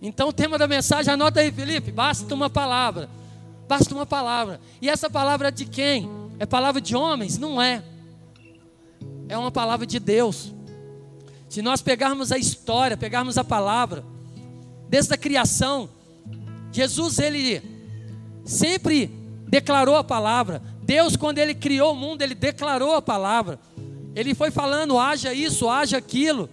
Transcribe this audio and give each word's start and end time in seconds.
Então 0.00 0.28
o 0.28 0.32
tema 0.32 0.58
da 0.58 0.66
mensagem, 0.66 1.12
anota 1.12 1.40
aí, 1.40 1.52
Felipe, 1.52 1.92
basta 1.92 2.34
uma 2.34 2.50
palavra. 2.50 3.08
Basta 3.68 3.94
uma 3.94 4.04
palavra. 4.04 4.60
E 4.80 4.88
essa 4.88 5.08
palavra 5.08 5.48
é 5.48 5.50
de 5.50 5.64
quem? 5.64 6.10
É 6.38 6.44
palavra 6.44 6.80
de 6.80 6.96
homens? 6.96 7.38
Não 7.38 7.62
é. 7.62 7.82
É 9.28 9.38
uma 9.38 9.50
palavra 9.50 9.86
de 9.86 9.98
Deus. 10.00 10.52
Se 11.48 11.62
nós 11.62 11.80
pegarmos 11.80 12.32
a 12.32 12.38
história, 12.38 12.96
pegarmos 12.96 13.38
a 13.38 13.44
palavra, 13.44 14.04
desde 14.88 15.14
a 15.14 15.16
criação, 15.16 15.88
Jesus 16.72 17.18
ele 17.18 17.62
sempre 18.44 19.06
declarou 19.48 19.96
a 19.96 20.02
palavra. 20.02 20.62
Deus, 20.82 21.14
quando 21.14 21.38
ele 21.38 21.54
criou 21.54 21.92
o 21.92 21.96
mundo, 21.96 22.22
ele 22.22 22.34
declarou 22.34 22.94
a 22.94 23.02
palavra. 23.02 23.60
Ele 24.14 24.34
foi 24.34 24.50
falando, 24.50 24.98
haja 24.98 25.32
isso, 25.32 25.68
haja 25.68 25.96
aquilo. 25.96 26.50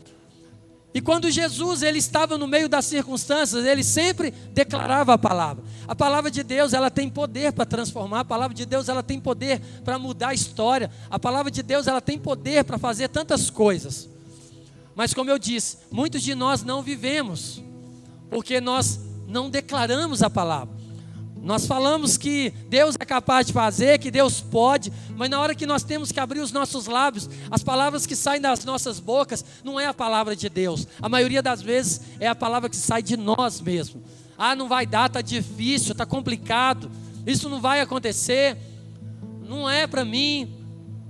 E 0.94 1.00
quando 1.00 1.30
Jesus 1.30 1.84
ele 1.84 2.00
estava 2.00 2.38
no 2.38 2.48
meio 2.48 2.68
das 2.68 2.86
circunstâncias, 2.86 3.64
ele 3.64 3.84
sempre 3.84 4.32
declarava 4.32 5.14
a 5.14 5.18
palavra. 5.18 5.64
A 5.88 5.96
palavra 5.96 6.32
de 6.32 6.42
Deus, 6.42 6.74
ela 6.74 6.90
tem 6.90 7.08
poder 7.08 7.54
para 7.54 7.66
transformar, 7.66 8.22
a 8.22 8.26
palavra 8.26 8.56
de 8.56 8.66
Deus, 8.66 8.90
ela 8.90 9.04
tem 9.04 9.20
poder 9.20 9.62
para 9.86 10.00
mudar 10.00 10.30
a 10.30 10.34
história. 10.34 10.90
A 11.10 11.20
palavra 11.20 11.52
de 11.52 11.62
Deus, 11.62 11.86
ela 11.86 12.02
tem 12.02 12.18
poder 12.18 12.64
para 12.64 12.80
fazer 12.80 13.08
tantas 13.10 13.52
coisas. 13.52 14.10
Mas 14.96 15.14
como 15.14 15.30
eu 15.30 15.38
disse, 15.38 15.78
muitos 15.92 16.24
de 16.24 16.34
nós 16.34 16.64
não 16.64 16.82
vivemos 16.82 17.62
porque 18.30 18.60
nós 18.60 19.00
não 19.28 19.50
declaramos 19.50 20.24
a 20.24 20.30
palavra. 20.30 20.79
Nós 21.42 21.66
falamos 21.66 22.18
que 22.18 22.52
Deus 22.68 22.96
é 23.00 23.06
capaz 23.06 23.48
de 23.48 23.54
fazer, 23.54 23.98
que 23.98 24.12
Deus 24.12 24.42
pode, 24.42 24.92
mas 25.16 25.30
na 25.30 25.40
hora 25.40 25.56
que 25.56 25.66
nós 25.66 25.84
temos 25.84 26.12
que 26.12 26.20
abrir 26.20 26.42
os 26.42 26.52
nossos 26.52 26.86
lábios, 26.86 27.30
as 27.50 27.64
palavras 27.64 28.06
que 28.06 28.16
saem 28.16 28.42
das 28.42 28.66
nossas 28.66 29.00
bocas 29.00 29.44
não 29.64 29.80
é 29.80 29.86
a 29.86 29.94
palavra 29.94 30.36
de 30.36 30.50
Deus. 30.50 30.88
A 31.02 31.08
maioria 31.08 31.42
das 31.42 31.62
vezes 31.62 32.02
é 32.20 32.28
a 32.28 32.36
palavra 32.36 32.70
que 32.70 32.76
sai 32.76 33.02
de 33.02 33.16
nós 33.16 33.62
mesmos. 33.62 34.04
Ah, 34.38 34.56
não 34.56 34.68
vai 34.68 34.86
dar, 34.86 35.08
está 35.08 35.22
difícil, 35.22 35.94
está 35.94 36.06
complicado, 36.06 36.92
isso 37.26 37.50
não 37.50 37.60
vai 37.60 37.82
acontecer, 37.82 38.58
não 39.48 39.70
é 39.70 39.88
para 39.88 40.06
mim. 40.06 40.59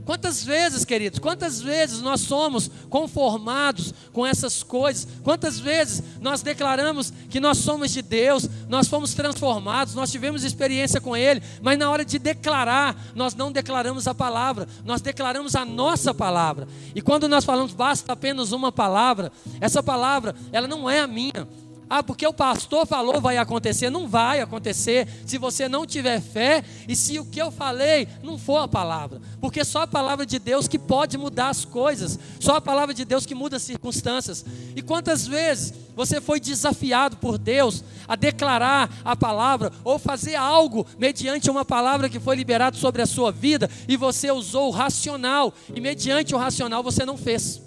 Quantas 0.09 0.43
vezes, 0.43 0.83
queridos, 0.83 1.19
quantas 1.19 1.61
vezes 1.61 2.01
nós 2.01 2.21
somos 2.21 2.67
conformados 2.89 3.93
com 4.11 4.25
essas 4.25 4.63
coisas? 4.63 5.07
Quantas 5.23 5.59
vezes 5.59 6.01
nós 6.19 6.41
declaramos 6.41 7.13
que 7.29 7.39
nós 7.39 7.59
somos 7.59 7.91
de 7.91 8.01
Deus, 8.01 8.49
nós 8.67 8.87
fomos 8.87 9.13
transformados, 9.13 9.93
nós 9.93 10.11
tivemos 10.11 10.43
experiência 10.43 10.99
com 10.99 11.15
Ele, 11.15 11.43
mas 11.61 11.77
na 11.77 11.91
hora 11.91 12.03
de 12.03 12.17
declarar, 12.17 12.99
nós 13.13 13.35
não 13.35 13.51
declaramos 13.51 14.07
a 14.07 14.15
palavra, 14.15 14.67
nós 14.83 14.99
declaramos 14.99 15.55
a 15.55 15.63
nossa 15.63 16.11
palavra. 16.11 16.67
E 16.95 17.03
quando 17.03 17.29
nós 17.29 17.45
falamos 17.45 17.71
basta 17.71 18.11
apenas 18.11 18.51
uma 18.51 18.71
palavra, 18.71 19.31
essa 19.61 19.83
palavra, 19.83 20.33
ela 20.51 20.67
não 20.67 20.89
é 20.89 21.01
a 21.01 21.07
minha, 21.07 21.47
ah, 21.89 22.03
porque 22.03 22.27
o 22.27 22.33
pastor 22.33 22.85
falou 22.85 23.19
vai 23.19 23.37
acontecer. 23.37 23.89
Não 23.89 24.07
vai 24.07 24.41
acontecer 24.41 25.07
se 25.25 25.39
você 25.39 25.67
não 25.67 25.87
tiver 25.87 26.21
fé 26.21 26.63
e 26.87 26.95
se 26.95 27.17
o 27.17 27.25
que 27.25 27.41
eu 27.41 27.49
falei 27.49 28.07
não 28.21 28.37
for 28.37 28.57
a 28.57 28.67
palavra. 28.67 29.19
Porque 29.41 29.65
só 29.65 29.81
a 29.81 29.87
palavra 29.87 30.23
de 30.23 30.37
Deus 30.37 30.67
que 30.67 30.77
pode 30.77 31.17
mudar 31.17 31.49
as 31.49 31.65
coisas. 31.65 32.19
Só 32.39 32.57
a 32.57 32.61
palavra 32.61 32.93
de 32.93 33.03
Deus 33.03 33.25
que 33.25 33.33
muda 33.33 33.57
as 33.57 33.63
circunstâncias. 33.63 34.45
E 34.75 34.83
quantas 34.83 35.25
vezes 35.25 35.73
você 35.95 36.21
foi 36.21 36.39
desafiado 36.39 37.17
por 37.17 37.39
Deus 37.39 37.83
a 38.07 38.15
declarar 38.15 38.89
a 39.03 39.15
palavra 39.15 39.71
ou 39.83 39.97
fazer 39.97 40.35
algo 40.35 40.85
mediante 40.99 41.49
uma 41.49 41.65
palavra 41.65 42.07
que 42.07 42.19
foi 42.19 42.35
liberada 42.35 42.77
sobre 42.77 43.01
a 43.01 43.07
sua 43.07 43.31
vida 43.31 43.67
e 43.87 43.97
você 43.97 44.29
usou 44.31 44.67
o 44.67 44.71
racional 44.71 45.51
e 45.73 45.81
mediante 45.81 46.35
o 46.35 46.37
racional 46.37 46.83
você 46.83 47.03
não 47.03 47.17
fez. 47.17 47.59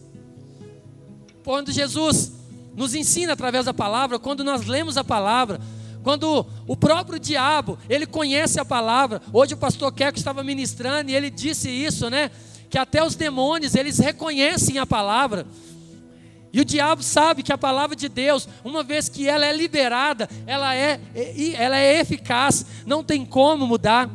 Quando 1.45 1.73
Jesus 1.73 2.42
nos 2.75 2.95
ensina 2.95 3.33
através 3.33 3.67
da 3.67 3.75
palavra, 3.75 4.19
quando 4.19 4.43
nós 4.43 4.67
lemos 4.67 4.97
a 4.97 5.05
palavra, 5.05 5.61
quando 6.03 6.45
o 6.67 6.77
próprio 6.77 7.19
diabo, 7.19 7.79
ele 7.89 8.07
conhece 8.07 8.59
a 8.59 8.65
palavra. 8.65 9.23
Hoje 9.33 9.55
o 9.55 9.57
pastor 9.57 9.93
Queco 9.93 10.19
estava 10.19 10.43
ministrando 10.43 11.11
e 11.11 11.15
ele 11.15 11.31
disse 11.31 11.71
isso, 11.71 12.11
né? 12.11 12.31
Que 12.69 12.79
até 12.79 13.05
os 13.05 13.15
demônios, 13.15 13.75
eles 13.75 13.99
reconhecem 13.99 14.79
a 14.79 14.87
palavra. 14.87 15.47
E 16.53 16.61
o 16.61 16.65
diabo 16.65 17.03
sabe 17.03 17.43
que 17.43 17.53
a 17.53 17.57
palavra 17.57 17.97
de 17.97 18.09
Deus, 18.09 18.49
uma 18.65 18.83
vez 18.83 19.09
que 19.09 19.27
ela 19.29 19.47
é 19.47 19.57
liberada, 19.57 20.29
ela 20.47 20.75
é, 20.75 21.01
ela 21.57 21.79
é 21.79 22.01
eficaz, 22.01 22.67
não 22.85 23.03
tem 23.03 23.25
como 23.25 23.67
mudar. 23.67 24.11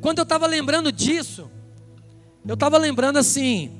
Quando 0.00 0.18
eu 0.18 0.24
estava 0.24 0.46
lembrando 0.46 0.92
disso, 0.92 1.50
eu 2.46 2.54
estava 2.54 2.76
lembrando 2.76 3.18
assim, 3.18 3.70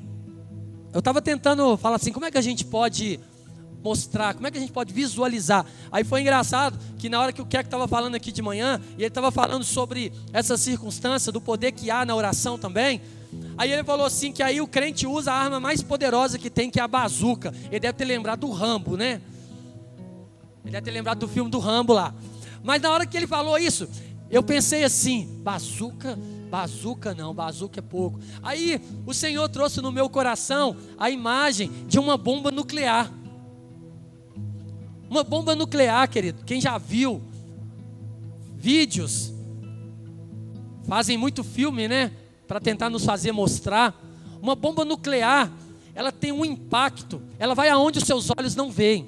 eu 0.91 0.99
estava 0.99 1.21
tentando 1.21 1.77
falar 1.77 1.97
assim, 1.97 2.11
como 2.11 2.25
é 2.25 2.31
que 2.31 2.37
a 2.37 2.41
gente 2.41 2.65
pode 2.65 3.19
mostrar, 3.85 4.33
como 4.33 4.47
é 4.47 4.51
que 4.51 4.57
a 4.57 4.59
gente 4.59 4.73
pode 4.73 4.91
visualizar. 4.91 5.63
Aí 5.91 6.03
foi 6.03 6.21
engraçado 6.21 6.79
que 6.97 7.07
na 7.07 7.19
hora 7.21 7.31
que 7.31 7.41
o 7.41 7.45
Keck 7.45 7.65
estava 7.65 7.87
falando 7.87 8.15
aqui 8.15 8.31
de 8.31 8.41
manhã, 8.41 8.81
e 8.97 9.01
ele 9.01 9.07
estava 9.07 9.31
falando 9.31 9.63
sobre 9.63 10.11
essa 10.33 10.57
circunstância 10.57 11.31
do 11.31 11.39
poder 11.39 11.71
que 11.71 11.91
há 11.91 12.03
na 12.03 12.15
oração 12.15 12.57
também, 12.57 12.99
Aí 13.57 13.71
ele 13.71 13.83
falou 13.83 14.05
assim 14.05 14.31
que 14.31 14.41
aí 14.41 14.61
o 14.61 14.67
crente 14.67 15.05
usa 15.05 15.31
a 15.31 15.35
arma 15.35 15.59
mais 15.59 15.81
poderosa 15.81 16.37
que 16.39 16.49
tem, 16.49 16.69
que 16.69 16.79
é 16.79 16.83
a 16.83 16.87
bazuca. 16.87 17.53
Ele 17.69 17.81
deve 17.81 17.93
ter 17.93 18.05
lembrado 18.05 18.41
do 18.41 18.51
Rambo, 18.51 18.95
né? 18.95 19.21
Ele 20.63 20.71
deve 20.71 20.85
ter 20.85 20.91
lembrado 20.91 21.19
do 21.19 21.27
filme 21.27 21.49
do 21.49 21.59
Rambo 21.59 21.91
lá. 21.93 22.13
Mas 22.63 22.81
na 22.81 22.91
hora 22.91 23.05
que 23.05 23.17
ele 23.17 23.27
falou 23.27 23.57
isso, 23.57 23.89
eu 24.29 24.41
pensei 24.41 24.83
assim: 24.83 25.39
bazuca, 25.43 26.17
bazuca 26.49 27.13
não, 27.13 27.33
bazuca 27.33 27.79
é 27.79 27.81
pouco. 27.81 28.19
Aí 28.41 28.81
o 29.05 29.13
Senhor 29.13 29.47
trouxe 29.49 29.81
no 29.81 29.91
meu 29.91 30.09
coração 30.09 30.75
a 30.97 31.09
imagem 31.09 31.69
de 31.87 31.99
uma 31.99 32.17
bomba 32.17 32.51
nuclear. 32.51 33.11
Uma 35.09 35.23
bomba 35.23 35.55
nuclear, 35.55 36.09
querido, 36.09 36.43
quem 36.45 36.59
já 36.59 36.77
viu 36.77 37.21
vídeos, 38.55 39.31
fazem 40.87 41.17
muito 41.17 41.43
filme, 41.43 41.87
né? 41.87 42.11
Para 42.47 42.59
tentar 42.59 42.89
nos 42.89 43.05
fazer 43.05 43.31
mostrar. 43.31 43.93
Uma 44.41 44.55
bomba 44.55 44.83
nuclear, 44.83 45.51
ela 45.93 46.11
tem 46.11 46.31
um 46.31 46.43
impacto, 46.43 47.21
ela 47.37 47.53
vai 47.53 47.69
aonde 47.69 47.99
os 47.99 48.05
seus 48.05 48.29
olhos 48.37 48.55
não 48.55 48.71
veem. 48.71 49.07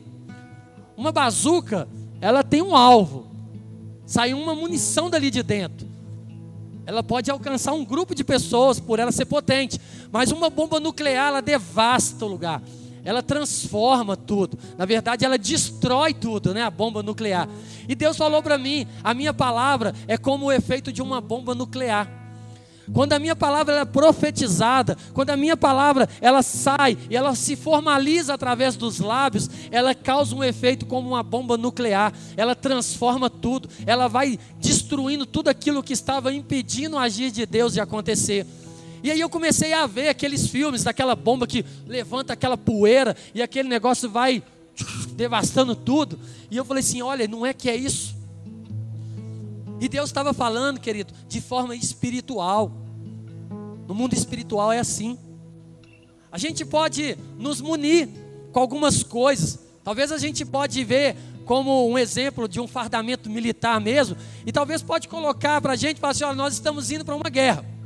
Uma 0.95 1.11
bazuca, 1.11 1.87
ela 2.21 2.43
tem 2.43 2.61
um 2.61 2.75
alvo, 2.75 3.27
sai 4.05 4.33
uma 4.33 4.55
munição 4.55 5.09
dali 5.09 5.29
de 5.29 5.43
dentro. 5.43 5.87
Ela 6.85 7.03
pode 7.03 7.29
alcançar 7.29 7.73
um 7.73 7.83
grupo 7.83 8.15
de 8.15 8.23
pessoas 8.23 8.79
por 8.79 8.97
ela 8.97 9.11
ser 9.11 9.25
potente, 9.25 9.79
mas 10.11 10.31
uma 10.31 10.49
bomba 10.49 10.79
nuclear, 10.79 11.27
ela 11.27 11.41
devasta 11.41 12.23
o 12.25 12.29
lugar 12.29 12.61
ela 13.07 13.23
transforma 13.23 14.17
tudo. 14.17 14.59
Na 14.77 14.83
verdade, 14.83 15.23
ela 15.23 15.37
destrói 15.37 16.13
tudo, 16.13 16.53
né? 16.53 16.61
A 16.63 16.69
bomba 16.69 17.01
nuclear. 17.01 17.47
E 17.87 17.95
Deus 17.95 18.17
falou 18.17 18.43
para 18.43 18.57
mim: 18.57 18.85
a 19.01 19.13
minha 19.13 19.33
palavra 19.33 19.95
é 20.09 20.17
como 20.17 20.47
o 20.47 20.51
efeito 20.51 20.91
de 20.91 21.01
uma 21.01 21.21
bomba 21.21 21.55
nuclear. 21.55 22.11
Quando 22.91 23.13
a 23.13 23.19
minha 23.19 23.35
palavra 23.35 23.75
é 23.79 23.85
profetizada, 23.85 24.97
quando 25.13 25.29
a 25.29 25.37
minha 25.37 25.55
palavra 25.55 26.09
ela 26.19 26.41
sai 26.41 26.97
e 27.09 27.15
ela 27.15 27.33
se 27.33 27.55
formaliza 27.55 28.33
através 28.33 28.75
dos 28.75 28.99
lábios, 28.99 29.49
ela 29.71 29.95
causa 29.95 30.35
um 30.35 30.43
efeito 30.43 30.85
como 30.85 31.07
uma 31.07 31.23
bomba 31.23 31.55
nuclear. 31.55 32.11
Ela 32.35 32.55
transforma 32.55 33.29
tudo, 33.29 33.69
ela 33.85 34.09
vai 34.09 34.37
destruindo 34.59 35.25
tudo 35.25 35.47
aquilo 35.47 35.81
que 35.81 35.93
estava 35.93 36.33
impedindo 36.33 36.97
o 36.97 36.99
agir 36.99 37.31
de 37.31 37.45
Deus 37.45 37.71
de 37.71 37.79
acontecer. 37.79 38.45
E 39.07 39.11
aí 39.11 39.21
eu 39.21 39.29
comecei 39.29 39.71
a 39.71 39.87
ver 39.87 40.09
aqueles 40.09 40.47
filmes 40.47 40.83
daquela 40.83 41.15
bomba 41.15 41.47
que 41.47 41.63
levanta 41.85 42.33
aquela 42.33 42.57
poeira 42.57 43.15
e 43.33 43.41
aquele 43.41 43.69
negócio 43.69 44.09
vai 44.09 44.43
devastando 45.15 45.73
tudo. 45.77 46.19
E 46.51 46.57
eu 46.57 46.65
falei 46.65 46.81
assim: 46.81 47.01
olha, 47.01 47.25
não 47.25 47.45
é 47.45 47.53
que 47.53 47.69
é 47.69 47.75
isso. 47.77 48.17
E 49.79 49.87
Deus 49.87 50.09
estava 50.09 50.33
falando, 50.33 50.77
querido, 50.77 51.13
de 51.25 51.39
forma 51.39 51.73
espiritual. 51.73 52.69
No 53.87 53.95
mundo 53.95 54.13
espiritual 54.13 54.73
é 54.73 54.79
assim. 54.79 55.17
A 56.29 56.37
gente 56.37 56.65
pode 56.65 57.17
nos 57.37 57.61
munir 57.61 58.09
com 58.51 58.59
algumas 58.59 59.03
coisas. 59.03 59.57
Talvez 59.85 60.11
a 60.11 60.17
gente 60.17 60.43
pode 60.43 60.83
ver 60.83 61.15
como 61.45 61.89
um 61.89 61.97
exemplo 61.97 62.45
de 62.45 62.59
um 62.59 62.67
fardamento 62.67 63.29
militar 63.29 63.79
mesmo. 63.79 64.17
E 64.45 64.51
talvez 64.51 64.81
pode 64.81 65.07
colocar 65.07 65.61
para 65.61 65.71
a 65.71 65.77
gente, 65.77 65.97
falar 65.97 66.11
assim, 66.11 66.25
olha, 66.25 66.35
nós 66.35 66.55
estamos 66.55 66.91
indo 66.91 67.05
para 67.05 67.15
uma 67.15 67.29
guerra. 67.29 67.76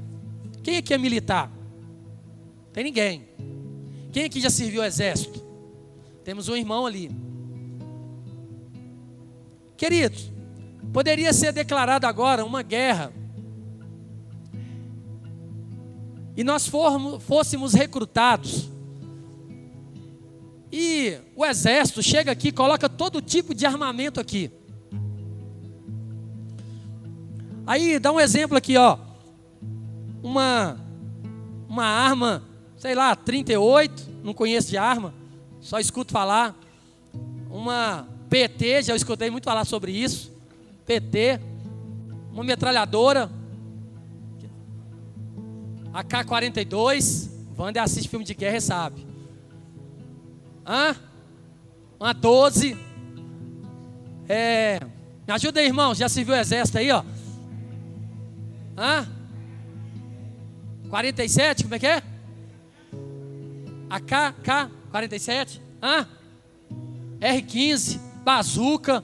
Quem 0.63 0.77
aqui 0.77 0.93
é 0.93 0.97
militar? 0.97 1.51
Tem 2.71 2.83
ninguém. 2.83 3.27
Quem 4.11 4.25
aqui 4.25 4.39
já 4.39 4.49
serviu 4.49 4.81
o 4.81 4.85
exército? 4.85 5.41
Temos 6.23 6.47
um 6.47 6.55
irmão 6.55 6.85
ali. 6.85 7.11
Queridos, 9.75 10.31
poderia 10.93 11.33
ser 11.33 11.51
declarado 11.51 12.05
agora 12.05 12.45
uma 12.45 12.61
guerra. 12.61 13.11
E 16.37 16.43
nós 16.43 16.67
formos, 16.67 17.23
fôssemos 17.23 17.73
recrutados. 17.73 18.69
E 20.71 21.17
o 21.35 21.45
exército 21.45 22.03
chega 22.03 22.31
aqui, 22.31 22.51
coloca 22.51 22.87
todo 22.87 23.21
tipo 23.21 23.53
de 23.55 23.65
armamento 23.65 24.19
aqui. 24.19 24.51
Aí 27.65 27.99
dá 27.99 28.11
um 28.11 28.19
exemplo 28.19 28.55
aqui, 28.55 28.77
ó 28.77 29.10
uma, 30.23 30.77
uma 31.67 31.85
arma, 31.85 32.43
sei 32.77 32.95
lá, 32.95 33.15
38, 33.15 34.09
não 34.23 34.33
conheço 34.33 34.69
de 34.69 34.77
arma, 34.77 35.13
só 35.59 35.79
escuto 35.79 36.11
falar. 36.11 36.55
Uma 37.49 38.07
PT, 38.29 38.83
já 38.83 38.95
escutei 38.95 39.29
muito 39.29 39.43
falar 39.43 39.65
sobre 39.65 39.91
isso. 39.91 40.31
PT, 40.85 41.39
uma 42.31 42.43
metralhadora, 42.43 43.29
AK-42. 45.93 47.29
Wander 47.57 47.83
assiste 47.83 48.09
filme 48.09 48.25
de 48.25 48.33
guerra 48.33 48.57
e 48.57 48.61
sabe. 48.61 49.05
Hã? 50.65 50.95
Uma 51.99 52.13
12. 52.13 52.77
É, 54.27 54.79
me 55.27 55.33
ajuda 55.33 55.59
aí, 55.59 55.67
irmão. 55.67 55.93
Já 55.93 56.09
serviu 56.09 56.33
o 56.33 56.37
exército 56.37 56.77
aí, 56.77 56.89
ó? 56.91 57.03
Hã? 58.77 59.20
47, 60.91 61.63
como 61.63 61.75
é 61.75 61.79
que 61.79 61.87
é? 61.87 62.03
AK, 63.89 64.35
K, 64.43 64.71
47. 64.91 65.61
Hã? 65.81 66.05
R15, 67.21 67.97
bazuca, 68.25 69.01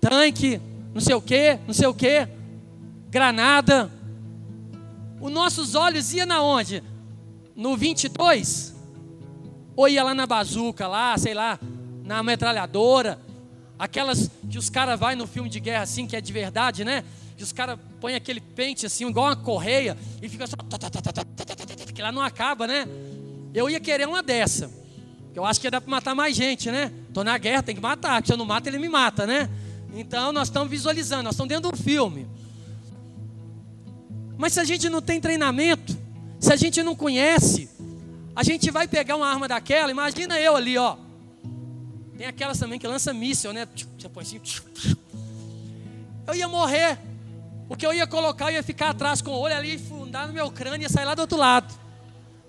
tanque, 0.00 0.60
não 0.92 1.00
sei 1.00 1.14
o 1.14 1.22
que, 1.22 1.56
não 1.68 1.72
sei 1.72 1.86
o 1.86 1.94
que, 1.94 2.26
granada. 3.08 3.92
Os 5.20 5.30
nossos 5.30 5.76
olhos 5.76 6.12
iam 6.12 6.26
na 6.26 6.42
onde? 6.42 6.82
No 7.54 7.76
22? 7.76 8.74
Ou 9.76 9.88
ia 9.88 10.02
lá 10.02 10.14
na 10.14 10.26
bazuca, 10.26 10.88
lá, 10.88 11.16
sei 11.16 11.32
lá, 11.32 11.60
na 12.04 12.24
metralhadora, 12.24 13.20
aquelas 13.78 14.28
que 14.50 14.58
os 14.58 14.68
caras 14.68 14.98
vai 14.98 15.14
no 15.14 15.28
filme 15.28 15.48
de 15.48 15.60
guerra 15.60 15.84
assim, 15.84 16.08
que 16.08 16.16
é 16.16 16.20
de 16.20 16.32
verdade, 16.32 16.84
né? 16.84 17.04
Que 17.42 17.44
os 17.44 17.50
caras 17.52 17.76
põem 18.00 18.14
aquele 18.14 18.40
pente 18.40 18.86
assim, 18.86 19.04
igual 19.04 19.26
uma 19.26 19.34
correia, 19.34 19.98
e 20.22 20.28
fica 20.28 20.46
só. 20.46 20.54
Que 21.92 22.00
lá 22.00 22.12
não 22.12 22.22
acaba, 22.22 22.68
né? 22.68 22.86
Eu 23.52 23.68
ia 23.68 23.80
querer 23.80 24.06
uma 24.06 24.22
dessa. 24.22 24.70
Eu 25.34 25.44
acho 25.44 25.60
que 25.60 25.68
dá 25.68 25.80
para 25.80 25.90
matar 25.90 26.14
mais 26.14 26.36
gente, 26.36 26.70
né? 26.70 26.92
Tô 27.12 27.24
na 27.24 27.36
guerra, 27.36 27.64
tem 27.64 27.74
que 27.74 27.80
matar. 27.80 28.24
Se 28.24 28.32
eu 28.32 28.36
não 28.36 28.44
mato, 28.44 28.68
ele 28.68 28.78
me 28.78 28.88
mata, 28.88 29.26
né? 29.26 29.50
Então 29.92 30.30
nós 30.30 30.46
estamos 30.46 30.70
visualizando, 30.70 31.24
nós 31.24 31.34
estamos 31.34 31.48
dentro 31.48 31.72
do 31.72 31.76
filme. 31.76 32.28
Mas 34.38 34.52
se 34.52 34.60
a 34.60 34.64
gente 34.64 34.88
não 34.88 35.02
tem 35.02 35.20
treinamento, 35.20 35.98
se 36.38 36.52
a 36.52 36.56
gente 36.56 36.80
não 36.80 36.94
conhece, 36.94 37.68
a 38.36 38.44
gente 38.44 38.70
vai 38.70 38.86
pegar 38.86 39.16
uma 39.16 39.26
arma 39.26 39.48
daquela, 39.48 39.90
imagina 39.90 40.38
eu 40.38 40.54
ali, 40.54 40.78
ó. 40.78 40.96
Tem 42.16 42.28
aquelas 42.28 42.56
também 42.56 42.78
que 42.78 42.86
lança 42.86 43.12
míssil, 43.12 43.52
né? 43.52 43.66
Você 43.98 44.08
põe 44.08 44.22
assim. 44.22 44.40
Eu 46.24 46.36
ia 46.36 46.46
morrer. 46.46 47.10
O 47.68 47.76
que 47.76 47.86
eu 47.86 47.94
ia 47.94 48.06
colocar, 48.06 48.50
eu 48.50 48.56
ia 48.56 48.62
ficar 48.62 48.90
atrás 48.90 49.22
com 49.22 49.30
o 49.30 49.38
olho 49.38 49.56
ali, 49.56 49.78
fundar 49.78 50.26
no 50.26 50.32
meu 50.32 50.50
crânio 50.50 50.86
e 50.86 50.90
sair 50.90 51.04
lá 51.04 51.14
do 51.14 51.20
outro 51.20 51.38
lado. 51.38 51.72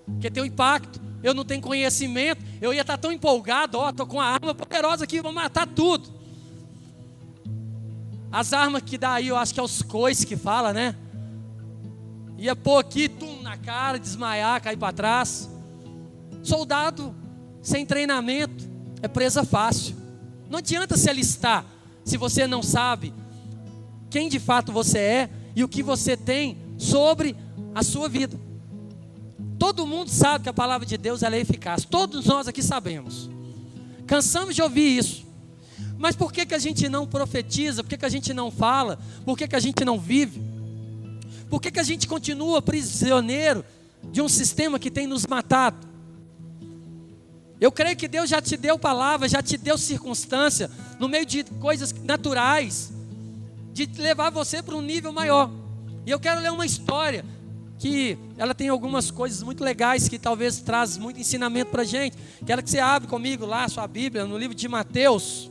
Porque 0.06 0.30
tem 0.30 0.42
um 0.42 0.46
impacto. 0.46 1.00
Eu 1.22 1.32
não 1.32 1.44
tenho 1.44 1.62
conhecimento. 1.62 2.44
Eu 2.60 2.74
ia 2.74 2.82
estar 2.82 2.98
tão 2.98 3.10
empolgado, 3.10 3.78
ó, 3.78 3.90
tô 3.90 4.06
com 4.06 4.16
uma 4.16 4.26
arma 4.26 4.54
poderosa 4.54 5.04
aqui, 5.04 5.22
vou 5.22 5.32
matar 5.32 5.66
tudo. 5.66 6.12
As 8.30 8.52
armas 8.52 8.82
que 8.82 8.98
dá 8.98 9.14
aí, 9.14 9.28
eu 9.28 9.36
acho 9.36 9.54
que 9.54 9.60
é 9.60 9.62
os 9.62 9.80
coices 9.80 10.24
que 10.24 10.36
fala, 10.36 10.72
né? 10.72 10.94
Ia 12.36 12.54
pôr 12.54 12.78
aqui, 12.78 13.08
tum, 13.08 13.40
na 13.42 13.56
cara, 13.56 13.98
desmaiar, 13.98 14.60
cair 14.60 14.76
para 14.76 14.92
trás. 14.92 15.48
Soldado 16.42 17.14
sem 17.62 17.86
treinamento 17.86 18.68
é 19.00 19.08
presa 19.08 19.44
fácil. 19.44 19.96
Não 20.50 20.58
adianta 20.58 20.96
se 20.96 21.08
alistar 21.08 21.64
se 22.04 22.18
você 22.18 22.46
não 22.46 22.62
sabe 22.62 23.14
quem 24.14 24.28
de 24.28 24.38
fato 24.38 24.70
você 24.70 24.98
é 24.98 25.30
e 25.56 25.64
o 25.64 25.68
que 25.68 25.82
você 25.82 26.16
tem 26.16 26.56
sobre 26.78 27.34
a 27.74 27.82
sua 27.82 28.08
vida. 28.08 28.38
Todo 29.58 29.84
mundo 29.84 30.08
sabe 30.08 30.44
que 30.44 30.48
a 30.48 30.52
palavra 30.52 30.86
de 30.86 30.96
Deus 30.96 31.24
é 31.24 31.36
eficaz. 31.36 31.84
Todos 31.84 32.24
nós 32.26 32.46
aqui 32.46 32.62
sabemos. 32.62 33.28
Cansamos 34.06 34.54
de 34.54 34.62
ouvir 34.62 34.98
isso. 34.98 35.26
Mas 35.98 36.14
por 36.14 36.32
que, 36.32 36.46
que 36.46 36.54
a 36.54 36.60
gente 36.60 36.88
não 36.88 37.08
profetiza? 37.08 37.82
Por 37.82 37.90
que, 37.90 37.96
que 37.96 38.04
a 38.04 38.08
gente 38.08 38.32
não 38.32 38.52
fala? 38.52 39.00
Por 39.24 39.36
que, 39.36 39.48
que 39.48 39.56
a 39.56 39.58
gente 39.58 39.84
não 39.84 39.98
vive? 39.98 40.40
Por 41.50 41.60
que, 41.60 41.72
que 41.72 41.80
a 41.80 41.84
gente 41.84 42.06
continua 42.06 42.62
prisioneiro 42.62 43.64
de 44.12 44.22
um 44.22 44.28
sistema 44.28 44.78
que 44.78 44.92
tem 44.92 45.08
nos 45.08 45.26
matado? 45.26 45.88
Eu 47.60 47.72
creio 47.72 47.96
que 47.96 48.06
Deus 48.06 48.30
já 48.30 48.40
te 48.40 48.56
deu 48.56 48.78
palavra, 48.78 49.28
já 49.28 49.42
te 49.42 49.56
deu 49.56 49.76
circunstância, 49.76 50.70
no 51.00 51.08
meio 51.08 51.26
de 51.26 51.42
coisas 51.42 51.92
naturais, 52.04 52.93
de 53.74 54.00
levar 54.00 54.30
você 54.30 54.62
para 54.62 54.76
um 54.76 54.80
nível 54.80 55.12
maior. 55.12 55.50
E 56.06 56.10
eu 56.10 56.20
quero 56.20 56.40
ler 56.40 56.52
uma 56.52 56.64
história 56.64 57.24
que 57.76 58.16
ela 58.38 58.54
tem 58.54 58.68
algumas 58.68 59.10
coisas 59.10 59.42
muito 59.42 59.64
legais 59.64 60.08
que 60.08 60.18
talvez 60.18 60.60
traz 60.60 60.96
muito 60.96 61.18
ensinamento 61.18 61.72
para 61.72 61.82
a 61.82 61.84
gente. 61.84 62.16
Quero 62.46 62.62
que 62.62 62.70
você 62.70 62.78
abra 62.78 63.08
comigo 63.08 63.44
lá 63.44 63.64
a 63.64 63.68
sua 63.68 63.86
Bíblia, 63.88 64.24
no 64.24 64.38
livro 64.38 64.54
de 64.54 64.68
Mateus, 64.68 65.50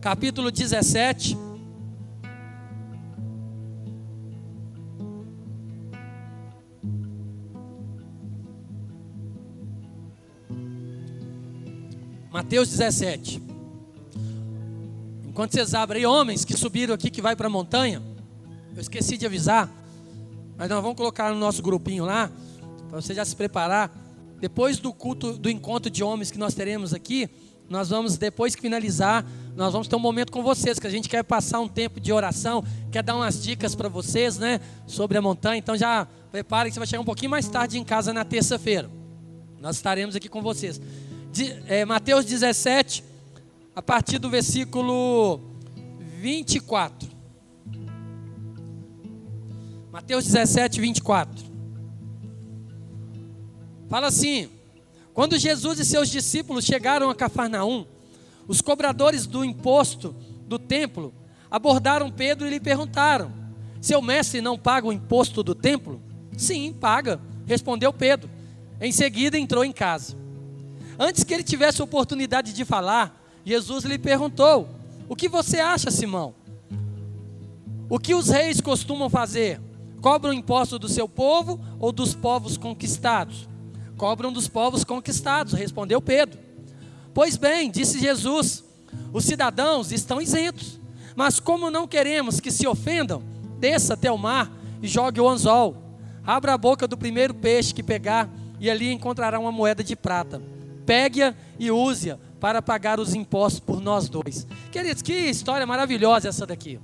capítulo 0.00 0.50
17. 0.50 1.36
Mateus 12.32 12.70
17. 12.70 13.49
Enquanto 15.40 15.52
vocês 15.52 15.72
abrem 15.72 16.04
homens 16.04 16.44
que 16.44 16.54
subiram 16.54 16.92
aqui, 16.92 17.08
que 17.08 17.22
vai 17.22 17.34
para 17.34 17.46
a 17.46 17.50
montanha, 17.50 18.02
eu 18.74 18.80
esqueci 18.82 19.16
de 19.16 19.24
avisar, 19.24 19.70
mas 20.54 20.68
nós 20.68 20.82
vamos 20.82 20.98
colocar 20.98 21.32
no 21.32 21.40
nosso 21.40 21.62
grupinho 21.62 22.04
lá, 22.04 22.30
para 22.90 23.00
você 23.00 23.14
já 23.14 23.24
se 23.24 23.34
preparar. 23.34 23.90
Depois 24.38 24.78
do 24.78 24.92
culto, 24.92 25.32
do 25.38 25.48
encontro 25.48 25.90
de 25.90 26.04
homens 26.04 26.30
que 26.30 26.36
nós 26.36 26.52
teremos 26.52 26.92
aqui, 26.92 27.26
nós 27.70 27.88
vamos, 27.88 28.18
depois 28.18 28.54
que 28.54 28.60
finalizar, 28.60 29.24
nós 29.56 29.72
vamos 29.72 29.88
ter 29.88 29.96
um 29.96 30.00
momento 30.00 30.30
com 30.30 30.42
vocês, 30.42 30.78
que 30.78 30.86
a 30.86 30.90
gente 30.90 31.08
quer 31.08 31.24
passar 31.24 31.58
um 31.60 31.68
tempo 31.68 31.98
de 31.98 32.12
oração, 32.12 32.62
quer 32.92 33.02
dar 33.02 33.16
umas 33.16 33.42
dicas 33.42 33.74
para 33.74 33.88
vocês, 33.88 34.36
né, 34.36 34.60
sobre 34.86 35.16
a 35.16 35.22
montanha. 35.22 35.56
Então 35.56 35.74
já 35.74 36.06
preparem, 36.30 36.70
você 36.70 36.78
vai 36.78 36.86
chegar 36.86 37.00
um 37.00 37.06
pouquinho 37.06 37.30
mais 37.30 37.48
tarde 37.48 37.78
em 37.78 37.82
casa 37.82 38.12
na 38.12 38.26
terça-feira. 38.26 38.90
Nós 39.58 39.76
estaremos 39.76 40.14
aqui 40.14 40.28
com 40.28 40.42
vocês 40.42 40.78
de, 41.32 41.56
é, 41.66 41.86
Mateus 41.86 42.26
17, 42.26 43.08
a 43.80 43.82
partir 43.82 44.18
do 44.18 44.28
versículo 44.28 45.40
24. 46.18 47.08
Mateus 49.90 50.26
17, 50.26 50.78
24. 50.82 51.42
Fala 53.88 54.08
assim: 54.08 54.50
Quando 55.14 55.38
Jesus 55.38 55.78
e 55.78 55.86
seus 55.86 56.10
discípulos 56.10 56.66
chegaram 56.66 57.08
a 57.08 57.14
Cafarnaum, 57.14 57.86
os 58.46 58.60
cobradores 58.60 59.26
do 59.26 59.42
imposto 59.42 60.14
do 60.46 60.58
templo 60.58 61.14
abordaram 61.50 62.10
Pedro 62.10 62.46
e 62.46 62.50
lhe 62.50 62.60
perguntaram: 62.60 63.32
Seu 63.80 64.02
mestre 64.02 64.42
não 64.42 64.58
paga 64.58 64.88
o 64.88 64.92
imposto 64.92 65.42
do 65.42 65.54
templo? 65.54 66.02
Sim, 66.36 66.74
paga, 66.78 67.18
respondeu 67.46 67.94
Pedro. 67.94 68.28
Em 68.78 68.92
seguida 68.92 69.38
entrou 69.38 69.64
em 69.64 69.72
casa. 69.72 70.14
Antes 70.98 71.24
que 71.24 71.32
ele 71.32 71.42
tivesse 71.42 71.80
oportunidade 71.80 72.52
de 72.52 72.62
falar, 72.62 73.19
Jesus 73.44 73.84
lhe 73.84 73.98
perguntou: 73.98 74.68
O 75.08 75.16
que 75.16 75.28
você 75.28 75.58
acha, 75.60 75.90
Simão? 75.90 76.34
O 77.88 77.98
que 77.98 78.14
os 78.14 78.28
reis 78.28 78.60
costumam 78.60 79.10
fazer? 79.10 79.60
Cobram 80.00 80.32
imposto 80.32 80.78
do 80.78 80.88
seu 80.88 81.08
povo 81.08 81.60
ou 81.78 81.92
dos 81.92 82.14
povos 82.14 82.56
conquistados? 82.56 83.48
Cobram 83.96 84.32
dos 84.32 84.48
povos 84.48 84.84
conquistados, 84.84 85.52
respondeu 85.52 86.00
Pedro. 86.00 86.38
Pois 87.12 87.36
bem, 87.36 87.70
disse 87.70 87.98
Jesus, 87.98 88.64
os 89.12 89.24
cidadãos 89.24 89.92
estão 89.92 90.22
isentos. 90.22 90.78
Mas 91.16 91.40
como 91.40 91.70
não 91.70 91.86
queremos 91.86 92.40
que 92.40 92.50
se 92.50 92.66
ofendam, 92.66 93.22
desça 93.58 93.94
até 93.94 94.10
o 94.10 94.16
mar 94.16 94.50
e 94.80 94.88
jogue 94.88 95.20
o 95.20 95.28
anzol. 95.28 95.76
Abra 96.24 96.54
a 96.54 96.58
boca 96.58 96.86
do 96.86 96.96
primeiro 96.96 97.34
peixe 97.34 97.74
que 97.74 97.82
pegar 97.82 98.30
e 98.58 98.70
ali 98.70 98.90
encontrará 98.92 99.38
uma 99.38 99.52
moeda 99.52 99.82
de 99.82 99.96
prata 99.96 100.40
pegue-a 100.90 101.36
e 101.56 101.70
use-a 101.70 102.18
para 102.40 102.62
pagar 102.62 102.98
os 102.98 103.14
impostos 103.14 103.60
por 103.60 103.80
nós 103.80 104.08
dois. 104.08 104.46
Queridos, 104.72 105.02
que 105.02 105.12
história 105.12 105.66
maravilhosa 105.66 106.28
essa 106.28 106.46
daqui. 106.46 106.80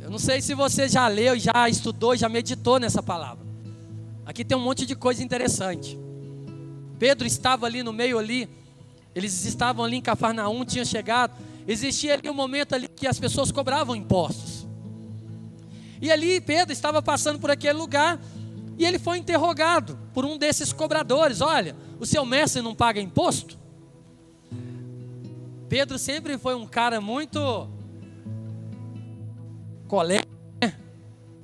Eu 0.00 0.08
não 0.08 0.18
sei 0.18 0.40
se 0.40 0.54
você 0.54 0.88
já 0.88 1.08
leu, 1.08 1.38
já 1.38 1.68
estudou, 1.68 2.16
já 2.16 2.28
meditou 2.28 2.78
nessa 2.78 3.02
palavra. 3.02 3.44
Aqui 4.24 4.44
tem 4.44 4.56
um 4.56 4.60
monte 4.60 4.86
de 4.86 4.94
coisa 4.94 5.22
interessante. 5.22 5.98
Pedro 6.98 7.26
estava 7.26 7.66
ali 7.66 7.82
no 7.82 7.92
meio 7.92 8.16
ali, 8.16 8.48
eles 9.14 9.44
estavam 9.44 9.84
ali 9.84 9.96
em 9.96 10.00
Cafarnaum, 10.00 10.64
tinham 10.64 10.84
chegado. 10.84 11.32
Existia 11.66 12.14
ali 12.14 12.30
um 12.30 12.34
momento 12.34 12.74
ali 12.74 12.86
que 12.86 13.06
as 13.08 13.18
pessoas 13.18 13.50
cobravam 13.50 13.96
impostos. 13.96 14.66
E 16.00 16.10
ali 16.10 16.40
Pedro 16.40 16.72
estava 16.72 17.02
passando 17.02 17.38
por 17.40 17.50
aquele 17.50 17.74
lugar 17.78 18.20
e 18.78 18.84
ele 18.84 18.98
foi 18.98 19.18
interrogado 19.18 19.98
por 20.12 20.24
um 20.24 20.36
desses 20.36 20.72
cobradores: 20.72 21.40
Olha, 21.40 21.76
o 22.00 22.06
seu 22.06 22.24
mestre 22.24 22.62
não 22.62 22.74
paga 22.74 23.00
imposto? 23.00 23.58
Pedro 25.68 25.98
sempre 25.98 26.36
foi 26.36 26.54
um 26.54 26.66
cara 26.66 27.00
muito 27.00 27.68
colé, 29.88 30.22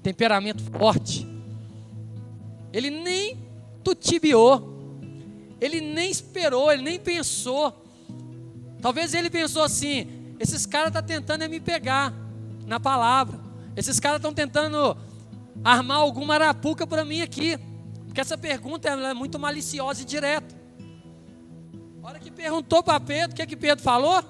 temperamento 0.03 0.63
forte. 0.63 1.27
Ele 2.73 2.91
nem 2.91 3.39
tutibiou. 3.83 4.77
Ele 5.61 5.81
nem 5.81 6.11
esperou, 6.11 6.71
ele 6.71 6.83
nem 6.83 6.99
pensou. 6.99 7.85
Talvez 8.81 9.15
ele 9.15 9.31
pensou 9.31 9.63
assim: 9.63 10.07
esses 10.39 10.67
caras 10.67 10.89
estão 10.89 11.03
tá 11.03 11.09
tentando 11.09 11.43
é 11.43 11.49
me 11.49 11.61
pegar 11.61 12.15
na 12.67 12.79
palavra. 12.79 13.41
Esses 13.77 13.99
caras 13.99 14.19
estão 14.19 14.33
tentando 14.33 14.97
armar 15.65 15.99
alguma 15.99 16.35
arapuca 16.35 16.87
para 16.87 17.05
mim 17.05 17.21
aqui. 17.21 17.59
Porque 18.07 18.21
essa 18.21 18.39
pergunta 18.39 18.89
é 18.89 19.15
muito 19.15 19.39
maliciosa 19.39 20.03
e 20.03 20.05
direta. 20.05 20.55
A 22.03 22.09
hora 22.09 22.19
que 22.19 22.31
perguntou 22.31 22.83
para 22.83 22.99
Pedro, 22.99 23.33
o 23.33 23.37
que, 23.37 23.43
é 23.43 23.47
que 23.47 23.57
Pedro 23.57 23.83
falou? 23.85 24.25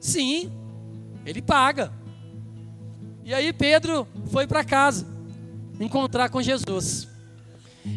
Sim, 0.00 0.50
ele 1.24 1.42
paga. 1.42 1.92
E 3.24 3.32
aí 3.32 3.52
Pedro 3.52 4.08
foi 4.26 4.46
para 4.46 4.64
casa 4.64 5.06
encontrar 5.78 6.28
com 6.28 6.40
Jesus. 6.40 7.08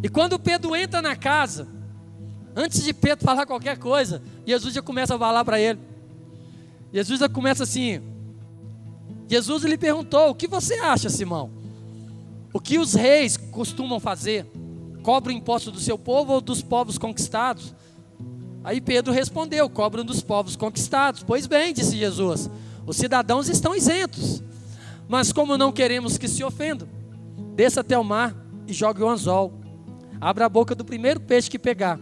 E 0.03 0.09
quando 0.09 0.39
Pedro 0.39 0.75
entra 0.75 1.01
na 1.01 1.15
casa, 1.15 1.67
antes 2.55 2.83
de 2.83 2.93
Pedro 2.93 3.23
falar 3.23 3.45
qualquer 3.45 3.77
coisa, 3.77 4.21
Jesus 4.45 4.73
já 4.73 4.81
começa 4.81 5.15
a 5.15 5.19
falar 5.19 5.45
para 5.45 5.59
ele. 5.59 5.79
Jesus 6.91 7.19
já 7.19 7.29
começa 7.29 7.63
assim. 7.63 8.01
Jesus 9.27 9.63
lhe 9.63 9.77
perguntou: 9.77 10.29
O 10.29 10.35
que 10.35 10.47
você 10.47 10.75
acha, 10.75 11.09
Simão? 11.09 11.51
O 12.53 12.59
que 12.59 12.79
os 12.79 12.93
reis 12.93 13.37
costumam 13.37 13.99
fazer? 13.99 14.45
Cobram 15.03 15.35
imposto 15.35 15.71
do 15.71 15.79
seu 15.79 15.97
povo 15.97 16.33
ou 16.33 16.41
dos 16.41 16.61
povos 16.61 16.97
conquistados? 16.97 17.75
Aí 18.63 18.81
Pedro 18.81 19.13
respondeu: 19.13 19.69
Cobram 19.69 20.03
dos 20.03 20.21
povos 20.21 20.55
conquistados. 20.55 21.23
Pois 21.23 21.47
bem, 21.47 21.73
disse 21.73 21.97
Jesus: 21.97 22.49
Os 22.85 22.97
cidadãos 22.97 23.49
estão 23.49 23.75
isentos. 23.75 24.41
Mas 25.07 25.31
como 25.31 25.57
não 25.57 25.71
queremos 25.71 26.17
que 26.17 26.27
se 26.27 26.43
ofendam, 26.43 26.87
desça 27.55 27.81
até 27.81 27.97
o 27.97 28.03
mar 28.03 28.35
e 28.67 28.73
jogue 28.73 29.03
o 29.03 29.09
anzol. 29.09 29.53
Abra 30.19 30.45
a 30.45 30.49
boca 30.49 30.73
do 30.73 30.83
primeiro 30.83 31.19
peixe 31.19 31.49
que 31.49 31.59
pegar. 31.59 31.99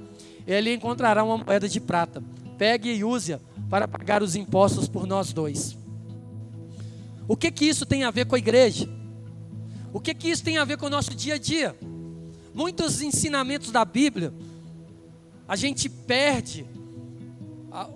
Ele 0.48 0.74
encontrará 0.74 1.24
uma 1.24 1.38
moeda 1.38 1.68
de 1.68 1.82
prata. 1.82 2.24
Pegue 2.58 2.94
e 2.94 3.04
use-a 3.04 3.40
para 3.70 3.88
pagar 3.88 4.24
os 4.24 4.36
impostos 4.36 4.88
por 4.88 5.06
nós 5.06 5.34
dois. 5.34 5.83
O 7.28 7.38
que 7.38 7.52
que 7.52 7.66
isso 7.66 7.86
tem 7.86 8.04
a 8.04 8.12
ver 8.12 8.26
com 8.26 8.36
a 8.36 8.38
igreja? 8.38 8.90
O 9.94 10.00
que 10.00 10.14
que 10.14 10.30
isso 10.30 10.44
tem 10.44 10.58
a 10.58 10.66
ver 10.66 10.78
com 10.78 10.88
o 10.88 10.90
nosso 10.90 11.14
dia 11.14 11.36
a 11.36 11.38
dia? 11.38 11.76
Muitos 12.54 13.02
ensinamentos 13.02 13.72
da 13.72 13.86
Bíblia, 13.86 14.34
a 15.48 15.56
gente 15.56 15.90
perde 15.90 16.66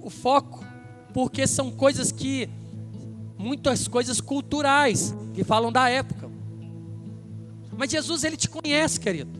o 0.01 0.10
foco, 0.10 0.65
porque 1.13 1.46
são 1.46 1.72
coisas 1.72 2.12
que, 2.12 2.50
muitas 3.38 3.88
coisas 3.88 4.22
culturais, 4.22 5.13
que 5.34 5.43
falam 5.43 5.72
da 5.72 5.89
época. 5.89 6.29
Mas 7.77 7.91
Jesus, 7.91 8.24
Ele 8.24 8.38
te 8.38 8.50
conhece, 8.50 9.00
querido. 9.00 9.31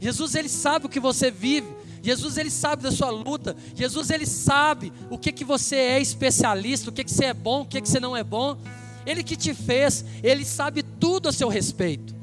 Jesus, 0.00 0.34
Ele 0.34 0.48
sabe 0.48 0.86
o 0.86 0.88
que 0.88 1.00
você 1.00 1.30
vive. 1.30 1.82
Jesus 2.02 2.36
ele 2.36 2.50
sabe 2.50 2.82
da 2.82 2.90
sua 2.90 3.10
luta. 3.10 3.56
Jesus 3.76 4.10
ele 4.10 4.26
sabe 4.26 4.92
o 5.08 5.16
que 5.16 5.30
que 5.30 5.44
você 5.44 5.76
é 5.76 6.00
especialista, 6.00 6.90
o 6.90 6.92
que 6.92 7.04
que 7.04 7.10
você 7.12 7.26
é 7.26 7.34
bom, 7.34 7.60
o 7.60 7.64
que 7.64 7.80
que 7.80 7.88
você 7.88 8.00
não 8.00 8.16
é 8.16 8.24
bom. 8.24 8.58
Ele 9.04 9.22
que 9.22 9.36
te 9.36 9.54
fez, 9.54 10.04
ele 10.22 10.44
sabe 10.44 10.82
tudo 10.82 11.28
a 11.28 11.32
seu 11.32 11.48
respeito. 11.48 12.14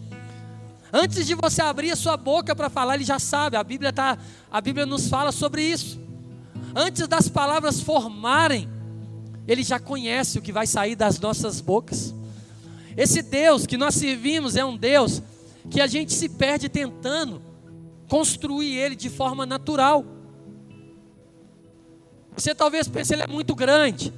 Antes 0.92 1.28
de 1.28 1.36
você 1.36 1.62
abrir 1.62 1.92
a 1.92 1.96
sua 1.96 2.18
boca 2.18 2.56
para 2.56 2.70
falar, 2.70 2.96
ele 2.96 3.04
já 3.04 3.20
sabe. 3.20 3.56
A 3.56 3.64
Bíblia 3.64 3.94
tá, 3.94 4.18
a 4.52 4.60
Bíblia 4.60 4.86
nos 4.86 5.08
fala 5.08 5.32
sobre 5.32 5.64
isso. 5.64 6.00
Antes 6.76 7.08
das 7.08 7.28
palavras 7.28 7.82
formarem, 7.82 8.68
ele 9.48 9.64
já 9.64 9.80
conhece 9.80 10.38
o 10.38 10.42
que 10.42 10.52
vai 10.52 10.66
sair 10.66 10.96
das 10.96 11.20
nossas 11.20 11.62
bocas. 11.62 12.14
Esse 12.98 13.22
Deus 13.22 13.66
que 13.66 13.78
nós 13.78 13.96
servimos 13.96 14.56
é 14.56 14.66
um 14.66 14.76
Deus 14.76 15.22
que 15.70 15.80
a 15.80 15.88
gente 15.88 16.14
se 16.14 16.28
perde 16.28 16.68
tentando 16.68 17.42
construir 18.08 18.76
ele 18.76 18.96
de 18.96 19.10
forma 19.10 19.46
natural. 19.46 20.04
Você 22.36 22.56
talvez 22.56 22.88
pense 22.88 23.14
ele 23.14 23.24
é 23.24 23.28
muito 23.28 23.54
grande, 23.54 24.14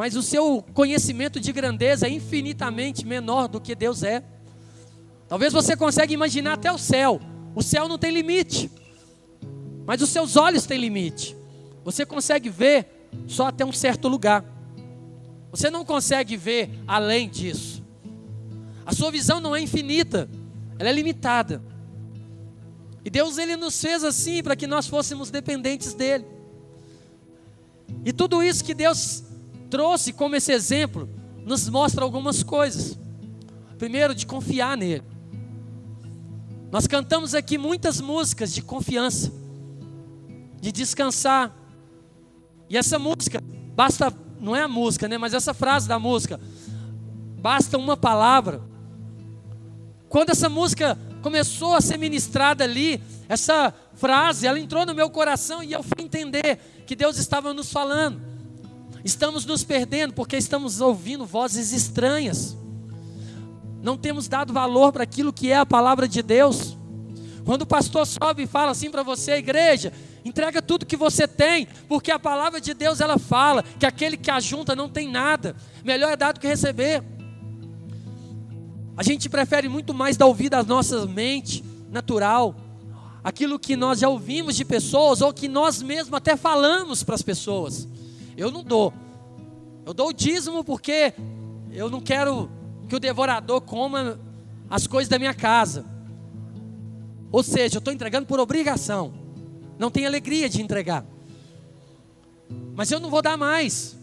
mas 0.00 0.16
o 0.16 0.22
seu 0.22 0.64
conhecimento 0.72 1.38
de 1.38 1.52
grandeza 1.52 2.06
é 2.06 2.10
infinitamente 2.10 3.04
menor 3.04 3.46
do 3.48 3.60
que 3.60 3.74
Deus 3.74 4.02
é. 4.02 4.24
Talvez 5.28 5.52
você 5.52 5.76
consiga 5.76 6.10
imaginar 6.10 6.54
até 6.54 6.72
o 6.72 6.78
céu. 6.78 7.20
O 7.54 7.62
céu 7.62 7.86
não 7.86 7.98
tem 7.98 8.10
limite, 8.10 8.70
mas 9.84 10.00
os 10.00 10.08
seus 10.08 10.38
olhos 10.38 10.64
têm 10.64 10.80
limite. 10.80 11.36
Você 11.84 12.06
consegue 12.06 12.48
ver 12.48 13.10
só 13.26 13.48
até 13.48 13.62
um 13.62 13.72
certo 13.72 14.08
lugar. 14.08 14.42
Você 15.50 15.68
não 15.68 15.84
consegue 15.84 16.34
ver 16.34 16.70
além 16.88 17.28
disso. 17.28 17.84
A 18.86 18.94
sua 18.94 19.10
visão 19.10 19.38
não 19.38 19.54
é 19.54 19.60
infinita, 19.60 20.30
ela 20.78 20.88
é 20.88 20.92
limitada. 20.94 21.62
E 23.04 23.10
Deus 23.10 23.36
ele 23.36 23.54
nos 23.54 23.78
fez 23.78 24.02
assim 24.02 24.42
para 24.42 24.56
que 24.56 24.66
nós 24.66 24.86
fôssemos 24.86 25.30
dependentes 25.30 25.92
dele. 25.92 26.24
E 28.02 28.14
tudo 28.14 28.42
isso 28.42 28.64
que 28.64 28.72
Deus 28.72 29.28
trouxe 29.70 30.12
como 30.12 30.36
esse 30.36 30.52
exemplo 30.52 31.08
nos 31.46 31.68
mostra 31.68 32.04
algumas 32.04 32.42
coisas. 32.42 32.98
Primeiro, 33.78 34.14
de 34.14 34.26
confiar 34.26 34.76
nele. 34.76 35.04
Nós 36.70 36.86
cantamos 36.86 37.34
aqui 37.34 37.56
muitas 37.56 38.00
músicas 38.00 38.52
de 38.52 38.62
confiança, 38.62 39.32
de 40.60 40.70
descansar. 40.70 41.54
E 42.68 42.76
essa 42.76 42.98
música, 42.98 43.42
basta, 43.74 44.12
não 44.40 44.54
é 44.54 44.62
a 44.62 44.68
música, 44.68 45.08
né, 45.08 45.18
mas 45.18 45.34
essa 45.34 45.54
frase 45.54 45.88
da 45.88 45.98
música, 45.98 46.38
basta 47.38 47.78
uma 47.78 47.96
palavra. 47.96 48.62
Quando 50.08 50.30
essa 50.30 50.48
música 50.48 50.96
começou 51.22 51.74
a 51.74 51.80
ser 51.80 51.96
ministrada 51.96 52.62
ali, 52.64 53.02
essa 53.28 53.74
frase, 53.94 54.46
ela 54.46 54.58
entrou 54.58 54.86
no 54.86 54.94
meu 54.94 55.10
coração 55.10 55.62
e 55.62 55.72
eu 55.72 55.82
fui 55.82 56.04
entender 56.04 56.58
que 56.86 56.94
Deus 56.94 57.16
estava 57.16 57.52
nos 57.52 57.72
falando. 57.72 58.29
Estamos 59.04 59.44
nos 59.46 59.64
perdendo 59.64 60.12
porque 60.14 60.36
estamos 60.36 60.80
ouvindo 60.80 61.24
vozes 61.24 61.72
estranhas. 61.72 62.56
Não 63.82 63.96
temos 63.96 64.28
dado 64.28 64.52
valor 64.52 64.92
para 64.92 65.04
aquilo 65.04 65.32
que 65.32 65.50
é 65.50 65.56
a 65.56 65.66
palavra 65.66 66.06
de 66.06 66.22
Deus. 66.22 66.76
Quando 67.44 67.62
o 67.62 67.66
pastor 67.66 68.06
sobe 68.06 68.42
e 68.42 68.46
fala 68.46 68.72
assim 68.72 68.90
para 68.90 69.02
você, 69.02 69.32
igreja, 69.32 69.92
entrega 70.24 70.60
tudo 70.60 70.84
que 70.84 70.96
você 70.96 71.26
tem, 71.26 71.66
porque 71.88 72.10
a 72.10 72.18
palavra 72.18 72.60
de 72.60 72.74
Deus 72.74 73.00
ela 73.00 73.18
fala 73.18 73.62
que 73.78 73.86
aquele 73.86 74.16
que 74.16 74.30
ajunta 74.30 74.76
não 74.76 74.88
tem 74.88 75.10
nada. 75.10 75.56
Melhor 75.82 76.12
é 76.12 76.16
dar 76.16 76.32
do 76.32 76.40
que 76.40 76.46
receber. 76.46 77.02
A 78.96 79.02
gente 79.02 79.30
prefere 79.30 79.68
muito 79.68 79.94
mais 79.94 80.18
dar 80.18 80.26
ouvido 80.26 80.54
à 80.54 80.62
nossa 80.62 81.06
mente 81.06 81.64
natural, 81.90 82.54
aquilo 83.24 83.58
que 83.58 83.74
nós 83.74 83.98
já 83.98 84.08
ouvimos 84.08 84.54
de 84.54 84.64
pessoas 84.64 85.22
ou 85.22 85.32
que 85.32 85.48
nós 85.48 85.80
mesmos 85.82 86.12
até 86.14 86.36
falamos 86.36 87.02
para 87.02 87.14
as 87.14 87.22
pessoas. 87.22 87.88
Eu 88.40 88.50
não 88.50 88.64
dou. 88.64 88.90
Eu 89.84 89.92
dou 89.92 90.08
o 90.08 90.12
dízimo 90.14 90.64
porque 90.64 91.12
eu 91.70 91.90
não 91.90 92.00
quero 92.00 92.50
que 92.88 92.96
o 92.96 92.98
devorador 92.98 93.60
coma 93.60 94.18
as 94.70 94.86
coisas 94.86 95.10
da 95.10 95.18
minha 95.18 95.34
casa. 95.34 95.84
Ou 97.30 97.42
seja, 97.42 97.76
eu 97.76 97.80
estou 97.80 97.92
entregando 97.92 98.26
por 98.26 98.40
obrigação. 98.40 99.12
Não 99.78 99.90
tenho 99.90 100.06
alegria 100.06 100.48
de 100.48 100.62
entregar. 100.62 101.04
Mas 102.74 102.90
eu 102.90 102.98
não 102.98 103.10
vou 103.10 103.20
dar 103.20 103.36
mais. 103.36 103.94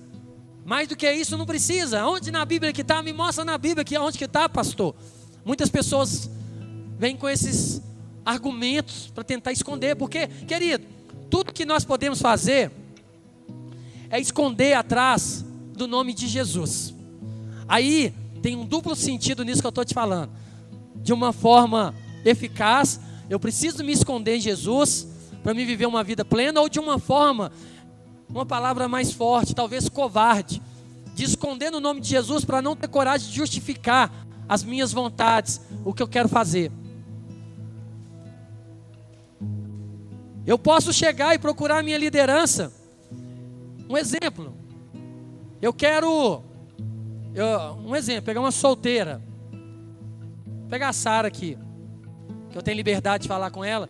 Mais 0.63 0.87
do 0.87 0.95
que 0.95 1.11
isso 1.11 1.35
não 1.35 1.47
precisa. 1.47 2.05
Onde 2.05 2.29
na 2.29 2.45
Bíblia 2.45 2.71
que 2.71 2.81
está? 2.81 3.01
Me 3.01 3.13
mostra 3.13 3.43
na 3.43 3.57
Bíblia 3.57 3.83
que 3.83 3.97
onde 3.97 4.19
que 4.19 4.25
está, 4.25 4.47
pastor. 4.47 4.93
Muitas 5.43 5.67
pessoas 5.67 6.29
vêm 6.99 7.17
com 7.17 7.27
esses 7.27 7.81
argumentos 8.23 9.11
para 9.15 9.23
tentar 9.23 9.51
esconder, 9.51 9.95
porque, 9.95 10.27
querido, 10.27 10.85
tudo 11.27 11.51
que 11.51 11.65
nós 11.65 11.83
podemos 11.83 12.21
fazer 12.21 12.71
é 14.09 14.19
esconder 14.19 14.73
atrás 14.73 15.45
do 15.73 15.87
nome 15.87 16.13
de 16.13 16.27
Jesus. 16.27 16.93
Aí 17.67 18.13
tem 18.41 18.55
um 18.55 18.65
duplo 18.65 18.95
sentido 18.95 19.43
nisso 19.43 19.61
que 19.61 19.67
eu 19.67 19.69
estou 19.69 19.85
te 19.85 19.93
falando. 19.93 20.31
De 20.95 21.13
uma 21.13 21.33
forma 21.33 21.93
eficaz, 22.25 22.99
eu 23.29 23.39
preciso 23.39 23.83
me 23.83 23.91
esconder 23.91 24.37
em 24.37 24.41
Jesus 24.41 25.07
para 25.43 25.53
me 25.53 25.65
viver 25.65 25.85
uma 25.85 26.03
vida 26.03 26.25
plena, 26.25 26.59
ou 26.59 26.67
de 26.67 26.79
uma 26.79 26.99
forma 26.99 27.51
uma 28.29 28.45
palavra 28.45 28.87
mais 28.87 29.11
forte, 29.11 29.55
talvez 29.55 29.87
covarde, 29.87 30.61
de 31.15 31.23
esconder 31.23 31.71
no 31.71 31.79
nome 31.79 32.01
de 32.01 32.09
Jesus 32.09 32.43
para 32.43 32.61
não 32.61 32.75
ter 32.75 32.87
coragem 32.87 33.29
de 33.29 33.35
justificar 33.35 34.11
as 34.47 34.63
minhas 34.63 34.91
vontades, 34.91 35.61
o 35.85 35.93
que 35.93 36.03
eu 36.03 36.07
quero 36.07 36.27
fazer. 36.27 36.71
Eu 40.45 40.57
posso 40.57 40.93
chegar 40.93 41.35
e 41.35 41.39
procurar 41.39 41.79
a 41.79 41.83
minha 41.83 41.97
liderança. 41.97 42.71
Um 43.89 43.97
exemplo. 43.97 44.55
Eu 45.61 45.73
quero. 45.73 46.43
Eu, 47.33 47.47
um 47.85 47.95
exemplo, 47.95 48.23
pegar 48.23 48.39
uma 48.39 48.51
solteira. 48.51 49.21
Vou 49.51 50.69
pegar 50.69 50.89
a 50.89 50.93
Sara 50.93 51.27
aqui. 51.27 51.57
Que 52.49 52.57
eu 52.57 52.61
tenho 52.61 52.77
liberdade 52.77 53.23
de 53.23 53.27
falar 53.27 53.51
com 53.51 53.63
ela. 53.63 53.89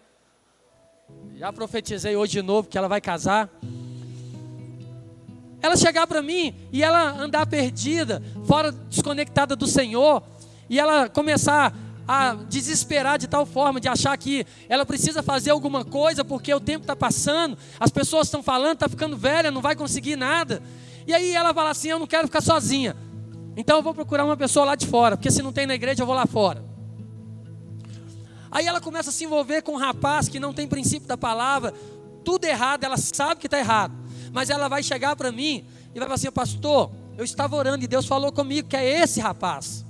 Já 1.36 1.52
profetizei 1.54 2.16
hoje 2.16 2.34
de 2.34 2.42
novo 2.42 2.68
que 2.68 2.78
ela 2.78 2.88
vai 2.88 3.02
casar 3.02 3.50
ela 5.62 5.76
chegar 5.76 6.08
para 6.08 6.22
mim 6.22 6.54
e 6.72 6.84
ela 6.84 7.12
andar 7.20 7.46
perdida, 7.46 8.22
fora 8.46 8.72
desconectada 8.72 9.56
do 9.56 9.68
Senhor, 9.68 10.24
e 10.70 10.80
ela 10.80 11.10
começar 11.10 11.74
a 12.08 12.36
desesperar 12.48 13.18
de 13.18 13.28
tal 13.28 13.46
forma, 13.46 13.82
de 13.82 13.90
achar 13.90 14.18
que 14.18 14.46
ela 14.70 14.86
precisa 14.86 15.22
fazer 15.22 15.52
alguma 15.52 15.84
coisa 15.84 16.24
porque 16.24 16.54
o 16.54 16.60
tempo 16.60 16.84
está 16.84 16.96
passando, 16.96 17.58
as 17.80 17.92
pessoas 17.92 18.28
estão 18.28 18.42
falando, 18.42 18.76
está 18.76 18.88
ficando 18.88 19.18
velha, 19.18 19.52
não 19.52 19.62
vai 19.62 19.76
conseguir 19.76 20.16
nada. 20.16 20.64
E 21.06 21.14
aí 21.14 21.34
ela 21.34 21.54
fala 21.54 21.72
assim: 21.72 21.90
Eu 21.90 22.00
não 22.00 22.08
quero 22.08 22.28
ficar 22.28 22.42
sozinha. 22.42 22.96
Então 23.58 23.78
eu 23.78 23.84
vou 23.84 23.94
procurar 23.94 24.24
uma 24.24 24.38
pessoa 24.38 24.66
lá 24.66 24.76
de 24.76 24.88
fora, 24.88 25.18
porque 25.18 25.32
se 25.32 25.42
não 25.42 25.52
tem 25.52 25.66
na 25.66 25.76
igreja, 25.76 26.04
eu 26.04 26.06
vou 26.06 26.16
lá 26.16 26.26
fora. 26.26 26.64
Aí 28.50 28.66
ela 28.66 28.80
começa 28.80 29.10
a 29.10 29.14
se 29.14 29.26
envolver 29.26 29.62
com 29.62 29.74
um 29.74 29.78
rapaz 29.78 30.30
que 30.30 30.40
não 30.40 30.54
tem 30.54 30.68
princípio 30.68 31.08
da 31.08 31.18
palavra, 31.18 31.74
tudo 32.24 32.46
errado, 32.46 32.84
ela 32.84 32.98
sabe 32.98 33.42
que 33.42 33.48
está 33.48 33.58
errado, 33.58 33.94
mas 34.32 34.50
ela 34.50 34.68
vai 34.68 34.84
chegar 34.84 35.16
para 35.16 35.32
mim 35.32 35.66
e 35.94 36.00
vai 36.00 36.08
falar 36.08 36.16
assim: 36.16 36.32
Pastor, 36.32 36.92
eu 37.18 37.26
estava 37.26 37.56
orando 37.56 37.84
e 37.84 37.88
Deus 37.88 38.06
falou 38.06 38.32
comigo 38.32 38.70
que 38.70 38.78
é 38.78 39.02
esse 39.02 39.20
rapaz. 39.20 39.84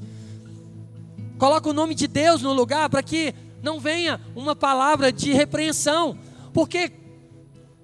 Coloca 1.38 1.70
o 1.70 1.74
nome 1.74 1.94
de 1.94 2.08
Deus 2.08 2.42
no 2.42 2.54
lugar 2.54 2.90
para 2.90 3.04
que 3.04 3.34
não 3.62 3.80
venha 3.80 4.20
uma 4.36 4.56
palavra 4.56 5.12
de 5.12 5.34
repreensão, 5.34 6.18
porque, 6.54 6.92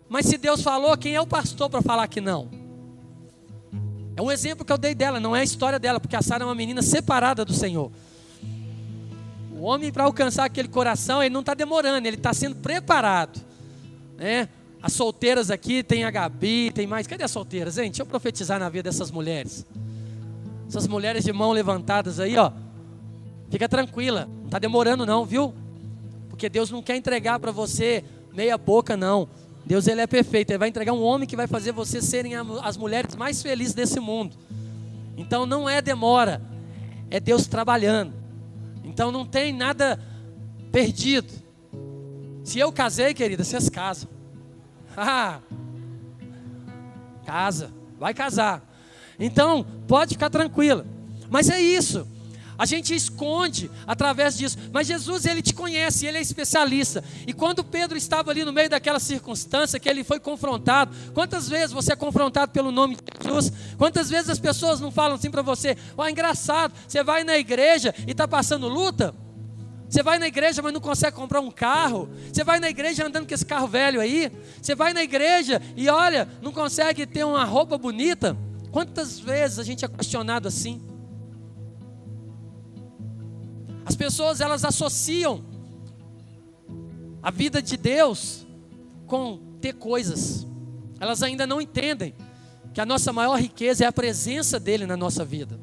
mas 0.10 0.26
se 0.26 0.38
Deus 0.38 0.62
falou, 0.62 0.98
quem 0.98 1.16
é 1.16 1.22
o 1.22 1.28
pastor 1.28 1.70
para 1.70 1.82
falar 1.82 2.08
que 2.08 2.22
não? 2.22 2.50
É 4.16 4.22
um 4.22 4.32
exemplo 4.32 4.64
que 4.64 4.72
eu 4.72 4.78
dei 4.78 4.94
dela, 4.94 5.20
não 5.20 5.36
é 5.36 5.42
a 5.42 5.44
história 5.44 5.80
dela, 5.80 6.00
porque 6.00 6.16
a 6.16 6.22
Sara 6.22 6.44
é 6.44 6.46
uma 6.46 6.56
menina 6.56 6.82
separada 6.82 7.44
do 7.44 7.54
Senhor. 7.54 7.92
O 9.52 9.62
homem, 9.62 9.92
para 9.92 10.04
alcançar 10.04 10.46
aquele 10.46 10.68
coração, 10.68 11.22
ele 11.22 11.34
não 11.34 11.40
está 11.40 11.54
demorando, 11.54 12.08
ele 12.08 12.18
está 12.18 12.34
sendo 12.34 12.56
preparado. 12.56 13.42
Né? 14.18 14.48
As 14.82 14.94
solteiras 14.94 15.50
aqui, 15.50 15.82
tem 15.82 16.04
a 16.04 16.12
Gabi, 16.12 16.72
tem 16.72 16.86
mais. 16.86 17.08
Cadê 17.08 17.24
as 17.24 17.32
solteiras, 17.32 17.78
hein? 17.78 17.90
Deixa 17.90 18.02
eu 18.02 18.06
profetizar 18.06 18.60
na 18.60 18.68
vida 18.68 18.90
dessas 18.90 19.10
mulheres. 19.10 19.66
Essas 20.68 20.88
mulheres 20.88 21.24
de 21.24 21.32
mão 21.32 21.52
levantadas 21.52 22.20
aí, 22.20 22.38
ó. 22.38 22.52
Fica 23.54 23.70
tranquila, 23.70 24.28
não 24.40 24.46
está 24.46 24.58
demorando 24.58 25.06
não, 25.06 25.24
viu? 25.24 25.54
Porque 26.28 26.50
Deus 26.50 26.72
não 26.72 26.82
quer 26.82 26.96
entregar 26.96 27.38
para 27.38 27.52
você 27.52 28.04
meia 28.34 28.58
boca, 28.58 28.98
não. 28.98 29.30
Deus 29.64 29.86
ele 29.86 30.02
é 30.02 30.08
perfeito, 30.08 30.50
ele 30.50 30.58
vai 30.58 30.70
entregar 30.70 30.92
um 30.92 31.04
homem 31.04 31.28
que 31.28 31.36
vai 31.36 31.46
fazer 31.46 31.72
vocês 31.72 32.04
serem 32.06 32.34
as 32.36 32.76
mulheres 32.78 33.16
mais 33.16 33.44
felizes 33.44 33.76
desse 33.76 34.00
mundo. 34.00 34.36
Então 35.16 35.46
não 35.46 35.70
é 35.70 35.84
demora, 35.84 36.42
é 37.12 37.20
Deus 37.20 37.46
trabalhando. 37.46 38.12
Então 38.84 39.12
não 39.12 39.24
tem 39.24 39.54
nada 39.54 40.00
perdido. 40.72 41.32
Se 42.44 42.58
eu 42.58 42.72
casei, 42.72 43.14
querida, 43.14 43.44
vocês 43.44 43.70
casam. 43.70 44.10
Ah, 44.98 45.42
casa, 47.24 47.72
vai 48.00 48.16
casar. 48.16 48.68
Então 49.20 49.64
pode 49.88 50.16
ficar 50.16 50.32
tranquila. 50.32 50.88
Mas 51.30 51.52
é 51.52 51.62
isso. 51.62 52.08
A 52.64 52.66
gente 52.66 52.96
esconde 52.96 53.70
através 53.86 54.38
disso. 54.38 54.58
Mas 54.72 54.88
Jesus, 54.88 55.26
ele 55.26 55.42
te 55.42 55.54
conhece, 55.54 56.06
ele 56.06 56.18
é 56.18 56.22
especialista. 56.22 57.04
E 57.28 57.34
quando 57.34 57.62
Pedro 57.62 57.98
estava 57.98 58.32
ali 58.32 58.46
no 58.46 58.54
meio 58.54 58.70
daquela 58.70 59.02
circunstância 59.02 59.78
que 59.78 59.90
ele 59.90 60.02
foi 60.02 60.18
confrontado, 60.18 60.96
quantas 61.14 61.50
vezes 61.50 61.74
você 61.74 61.92
é 61.92 61.96
confrontado 61.98 62.54
pelo 62.54 62.72
nome 62.72 62.96
de 62.96 63.02
Jesus? 63.22 63.52
Quantas 63.78 64.10
vezes 64.10 64.30
as 64.30 64.40
pessoas 64.40 64.80
não 64.80 64.92
falam 64.92 65.18
assim 65.18 65.30
para 65.30 65.42
você: 65.42 65.76
"Ó, 65.98 66.04
oh, 66.06 66.08
engraçado, 66.08 66.74
você 66.88 67.04
vai 67.04 67.26
na 67.26 67.38
igreja 67.38 67.94
e 68.08 68.12
está 68.12 68.26
passando 68.26 68.70
luta?" 68.70 69.14
Você 69.90 70.02
vai 70.02 70.18
na 70.18 70.28
igreja, 70.28 70.62
mas 70.62 70.72
não 70.72 70.80
consegue 70.80 71.18
comprar 71.18 71.42
um 71.42 71.52
carro. 71.52 72.10
Você 72.32 72.46
vai 72.46 72.62
na 72.62 72.70
igreja 72.70 73.06
andando 73.06 73.28
com 73.28 73.34
esse 73.34 73.46
carro 73.46 73.68
velho 73.68 74.00
aí. 74.00 74.32
Você 74.62 74.74
vai 74.74 74.94
na 74.94 75.04
igreja 75.04 75.62
e 75.76 75.90
olha, 75.90 76.30
não 76.42 76.54
consegue 76.54 77.06
ter 77.06 77.26
uma 77.26 77.44
roupa 77.44 77.78
bonita. 77.78 78.38
Quantas 78.72 79.20
vezes 79.20 79.60
a 79.60 79.64
gente 79.64 79.84
é 79.84 79.88
questionado 79.90 80.48
assim? 80.48 80.93
As 83.94 83.98
pessoas 83.98 84.42
elas 84.42 84.66
associam 84.66 85.46
a 87.22 87.30
vida 87.30 87.62
de 87.62 87.78
Deus 87.78 88.44
com 89.06 89.38
ter 89.62 89.74
coisas. 89.74 90.48
Elas 91.00 91.22
ainda 91.22 91.46
não 91.46 91.62
entendem 91.62 92.16
que 92.74 92.82
a 92.82 92.88
nossa 92.88 93.14
maior 93.14 93.40
riqueza 93.40 93.86
é 93.86 93.88
a 93.88 93.92
presença 93.92 94.60
dele 94.60 94.88
na 94.88 94.98
nossa 94.98 95.24
vida. 95.24 95.60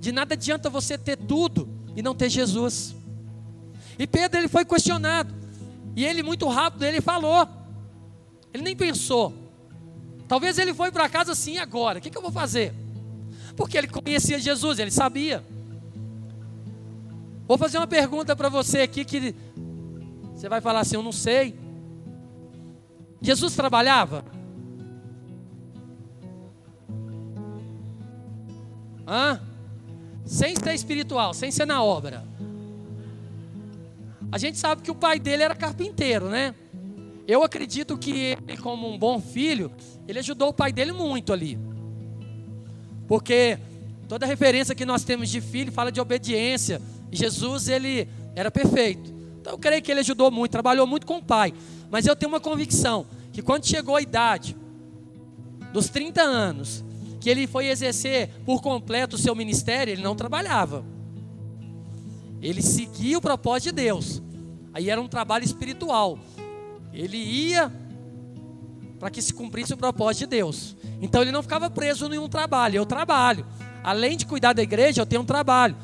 De 0.00 0.10
nada 0.10 0.34
adianta 0.34 0.68
você 0.68 0.98
ter 0.98 1.16
tudo 1.16 1.68
e 1.94 2.02
não 2.02 2.12
ter 2.12 2.28
Jesus. 2.28 2.96
E 3.96 4.04
Pedro 4.04 4.40
ele 4.40 4.48
foi 4.48 4.64
questionado. 4.64 5.32
E 5.94 6.04
ele 6.04 6.24
muito 6.24 6.48
rápido 6.48 6.82
ele 6.82 7.00
falou. 7.00 7.48
Ele 8.52 8.64
nem 8.64 8.74
pensou. 8.74 9.32
Talvez 10.26 10.58
ele 10.58 10.74
foi 10.74 10.90
para 10.90 11.08
casa 11.08 11.30
assim 11.30 11.58
agora. 11.58 12.00
O 12.00 12.02
que, 12.02 12.10
que 12.10 12.18
eu 12.18 12.22
vou 12.22 12.32
fazer? 12.32 12.74
Porque 13.56 13.78
ele 13.78 13.86
conhecia 13.86 14.40
Jesus, 14.40 14.80
ele 14.80 14.90
sabia. 14.90 15.44
Vou 17.48 17.56
fazer 17.56 17.78
uma 17.78 17.86
pergunta 17.86 18.36
para 18.36 18.50
você 18.50 18.82
aqui 18.82 19.06
que 19.06 19.34
você 20.34 20.50
vai 20.50 20.60
falar 20.60 20.80
assim: 20.80 20.96
Eu 20.96 21.02
não 21.02 21.12
sei. 21.12 21.58
Jesus 23.22 23.56
trabalhava? 23.56 24.22
Hã? 29.06 29.40
Sem 30.26 30.54
ser 30.54 30.74
espiritual, 30.74 31.32
sem 31.32 31.50
ser 31.50 31.64
na 31.64 31.82
obra. 31.82 32.22
A 34.30 34.36
gente 34.36 34.58
sabe 34.58 34.82
que 34.82 34.90
o 34.90 34.94
pai 34.94 35.18
dele 35.18 35.42
era 35.42 35.54
carpinteiro, 35.54 36.28
né? 36.28 36.54
Eu 37.26 37.42
acredito 37.42 37.96
que 37.96 38.36
ele, 38.46 38.58
como 38.58 38.86
um 38.92 38.98
bom 38.98 39.20
filho, 39.20 39.72
ele 40.06 40.18
ajudou 40.18 40.50
o 40.50 40.52
pai 40.52 40.70
dele 40.70 40.92
muito 40.92 41.32
ali. 41.32 41.58
Porque 43.06 43.58
toda 44.06 44.26
referência 44.26 44.74
que 44.74 44.84
nós 44.84 45.02
temos 45.02 45.30
de 45.30 45.40
filho 45.40 45.72
fala 45.72 45.90
de 45.90 45.98
obediência, 45.98 46.80
Jesus, 47.10 47.68
ele 47.68 48.08
era 48.34 48.50
perfeito. 48.50 49.12
Então 49.40 49.52
eu 49.52 49.58
creio 49.58 49.82
que 49.82 49.90
ele 49.90 50.00
ajudou 50.00 50.30
muito, 50.30 50.52
trabalhou 50.52 50.86
muito 50.86 51.06
com 51.06 51.18
o 51.18 51.22
pai. 51.22 51.52
Mas 51.90 52.06
eu 52.06 52.14
tenho 52.14 52.30
uma 52.30 52.40
convicção 52.40 53.06
que 53.32 53.42
quando 53.42 53.66
chegou 53.66 53.96
a 53.96 54.02
idade 54.02 54.56
dos 55.72 55.88
30 55.88 56.20
anos, 56.22 56.84
que 57.20 57.30
ele 57.30 57.46
foi 57.46 57.66
exercer 57.66 58.30
por 58.44 58.60
completo 58.60 59.16
o 59.16 59.18
seu 59.18 59.34
ministério, 59.34 59.92
ele 59.92 60.02
não 60.02 60.14
trabalhava. 60.14 60.84
Ele 62.40 62.62
seguia 62.62 63.18
o 63.18 63.20
propósito 63.20 63.74
de 63.74 63.82
Deus. 63.82 64.22
Aí 64.72 64.90
era 64.90 65.00
um 65.00 65.08
trabalho 65.08 65.44
espiritual. 65.44 66.18
Ele 66.92 67.16
ia 67.16 67.72
para 68.98 69.10
que 69.10 69.22
se 69.22 69.32
cumprisse 69.32 69.72
o 69.74 69.76
propósito 69.76 70.20
de 70.20 70.26
Deus. 70.26 70.76
Então 71.00 71.22
ele 71.22 71.32
não 71.32 71.42
ficava 71.42 71.70
preso 71.70 72.06
em 72.06 72.10
nenhum 72.10 72.28
trabalho. 72.28 72.76
Eu 72.76 72.86
trabalho. 72.86 73.46
Além 73.82 74.16
de 74.16 74.26
cuidar 74.26 74.52
da 74.52 74.62
igreja, 74.62 75.00
eu 75.00 75.06
tenho 75.06 75.22
um 75.22 75.24
trabalho. 75.24 75.76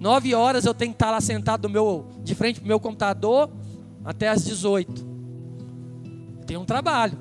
Nove 0.00 0.34
horas 0.34 0.64
eu 0.64 0.72
tenho 0.72 0.92
que 0.92 0.96
estar 0.96 1.10
lá 1.10 1.20
sentado 1.20 1.68
meu, 1.68 2.06
de 2.24 2.34
frente 2.34 2.58
para 2.58 2.64
o 2.64 2.68
meu 2.68 2.80
computador 2.80 3.50
até 4.02 4.28
as 4.28 4.42
18. 4.42 5.06
Tem 6.46 6.56
um 6.56 6.64
trabalho. 6.64 7.18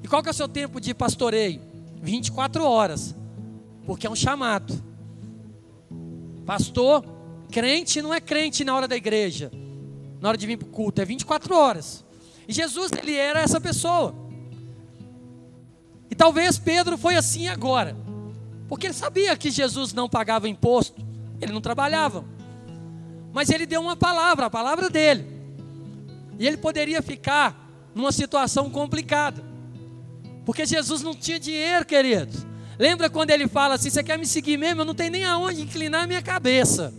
E 0.00 0.06
qual 0.06 0.22
que 0.22 0.28
é 0.28 0.30
o 0.30 0.34
seu 0.34 0.46
tempo 0.46 0.80
de 0.80 0.94
pastoreio? 0.94 1.60
24 2.00 2.64
horas. 2.64 3.16
Porque 3.84 4.06
é 4.06 4.10
um 4.10 4.14
chamado. 4.14 4.80
Pastor, 6.46 7.04
crente 7.50 8.00
não 8.00 8.14
é 8.14 8.20
crente 8.20 8.64
na 8.64 8.76
hora 8.76 8.86
da 8.86 8.96
igreja. 8.96 9.50
Na 10.20 10.28
hora 10.28 10.38
de 10.38 10.46
vir 10.46 10.56
para 10.56 10.68
o 10.68 10.70
culto. 10.70 11.02
É 11.02 11.04
24 11.04 11.52
horas. 11.52 12.04
E 12.46 12.52
Jesus, 12.52 12.92
ele 12.92 13.16
era 13.16 13.40
essa 13.40 13.60
pessoa. 13.60 14.14
E 16.08 16.14
talvez 16.14 16.56
Pedro 16.58 16.96
foi 16.96 17.16
assim 17.16 17.48
agora. 17.48 18.05
Porque 18.68 18.86
ele 18.86 18.94
sabia 18.94 19.36
que 19.36 19.50
Jesus 19.50 19.92
não 19.92 20.08
pagava 20.08 20.48
imposto, 20.48 21.00
ele 21.40 21.52
não 21.52 21.60
trabalhava. 21.60 22.24
Mas 23.32 23.50
ele 23.50 23.66
deu 23.66 23.80
uma 23.80 23.96
palavra, 23.96 24.46
a 24.46 24.50
palavra 24.50 24.88
dele. 24.88 25.26
E 26.38 26.46
ele 26.46 26.56
poderia 26.56 27.02
ficar 27.02 27.68
numa 27.94 28.12
situação 28.12 28.70
complicada. 28.70 29.42
Porque 30.44 30.64
Jesus 30.64 31.02
não 31.02 31.14
tinha 31.14 31.38
dinheiro, 31.38 31.84
queridos. 31.84 32.46
Lembra 32.78 33.08
quando 33.08 33.30
ele 33.30 33.48
fala 33.48 33.74
assim: 33.74 33.90
Você 33.90 34.02
quer 34.02 34.18
me 34.18 34.26
seguir 34.26 34.56
mesmo? 34.56 34.82
Eu 34.82 34.84
não 34.84 34.94
tenho 34.94 35.10
nem 35.10 35.24
aonde 35.24 35.62
inclinar 35.62 36.04
a 36.04 36.06
minha 36.06 36.22
cabeça. 36.22 36.92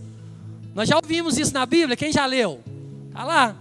Nós 0.74 0.88
já 0.88 0.96
ouvimos 0.96 1.38
isso 1.38 1.54
na 1.54 1.66
Bíblia, 1.66 1.96
quem 1.98 2.12
já 2.12 2.26
leu? 2.26 2.62
Está 3.08 3.24
lá. 3.24 3.56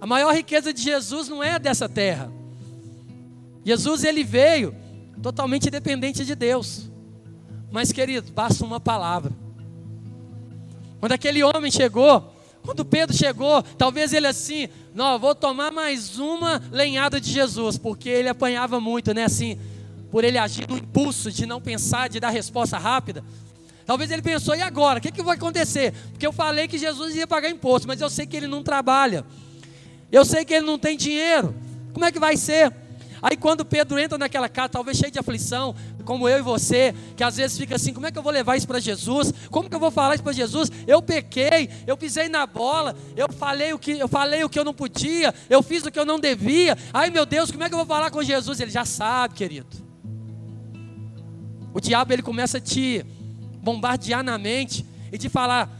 A 0.00 0.06
maior 0.06 0.34
riqueza 0.34 0.72
de 0.72 0.82
Jesus 0.82 1.28
não 1.28 1.42
é 1.42 1.58
dessa 1.58 1.88
terra. 1.88 2.30
Jesus 3.64 4.04
ele 4.04 4.22
veio 4.22 4.74
totalmente 5.24 5.70
dependente 5.70 6.22
de 6.22 6.34
Deus. 6.34 6.90
Mas, 7.70 7.90
querido, 7.90 8.30
basta 8.30 8.62
uma 8.62 8.78
palavra. 8.78 9.32
Quando 11.00 11.12
aquele 11.12 11.42
homem 11.42 11.70
chegou, 11.70 12.30
quando 12.62 12.84
Pedro 12.84 13.16
chegou, 13.16 13.62
talvez 13.62 14.12
ele 14.12 14.26
assim, 14.26 14.68
não, 14.94 15.18
vou 15.18 15.34
tomar 15.34 15.72
mais 15.72 16.18
uma 16.18 16.62
lenhada 16.70 17.18
de 17.18 17.30
Jesus, 17.30 17.78
porque 17.78 18.10
ele 18.10 18.28
apanhava 18.28 18.78
muito, 18.80 19.14
né? 19.14 19.24
Assim, 19.24 19.58
por 20.10 20.24
ele 20.24 20.36
agir 20.36 20.68
no 20.68 20.76
impulso 20.76 21.32
de 21.32 21.46
não 21.46 21.58
pensar, 21.58 22.10
de 22.10 22.20
dar 22.20 22.28
resposta 22.28 22.76
rápida. 22.76 23.24
Talvez 23.86 24.10
ele 24.10 24.20
pensou, 24.20 24.54
e 24.54 24.60
agora? 24.60 24.98
O 24.98 25.02
que, 25.02 25.10
que 25.10 25.22
vai 25.22 25.36
acontecer? 25.36 25.94
Porque 26.10 26.26
eu 26.26 26.34
falei 26.34 26.68
que 26.68 26.76
Jesus 26.76 27.16
ia 27.16 27.26
pagar 27.26 27.48
imposto, 27.48 27.88
mas 27.88 27.98
eu 27.98 28.10
sei 28.10 28.26
que 28.26 28.36
ele 28.36 28.46
não 28.46 28.62
trabalha. 28.62 29.24
Eu 30.12 30.22
sei 30.22 30.44
que 30.44 30.52
ele 30.52 30.66
não 30.66 30.78
tem 30.78 30.98
dinheiro. 30.98 31.54
Como 31.94 32.04
é 32.04 32.12
que 32.12 32.18
vai 32.18 32.36
ser? 32.36 32.83
Aí 33.24 33.38
quando 33.38 33.64
Pedro 33.64 33.98
entra 33.98 34.18
naquela 34.18 34.50
casa, 34.50 34.68
talvez 34.68 34.98
cheio 34.98 35.10
de 35.10 35.18
aflição, 35.18 35.74
como 36.04 36.28
eu 36.28 36.40
e 36.40 36.42
você, 36.42 36.94
que 37.16 37.24
às 37.24 37.38
vezes 37.38 37.56
fica 37.56 37.76
assim: 37.76 37.94
como 37.94 38.06
é 38.06 38.12
que 38.12 38.18
eu 38.18 38.22
vou 38.22 38.30
levar 38.30 38.54
isso 38.54 38.66
para 38.66 38.78
Jesus? 38.78 39.32
Como 39.50 39.66
que 39.66 39.74
eu 39.74 39.80
vou 39.80 39.90
falar 39.90 40.14
isso 40.14 40.22
para 40.22 40.34
Jesus? 40.34 40.70
Eu 40.86 41.00
pequei, 41.00 41.70
eu 41.86 41.96
pisei 41.96 42.28
na 42.28 42.46
bola, 42.46 42.94
eu 43.16 43.32
falei 43.32 43.72
o 43.72 43.78
que 43.78 43.92
eu 43.92 44.08
falei 44.08 44.44
o 44.44 44.48
que 44.50 44.58
eu 44.58 44.64
não 44.64 44.74
podia, 44.74 45.34
eu 45.48 45.62
fiz 45.62 45.86
o 45.86 45.90
que 45.90 45.98
eu 45.98 46.04
não 46.04 46.20
devia. 46.20 46.76
Ai 46.92 47.08
meu 47.08 47.24
Deus, 47.24 47.50
como 47.50 47.64
é 47.64 47.68
que 47.68 47.74
eu 47.74 47.78
vou 47.78 47.86
falar 47.86 48.10
com 48.10 48.22
Jesus? 48.22 48.60
Ele 48.60 48.70
já 48.70 48.84
sabe, 48.84 49.32
querido. 49.32 49.74
O 51.72 51.80
diabo 51.80 52.12
ele 52.12 52.22
começa 52.22 52.58
a 52.58 52.60
te 52.60 53.06
bombardear 53.62 54.22
na 54.22 54.36
mente 54.36 54.84
e 55.10 55.16
te 55.16 55.30
falar: 55.30 55.70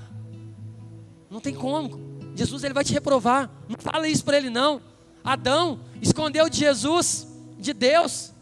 não 1.31 1.41
tem 1.41 1.55
como. 1.55 2.01
Jesus 2.35 2.65
ele 2.65 2.73
vai 2.73 2.85
te 2.85 2.95
reprovar. 2.95 3.51
Não 3.69 3.77
fala 3.79 4.09
isso 4.09 4.25
para 4.25 4.39
ele 4.39 4.49
não. 4.49 4.81
Adão 5.23 5.81
escondeu 6.01 6.49
de 6.49 6.59
Jesus, 6.59 7.34
de 7.65 7.73
Deus. 7.73 8.33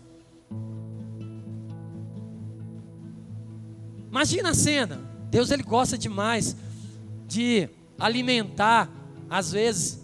Imagina 4.11 4.50
a 4.50 4.54
cena. 4.54 5.00
Deus 5.30 5.50
ele 5.50 5.62
gosta 5.62 5.96
demais 5.96 6.54
de 7.26 7.68
alimentar 7.98 8.90
às 9.30 9.52
vezes 9.52 10.00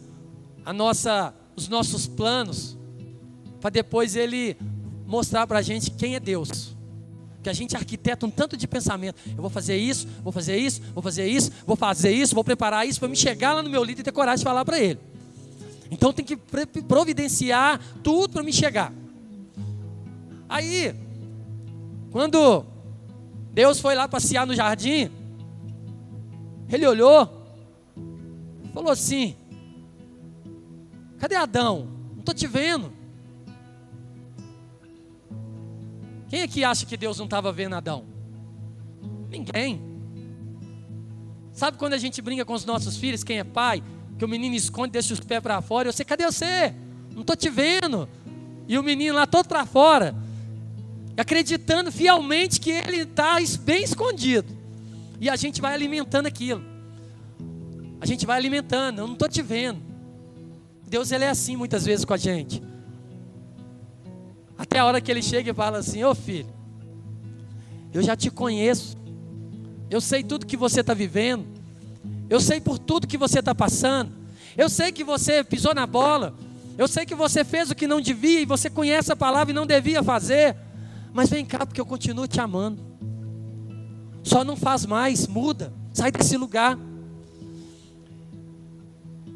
a 0.64 0.72
nossa 0.72 1.34
os 1.54 1.68
nossos 1.68 2.06
planos 2.06 2.78
para 3.60 3.68
depois 3.68 4.16
ele 4.16 4.56
mostrar 5.06 5.46
para 5.46 5.58
a 5.58 5.62
gente 5.62 5.90
quem 5.90 6.14
é 6.14 6.20
Deus 6.20 6.78
que 7.42 7.48
a 7.48 7.52
gente 7.52 7.76
arquiteta 7.76 8.26
um 8.26 8.30
tanto 8.30 8.56
de 8.56 8.66
pensamento. 8.66 9.20
Eu 9.28 9.40
vou 9.40 9.50
fazer 9.50 9.76
isso, 9.76 10.08
vou 10.22 10.32
fazer 10.32 10.56
isso, 10.56 10.82
vou 10.92 11.02
fazer 11.02 11.26
isso, 11.26 11.50
vou 11.66 11.76
fazer 11.76 12.10
isso, 12.10 12.34
vou 12.34 12.44
preparar 12.44 12.86
isso 12.86 12.98
para 12.98 13.08
me 13.08 13.16
chegar 13.16 13.54
lá 13.54 13.62
no 13.62 13.70
meu 13.70 13.82
líder 13.84 14.00
e 14.00 14.04
ter 14.04 14.12
coragem 14.12 14.38
de 14.38 14.44
falar 14.44 14.64
para 14.64 14.78
ele. 14.78 14.98
Então 15.90 16.12
tem 16.12 16.24
que 16.24 16.36
providenciar 16.36 17.80
tudo 18.02 18.32
para 18.32 18.42
me 18.42 18.52
chegar. 18.52 18.92
Aí, 20.48 20.94
quando 22.10 22.64
Deus 23.52 23.80
foi 23.80 23.94
lá 23.94 24.08
passear 24.08 24.46
no 24.46 24.54
jardim, 24.54 25.10
ele 26.70 26.86
olhou, 26.86 27.46
falou 28.72 28.90
assim: 28.90 29.36
Cadê 31.18 31.34
Adão? 31.34 31.88
Não 32.12 32.20
estou 32.20 32.34
te 32.34 32.46
vendo. 32.46 32.92
Quem 36.28 36.42
aqui 36.42 36.62
acha 36.62 36.86
que 36.86 36.96
Deus 36.96 37.18
não 37.18 37.24
estava 37.24 37.50
vendo 37.52 37.74
Adão? 37.74 38.04
Ninguém. 39.28 39.82
Sabe 41.52 41.76
quando 41.76 41.94
a 41.94 41.98
gente 41.98 42.22
brinca 42.22 42.44
com 42.44 42.52
os 42.52 42.64
nossos 42.64 42.96
filhos, 42.96 43.24
quem 43.24 43.38
é 43.38 43.44
pai, 43.44 43.82
que 44.16 44.24
o 44.24 44.28
menino 44.28 44.54
esconde, 44.54 44.92
deixa 44.92 45.12
os 45.12 45.20
pés 45.20 45.42
para 45.42 45.60
fora, 45.60 45.88
e 45.88 45.92
você, 45.92 46.04
cadê 46.04 46.24
você? 46.24 46.72
Não 47.12 47.22
estou 47.22 47.34
te 47.34 47.50
vendo. 47.50 48.08
E 48.68 48.78
o 48.78 48.82
menino 48.82 49.16
lá 49.16 49.26
todo 49.26 49.48
para 49.48 49.66
fora, 49.66 50.14
acreditando 51.20 51.90
fielmente 51.90 52.60
que 52.60 52.70
ele 52.70 53.02
está 53.02 53.36
bem 53.60 53.82
escondido. 53.82 54.56
E 55.20 55.28
a 55.28 55.36
gente 55.36 55.60
vai 55.60 55.74
alimentando 55.74 56.26
aquilo. 56.26 56.64
A 58.00 58.06
gente 58.06 58.24
vai 58.24 58.36
alimentando, 58.36 59.00
eu 59.00 59.06
não 59.06 59.14
estou 59.14 59.28
te 59.28 59.42
vendo. 59.42 59.80
Deus 60.86 61.10
ele 61.10 61.24
é 61.24 61.28
assim 61.28 61.56
muitas 61.56 61.84
vezes 61.84 62.04
com 62.04 62.14
a 62.14 62.16
gente. 62.16 62.62
Até 64.56 64.78
a 64.78 64.84
hora 64.84 65.00
que 65.00 65.10
ele 65.10 65.22
chega 65.22 65.50
e 65.50 65.54
fala 65.54 65.78
assim: 65.78 66.02
Ô 66.04 66.10
oh, 66.10 66.14
filho, 66.14 66.48
eu 67.92 68.02
já 68.02 68.16
te 68.16 68.30
conheço, 68.30 68.96
eu 69.90 70.00
sei 70.00 70.22
tudo 70.22 70.46
que 70.46 70.56
você 70.56 70.80
está 70.80 70.94
vivendo, 70.94 71.46
eu 72.30 72.40
sei 72.40 72.60
por 72.60 72.78
tudo 72.78 73.06
que 73.06 73.18
você 73.18 73.40
está 73.40 73.54
passando, 73.54 74.12
eu 74.56 74.68
sei 74.68 74.92
que 74.92 75.04
você 75.04 75.42
pisou 75.42 75.74
na 75.74 75.86
bola, 75.86 76.34
eu 76.76 76.86
sei 76.86 77.04
que 77.04 77.14
você 77.14 77.44
fez 77.44 77.70
o 77.70 77.74
que 77.74 77.86
não 77.86 78.00
devia 78.00 78.40
e 78.40 78.46
você 78.46 78.70
conhece 78.70 79.12
a 79.12 79.16
palavra 79.16 79.50
e 79.50 79.54
não 79.54 79.66
devia 79.66 80.02
fazer, 80.02 80.56
mas 81.18 81.30
vem 81.30 81.44
cá, 81.44 81.66
porque 81.66 81.80
eu 81.80 81.84
continuo 81.84 82.28
te 82.28 82.40
amando. 82.40 82.80
Só 84.22 84.44
não 84.44 84.54
faz 84.56 84.86
mais, 84.86 85.26
muda, 85.26 85.72
sai 85.92 86.12
desse 86.12 86.36
lugar. 86.36 86.78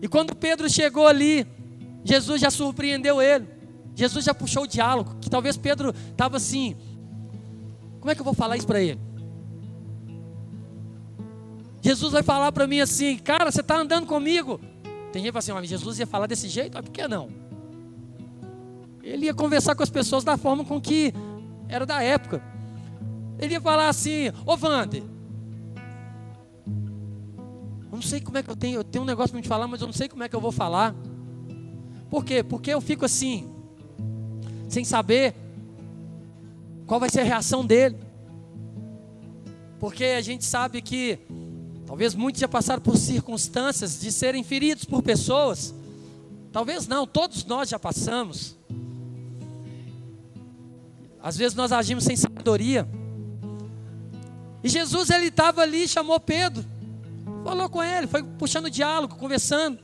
E 0.01 0.07
quando 0.07 0.37
Pedro 0.37 0.71
chegou 0.71 1.09
ali, 1.09 1.45
Jesus 2.05 2.41
já 2.41 2.53
surpreendeu 2.53 3.21
ele. 3.21 3.49
Jesus 3.97 4.25
já 4.25 4.33
puxou 4.33 4.63
o 4.63 4.67
diálogo, 4.69 5.17
que 5.21 5.29
talvez 5.29 5.57
Pedro 5.57 5.93
estava 6.13 6.37
assim: 6.37 6.77
como 7.99 8.13
é 8.13 8.15
que 8.15 8.21
eu 8.21 8.25
vou 8.25 8.33
falar 8.33 8.57
isso 8.57 8.67
para 8.69 8.81
ele? 8.81 9.01
Jesus 11.81 12.13
vai 12.13 12.23
falar 12.23 12.53
para 12.53 12.69
mim 12.69 12.79
assim, 12.79 13.19
cara, 13.19 13.51
você 13.51 13.61
está 13.61 13.77
andando 13.77 14.07
comigo. 14.07 14.61
Tem 15.13 15.21
gente 15.21 15.25
que 15.25 15.33
fala 15.33 15.39
assim, 15.41 15.53
mas 15.53 15.69
Jesus 15.69 15.99
ia 15.99 16.07
falar 16.07 16.29
desse 16.29 16.49
jeito, 16.49 16.75
mas 16.75 16.85
por 16.85 16.93
que 16.93 17.09
não? 17.09 17.29
Ele 19.03 19.27
ia 19.27 19.35
conversar 19.35 19.75
com 19.75 19.83
as 19.83 19.91
pessoas 19.91 20.23
da 20.23 20.37
forma 20.37 20.65
com 20.65 20.81
que 20.81 21.13
era 21.75 21.87
da 21.87 22.03
época. 22.03 22.43
Ele 23.39 23.55
ia 23.55 23.61
falar 23.61 23.89
assim, 23.89 24.29
ô 24.45 24.57
Wander, 24.57 25.03
eu 27.91 27.97
não 27.97 28.03
sei 28.03 28.21
como 28.21 28.37
é 28.39 28.43
que 28.43 28.51
eu 28.51 28.57
tenho, 28.57 28.81
eu 28.81 28.85
tenho 28.85 29.03
um 29.03 29.07
negócio 29.07 29.33
para 29.33 29.41
te 29.41 29.49
falar, 29.49 29.67
mas 29.67 29.81
eu 29.81 29.87
não 29.87 29.93
sei 29.93 30.09
como 30.09 30.23
é 30.23 30.29
que 30.29 30.37
eu 30.37 30.41
vou 30.41 30.53
falar. 30.53 30.95
Por 32.11 32.25
quê? 32.25 32.43
Porque 32.43 32.71
eu 32.71 32.81
fico 32.81 33.07
assim, 33.07 33.51
sem 34.69 34.85
saber 34.85 35.35
qual 36.87 37.01
vai 37.01 37.09
ser 37.09 37.21
a 37.21 37.25
reação 37.25 37.65
dele. 37.65 37.97
Porque 39.81 40.05
a 40.05 40.21
gente 40.21 40.45
sabe 40.45 40.83
que 40.83 41.19
talvez 41.87 42.15
muitos 42.15 42.41
já 42.41 42.47
passaram 42.47 42.83
por 42.83 42.97
circunstâncias 42.97 43.99
de 43.99 44.13
serem 44.13 44.45
feridos 44.45 44.85
por 44.85 45.03
pessoas. 45.03 45.75
Talvez 46.53 46.87
não, 46.87 47.07
todos 47.07 47.45
nós 47.47 47.71
já 47.71 47.79
passamos. 47.79 48.57
Às 51.23 51.37
vezes 51.37 51.55
nós 51.55 51.71
agimos 51.71 52.03
sem 52.03 52.17
sabedoria. 52.17 52.89
E 54.63 54.69
Jesus 54.69 55.09
ele 55.11 55.27
estava 55.27 55.63
ali, 55.63 55.87
chamou 55.87 56.19
Pedro, 56.19 56.65
falou 57.45 57.69
com 57.69 57.83
ele, 57.83 58.09
foi 58.09 58.23
puxando 58.25 58.69
diálogo, 58.69 59.15
conversando. 59.15 59.79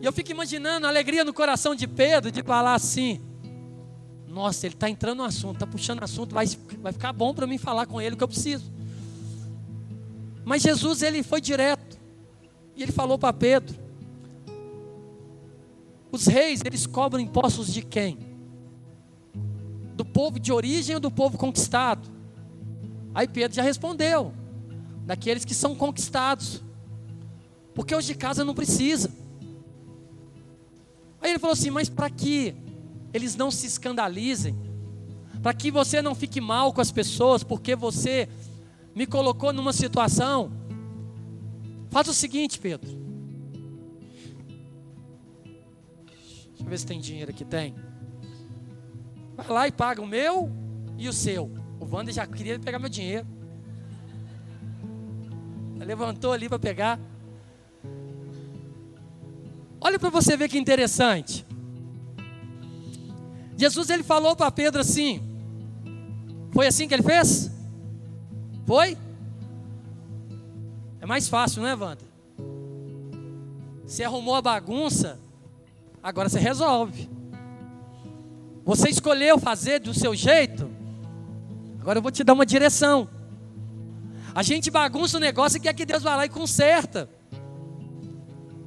E 0.00 0.04
eu 0.04 0.12
fico 0.12 0.32
imaginando 0.32 0.86
a 0.86 0.88
alegria 0.88 1.24
no 1.24 1.32
coração 1.32 1.74
de 1.74 1.86
Pedro 1.86 2.32
de 2.32 2.42
falar 2.42 2.74
assim: 2.74 3.20
Nossa, 4.26 4.66
ele 4.66 4.74
está 4.74 4.90
entrando 4.90 5.18
no 5.18 5.24
assunto, 5.24 5.54
está 5.54 5.66
puxando 5.66 6.02
assunto, 6.02 6.34
vai, 6.34 6.46
vai 6.80 6.92
ficar 6.92 7.12
bom 7.12 7.32
para 7.32 7.46
mim 7.46 7.58
falar 7.58 7.86
com 7.86 8.00
ele 8.00 8.14
o 8.14 8.18
que 8.18 8.24
eu 8.24 8.28
preciso. 8.28 8.72
Mas 10.44 10.62
Jesus, 10.62 11.02
ele 11.02 11.22
foi 11.22 11.40
direto. 11.40 11.96
E 12.76 12.82
ele 12.82 12.92
falou 12.92 13.18
para 13.18 13.32
Pedro: 13.32 13.76
Os 16.10 16.26
reis, 16.26 16.60
eles 16.64 16.86
cobram 16.86 17.20
impostos 17.20 17.72
de 17.72 17.82
quem? 17.82 18.25
Do 19.96 20.04
povo 20.04 20.38
de 20.38 20.52
origem 20.52 20.94
ou 20.94 21.00
do 21.00 21.10
povo 21.10 21.38
conquistado? 21.38 22.08
Aí 23.14 23.26
Pedro 23.26 23.56
já 23.56 23.62
respondeu: 23.62 24.32
Daqueles 25.06 25.44
que 25.44 25.54
são 25.54 25.74
conquistados. 25.74 26.62
Porque 27.74 27.94
os 27.94 28.04
de 28.04 28.14
casa 28.14 28.44
não 28.44 28.54
precisa. 28.54 29.10
Aí 31.20 31.30
ele 31.30 31.38
falou 31.38 31.54
assim: 31.54 31.70
Mas 31.70 31.88
para 31.88 32.10
que 32.10 32.54
eles 33.12 33.34
não 33.34 33.50
se 33.50 33.66
escandalizem, 33.66 34.54
para 35.42 35.54
que 35.54 35.70
você 35.70 36.02
não 36.02 36.14
fique 36.14 36.42
mal 36.42 36.74
com 36.74 36.82
as 36.82 36.92
pessoas, 36.92 37.42
porque 37.42 37.74
você 37.74 38.28
me 38.94 39.06
colocou 39.06 39.52
numa 39.52 39.72
situação. 39.72 40.52
Faz 41.90 42.06
o 42.08 42.12
seguinte, 42.12 42.58
Pedro. 42.58 42.90
Deixa 46.48 46.62
eu 46.62 46.66
ver 46.66 46.78
se 46.78 46.86
tem 46.86 47.00
dinheiro 47.00 47.30
aqui. 47.30 47.44
Tem. 47.44 47.74
Vai 49.36 49.48
lá 49.48 49.68
e 49.68 49.72
paga 49.72 50.00
o 50.00 50.06
meu 50.06 50.50
e 50.96 51.08
o 51.08 51.12
seu. 51.12 51.50
O 51.78 51.84
Wander 51.84 52.14
já 52.14 52.26
queria 52.26 52.58
pegar 52.58 52.78
meu 52.78 52.88
dinheiro. 52.88 53.26
Levantou 55.78 56.32
ali 56.32 56.48
para 56.48 56.58
pegar. 56.58 56.98
Olha 59.80 60.00
para 60.00 60.10
você 60.10 60.36
ver 60.36 60.48
que 60.48 60.58
interessante. 60.58 61.46
Jesus 63.56 63.88
ele 63.88 64.02
falou 64.02 64.34
para 64.34 64.50
Pedro 64.50 64.80
assim: 64.80 65.22
Foi 66.52 66.66
assim 66.66 66.88
que 66.88 66.94
ele 66.94 67.04
fez? 67.04 67.52
Foi? 68.66 68.98
É 71.00 71.06
mais 71.06 71.28
fácil, 71.28 71.62
não 71.62 71.68
é, 71.68 71.74
Wanda? 71.76 72.04
Você 73.86 74.02
arrumou 74.02 74.34
a 74.34 74.42
bagunça, 74.42 75.20
agora 76.02 76.28
você 76.28 76.40
resolve. 76.40 77.08
Você 78.66 78.88
escolheu 78.88 79.38
fazer 79.38 79.78
do 79.78 79.94
seu 79.94 80.12
jeito, 80.12 80.68
agora 81.80 81.98
eu 81.98 82.02
vou 82.02 82.10
te 82.10 82.24
dar 82.24 82.32
uma 82.32 82.44
direção. 82.44 83.08
A 84.34 84.42
gente 84.42 84.72
bagunça 84.72 85.18
o 85.18 85.20
negócio 85.20 85.58
e 85.58 85.60
quer 85.60 85.72
que 85.72 85.86
Deus 85.86 86.02
vá 86.02 86.16
lá 86.16 86.26
e 86.26 86.28
conserta. 86.28 87.08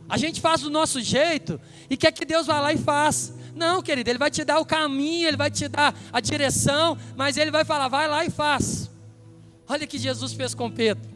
A 0.08 0.16
gente 0.16 0.40
faz 0.40 0.62
do 0.62 0.70
nosso 0.70 1.02
jeito 1.02 1.60
e 1.90 1.98
quer 1.98 2.14
que 2.14 2.24
Deus 2.24 2.48
vá 2.48 2.62
lá 2.62 2.72
e 2.72 2.78
faça. 2.78 3.38
Não, 3.54 3.82
querido, 3.82 4.10
Ele 4.10 4.18
vai 4.18 4.32
te 4.32 4.46
dar 4.46 4.60
o 4.60 4.66
caminho, 4.66 5.28
Ele 5.28 5.36
vai 5.36 5.52
te 5.52 5.68
dar 5.68 5.94
a 6.14 6.22
direção, 6.22 6.98
mas 7.18 7.36
Ele 7.36 7.52
vai 7.52 7.66
falar, 7.66 7.90
vai 7.90 8.08
lá 8.08 8.24
e 8.24 8.30
faz. 8.30 8.90
Olha 9.68 9.84
o 9.84 9.88
que 9.88 9.98
Jesus 9.98 10.32
fez 10.32 10.54
com 10.54 10.72
Pedro. 10.72 11.12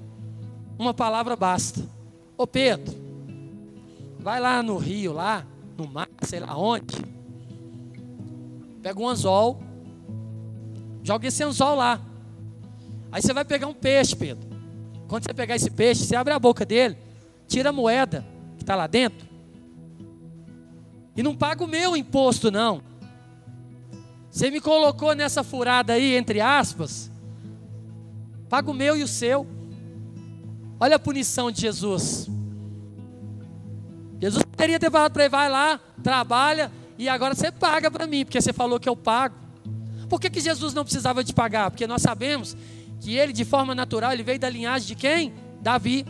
Uma 0.78 0.94
palavra 0.94 1.38
basta. 1.38 1.90
Ô 2.38 2.46
Pedro, 2.46 2.94
vai 4.20 4.42
lá 4.42 4.62
no 4.62 4.76
rio, 4.76 5.14
lá, 5.14 5.48
no 5.78 5.88
mar, 5.88 6.10
sei 6.24 6.42
lá 6.42 6.58
onde. 6.58 7.23
Pega 8.84 9.00
um 9.00 9.08
anzol, 9.08 9.64
joga 11.02 11.28
esse 11.28 11.42
anzol 11.42 11.76
lá. 11.76 12.02
Aí 13.10 13.22
você 13.22 13.34
vai 13.34 13.46
pegar 13.46 13.68
um 13.68 13.74
peixe, 13.74 14.14
Pedro. 14.14 14.46
Quando 15.08 15.24
você 15.24 15.34
pegar 15.34 15.56
esse 15.56 15.72
peixe, 15.72 16.04
você 16.04 16.18
abre 16.18 16.34
a 16.34 16.40
boca 16.40 16.66
dele, 16.66 16.98
tira 17.48 17.70
a 17.70 17.74
moeda 17.74 18.26
que 18.58 18.64
está 18.64 18.76
lá 18.76 18.86
dentro. 18.86 19.26
E 21.16 21.24
não 21.24 21.34
paga 21.34 21.64
o 21.64 21.68
meu 21.68 21.96
imposto, 21.96 22.52
não. 22.52 22.82
Você 24.30 24.52
me 24.52 24.60
colocou 24.60 25.16
nessa 25.16 25.44
furada 25.44 25.94
aí, 25.94 26.18
entre 26.18 26.42
aspas. 26.42 27.10
Paga 28.50 28.70
o 28.70 28.74
meu 28.74 28.98
e 28.98 29.04
o 29.04 29.08
seu. 29.08 29.48
Olha 30.78 30.98
a 30.98 31.00
punição 31.00 31.50
de 31.50 31.62
Jesus. 31.62 32.28
Jesus 34.20 34.44
poderia 34.44 34.80
ter 34.80 34.92
falado 34.92 35.14
para 35.14 35.24
ele, 35.24 35.30
vai 35.30 35.50
lá, 35.50 35.80
trabalha, 36.02 36.72
e 37.04 37.10
agora 37.10 37.36
você 37.36 37.52
paga 37.52 37.92
para 37.92 38.08
mim, 38.08 38.24
porque 38.24 38.40
você 38.40 38.54
falou 38.54 38.80
que 38.80 38.88
eu 38.88 38.96
pago. 38.96 39.36
Por 40.08 40.22
que, 40.22 40.30
que 40.30 40.40
Jesus 40.40 40.74
não 40.74 40.86
precisava 40.86 41.22
de 41.22 41.34
pagar? 41.34 41.70
Porque 41.70 41.86
nós 41.86 42.02
sabemos 42.02 42.56
que 43.02 43.18
ele, 43.18 43.34
de 43.34 43.44
forma 43.44 43.76
natural, 43.76 44.14
ele 44.14 44.24
veio 44.24 44.40
da 44.40 44.50
linhagem 44.50 44.88
de 44.88 44.96
quem? 44.96 45.34
Davi. 45.60 46.06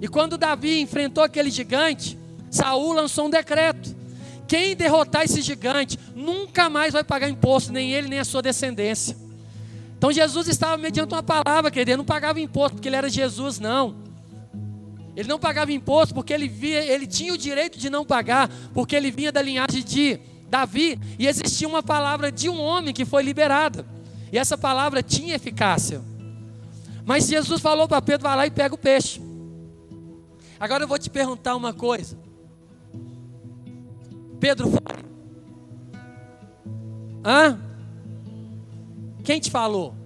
E 0.00 0.06
quando 0.06 0.38
Davi 0.38 0.80
enfrentou 0.80 1.24
aquele 1.24 1.50
gigante, 1.50 2.16
Saul 2.48 2.92
lançou 2.92 3.26
um 3.26 3.30
decreto. 3.30 3.96
Quem 4.46 4.76
derrotar 4.76 5.24
esse 5.24 5.42
gigante 5.42 5.98
nunca 6.14 6.70
mais 6.70 6.92
vai 6.92 7.02
pagar 7.02 7.28
imposto, 7.28 7.72
nem 7.72 7.92
ele, 7.92 8.06
nem 8.06 8.20
a 8.20 8.24
sua 8.24 8.40
descendência. 8.40 9.16
Então 9.96 10.12
Jesus 10.12 10.46
estava 10.46 10.76
mediante 10.76 11.12
uma 11.12 11.24
palavra, 11.24 11.72
querido, 11.72 11.96
não 11.96 12.04
pagava 12.04 12.40
imposto 12.40 12.76
porque 12.76 12.88
ele 12.88 12.94
era 12.94 13.08
Jesus, 13.08 13.58
não. 13.58 13.96
Ele 15.18 15.26
não 15.26 15.36
pagava 15.36 15.72
imposto 15.72 16.14
porque 16.14 16.32
ele 16.32 16.46
via, 16.46 16.80
ele 16.80 17.04
tinha 17.04 17.34
o 17.34 17.36
direito 17.36 17.76
de 17.76 17.90
não 17.90 18.04
pagar, 18.04 18.48
porque 18.72 18.94
ele 18.94 19.10
vinha 19.10 19.32
da 19.32 19.42
linhagem 19.42 19.82
de 19.82 20.20
Davi 20.48 20.96
e 21.18 21.26
existia 21.26 21.66
uma 21.66 21.82
palavra 21.82 22.30
de 22.30 22.48
um 22.48 22.60
homem 22.60 22.94
que 22.94 23.04
foi 23.04 23.24
liberada. 23.24 23.84
E 24.30 24.38
essa 24.38 24.56
palavra 24.56 25.02
tinha 25.02 25.34
eficácia. 25.34 26.00
Mas 27.04 27.26
Jesus 27.26 27.60
falou 27.60 27.88
para 27.88 28.00
Pedro: 28.00 28.28
vai 28.28 28.36
lá 28.36 28.46
e 28.46 28.50
pega 28.52 28.76
o 28.76 28.78
peixe. 28.78 29.20
Agora 30.60 30.84
eu 30.84 30.88
vou 30.88 31.00
te 31.00 31.10
perguntar 31.10 31.56
uma 31.56 31.72
coisa. 31.72 32.16
Pedro 34.38 34.70
foi? 34.70 35.04
Hã? 37.24 37.58
Quem 39.24 39.40
te 39.40 39.50
falou? 39.50 39.96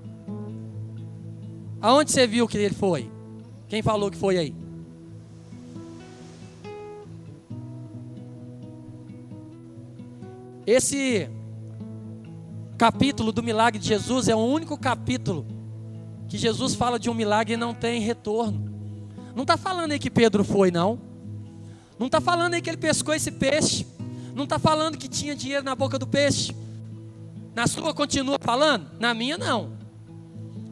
Aonde 1.83 2.11
você 2.11 2.27
viu 2.27 2.49
que 2.49 2.57
ele 2.57 2.75
foi? 2.75 3.11
Quem 3.69 3.83
falou 3.83 4.11
que 4.11 4.17
foi 4.17 4.39
aí? 4.39 4.62
Esse 10.73 11.29
capítulo 12.79 13.31
do 13.31 13.43
milagre 13.43 13.79
de 13.79 13.87
Jesus 13.87 14.27
é 14.27 14.35
o 14.35 14.39
único 14.39 14.79
capítulo 14.79 15.45
que 16.27 16.39
Jesus 16.39 16.75
fala 16.75 16.99
de 16.99 17.11
um 17.11 17.15
milagre 17.15 17.53
e 17.53 17.57
não 17.59 17.75
tem 17.75 18.01
retorno. 18.01 18.73
Não 19.37 19.43
está 19.43 19.59
falando 19.59 19.93
aí 19.93 19.99
que 19.99 20.11
Pedro 20.11 20.43
foi, 20.43 20.71
não. 20.71 20.99
Não 21.99 22.07
está 22.07 22.23
falando 22.23 22.55
aí 22.55 22.63
que 22.63 22.71
ele 22.71 22.79
pescou 22.79 23.13
esse 23.13 23.31
peixe. 23.31 23.87
Não 24.35 24.45
está 24.45 24.59
falando 24.59 24.97
que 24.97 25.09
tinha 25.09 25.37
dinheiro 25.37 25.63
na 25.63 25.75
boca 25.75 25.99
do 25.99 26.07
peixe. 26.07 26.57
Na 27.55 27.67
sua 27.67 27.93
continua 27.93 28.39
falando? 28.41 28.93
Na 28.99 29.13
minha 29.13 29.37
não. 29.37 29.77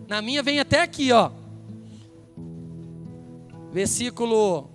Na 0.08 0.22
minha 0.22 0.42
vem 0.42 0.60
até 0.60 0.80
aqui, 0.80 1.12
ó. 1.12 1.30
Versículo. 3.70 4.69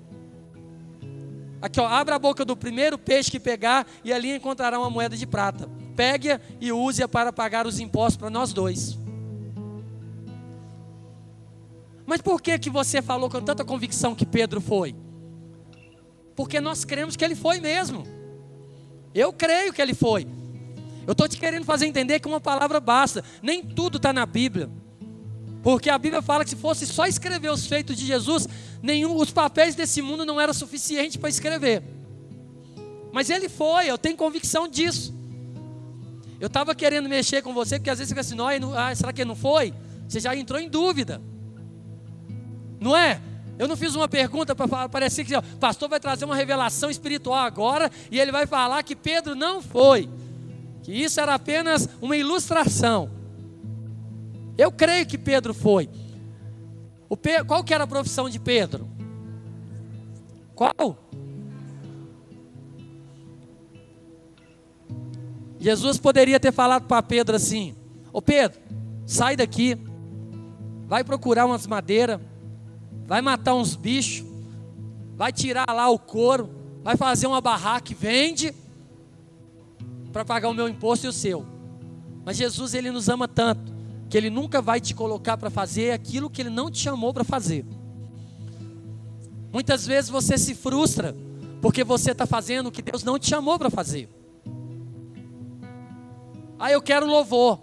Aqui, 1.62 1.80
ó. 1.80 1.88
Abra 1.88 2.16
a 2.16 2.20
boca 2.20 2.46
do 2.46 2.56
primeiro 2.56 2.98
peixe 2.98 3.32
que 3.32 3.40
pegar 3.40 3.88
e 4.04 4.12
ali 4.12 4.36
encontrará 4.36 4.80
uma 4.80 4.90
moeda 4.90 5.16
de 5.16 5.26
prata 5.26 5.70
pegue-a 5.96 6.40
e 6.60 6.72
use-a 6.72 7.08
para 7.08 7.32
pagar 7.32 7.66
os 7.66 7.80
impostos 7.80 8.18
para 8.18 8.30
nós 8.30 8.54
dois. 8.54 8.98
Mas 12.06 12.22
por 12.22 12.42
que 12.42 12.60
que 12.60 12.70
você 12.70 13.02
falou 13.02 13.30
com 13.30 13.42
tanta 13.42 13.66
convicção 13.66 14.14
que 14.14 14.26
Pedro 14.26 14.62
foi? 14.62 14.96
Porque 16.36 16.60
nós 16.60 16.86
cremos 16.86 17.16
que 17.16 17.24
ele 17.24 17.36
foi 17.36 17.60
mesmo. 17.60 18.06
Eu 19.14 19.34
creio 19.34 19.74
que 19.74 19.82
ele 19.82 19.96
foi. 19.96 20.28
Eu 21.08 21.14
estou 21.14 21.28
te 21.28 21.38
querendo 21.38 21.66
fazer 21.66 21.88
entender 21.88 22.20
que 22.20 22.28
uma 22.28 22.42
palavra 22.42 22.80
basta. 22.80 23.24
Nem 23.42 23.64
tudo 23.64 23.98
está 23.98 24.12
na 24.12 24.26
Bíblia. 24.26 24.70
Porque 25.64 25.90
a 25.90 25.98
Bíblia 25.98 26.22
fala 26.22 26.44
que 26.44 26.52
se 26.52 26.56
fosse 26.56 26.86
só 26.86 27.08
escrever 27.08 27.50
os 27.50 27.66
feitos 27.66 27.96
de 27.96 28.06
Jesus, 28.06 28.48
nenhum, 28.82 29.16
os 29.16 29.32
papéis 29.32 29.76
desse 29.76 30.02
mundo 30.02 30.26
não 30.26 30.40
eram 30.40 30.54
suficientes 30.54 31.18
para 31.18 31.30
escrever. 31.30 31.84
Mas 33.12 33.30
ele 33.30 33.48
foi, 33.48 33.90
eu 33.90 33.98
tenho 33.98 34.18
convicção 34.18 34.68
disso. 34.68 35.14
Eu 36.40 36.48
estava 36.48 36.76
querendo 36.76 37.08
mexer 37.08 37.42
com 37.42 37.54
você, 37.54 37.78
porque 37.78 37.90
às 37.90 37.98
vezes 37.98 38.10
você 38.10 38.22
fica 38.22 38.46
assim, 38.46 38.76
ah, 38.76 38.94
será 38.94 39.14
que 39.14 39.24
não 39.24 39.36
foi? 39.36 39.74
Você 40.08 40.20
já 40.20 40.36
entrou 40.36 40.60
em 40.60 40.70
dúvida. 40.70 41.22
Não 42.80 42.96
é? 42.96 43.22
Eu 43.58 43.68
não 43.68 43.78
fiz 43.78 43.96
uma 43.96 44.08
pergunta 44.08 44.54
para 44.54 44.90
parecer 44.90 45.24
que 45.24 45.36
o 45.36 45.42
pastor 45.60 45.88
vai 45.88 46.00
trazer 46.00 46.26
uma 46.26 46.36
revelação 46.36 46.90
espiritual 46.90 47.40
agora 47.40 47.90
e 48.12 48.20
ele 48.20 48.32
vai 48.32 48.46
falar 48.46 48.84
que 48.84 48.96
Pedro 48.96 49.34
não 49.34 49.62
foi. 49.62 50.10
Que 50.84 50.92
isso 50.92 51.20
era 51.20 51.34
apenas 51.34 51.88
uma 52.02 52.18
ilustração. 52.18 53.10
Eu 54.58 54.72
creio 54.72 55.06
que 55.06 55.18
Pedro 55.18 55.54
foi. 55.54 55.90
O 57.10 57.18
qual 57.48 57.64
que 57.64 57.74
era 57.74 57.84
a 57.84 57.88
profissão 57.88 58.30
de 58.30 58.40
Pedro? 58.40 58.90
Qual? 60.56 60.98
Jesus 65.60 65.98
poderia 65.98 66.40
ter 66.40 66.52
falado 66.52 66.88
para 66.88 67.04
Pedro 67.04 67.36
assim: 67.36 67.76
Ô 68.12 68.22
Pedro, 68.22 68.60
sai 69.06 69.36
daqui, 69.36 69.78
vai 70.88 71.04
procurar 71.04 71.46
umas 71.46 71.68
madeiras, 71.68 72.20
vai 73.06 73.22
matar 73.22 73.54
uns 73.56 73.76
bichos, 73.76 74.26
vai 75.16 75.32
tirar 75.32 75.68
lá 75.68 75.90
o 75.90 76.00
couro, 76.00 76.50
vai 76.84 76.96
fazer 76.96 77.28
uma 77.28 77.42
barraca 77.42 77.92
e 77.92 77.96
vende 77.96 78.54
para 80.12 80.24
pagar 80.24 80.50
o 80.50 80.54
meu 80.54 80.70
imposto 80.70 81.06
e 81.06 81.10
o 81.10 81.14
seu. 81.14 81.46
Mas 82.24 82.38
Jesus, 82.38 82.74
ele 82.74 82.90
nos 82.90 83.10
ama 83.10 83.28
tanto 83.28 83.75
que 84.10 84.18
ele 84.18 84.30
nunca 84.30 84.62
vai 84.62 84.80
te 84.80 84.94
colocar 84.94 85.38
para 85.38 85.50
fazer 85.50 85.92
aquilo 85.92 86.30
que 86.30 86.42
ele 86.42 86.50
não 86.50 86.70
te 86.70 86.80
chamou 86.80 87.14
para 87.14 87.24
fazer. 87.24 87.66
Muitas 89.52 89.86
vezes 89.86 90.10
você 90.10 90.38
se 90.38 90.54
frustra 90.54 91.16
porque 91.62 91.84
você 91.84 92.12
está 92.12 92.26
fazendo 92.26 92.68
o 92.68 92.72
que 92.72 92.82
Deus 92.82 93.04
não 93.04 93.18
te 93.18 93.30
chamou 93.30 93.58
para 93.58 93.70
fazer. 93.70 94.10
Ah, 96.60 96.72
eu 96.72 96.82
quero 96.82 97.06
louvor. 97.06 97.62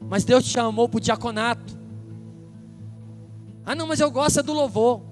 Mas 0.00 0.24
Deus 0.24 0.44
te 0.44 0.50
chamou 0.50 0.88
para 0.88 0.98
o 0.98 1.00
diaconato. 1.00 1.78
Ah, 3.64 3.74
não, 3.74 3.86
mas 3.86 4.00
eu 4.00 4.10
gosto 4.10 4.42
do 4.42 4.52
louvor. 4.52 5.02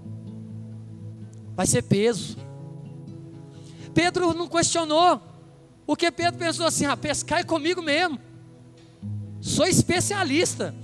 Vai 1.55 1.67
ser 1.67 1.83
peso. 1.83 2.37
Pedro 3.95 4.33
não 4.33 4.49
questionou. 4.49 5.21
Porque 5.87 6.11
Pedro 6.11 6.39
pensou 6.39 6.67
assim: 6.67 6.87
ah, 6.87 6.97
pescar 6.97 7.41
é 7.41 7.45
comigo 7.45 7.83
mesmo. 7.83 8.19
Sou 9.41 9.67
especialista. 9.67 10.75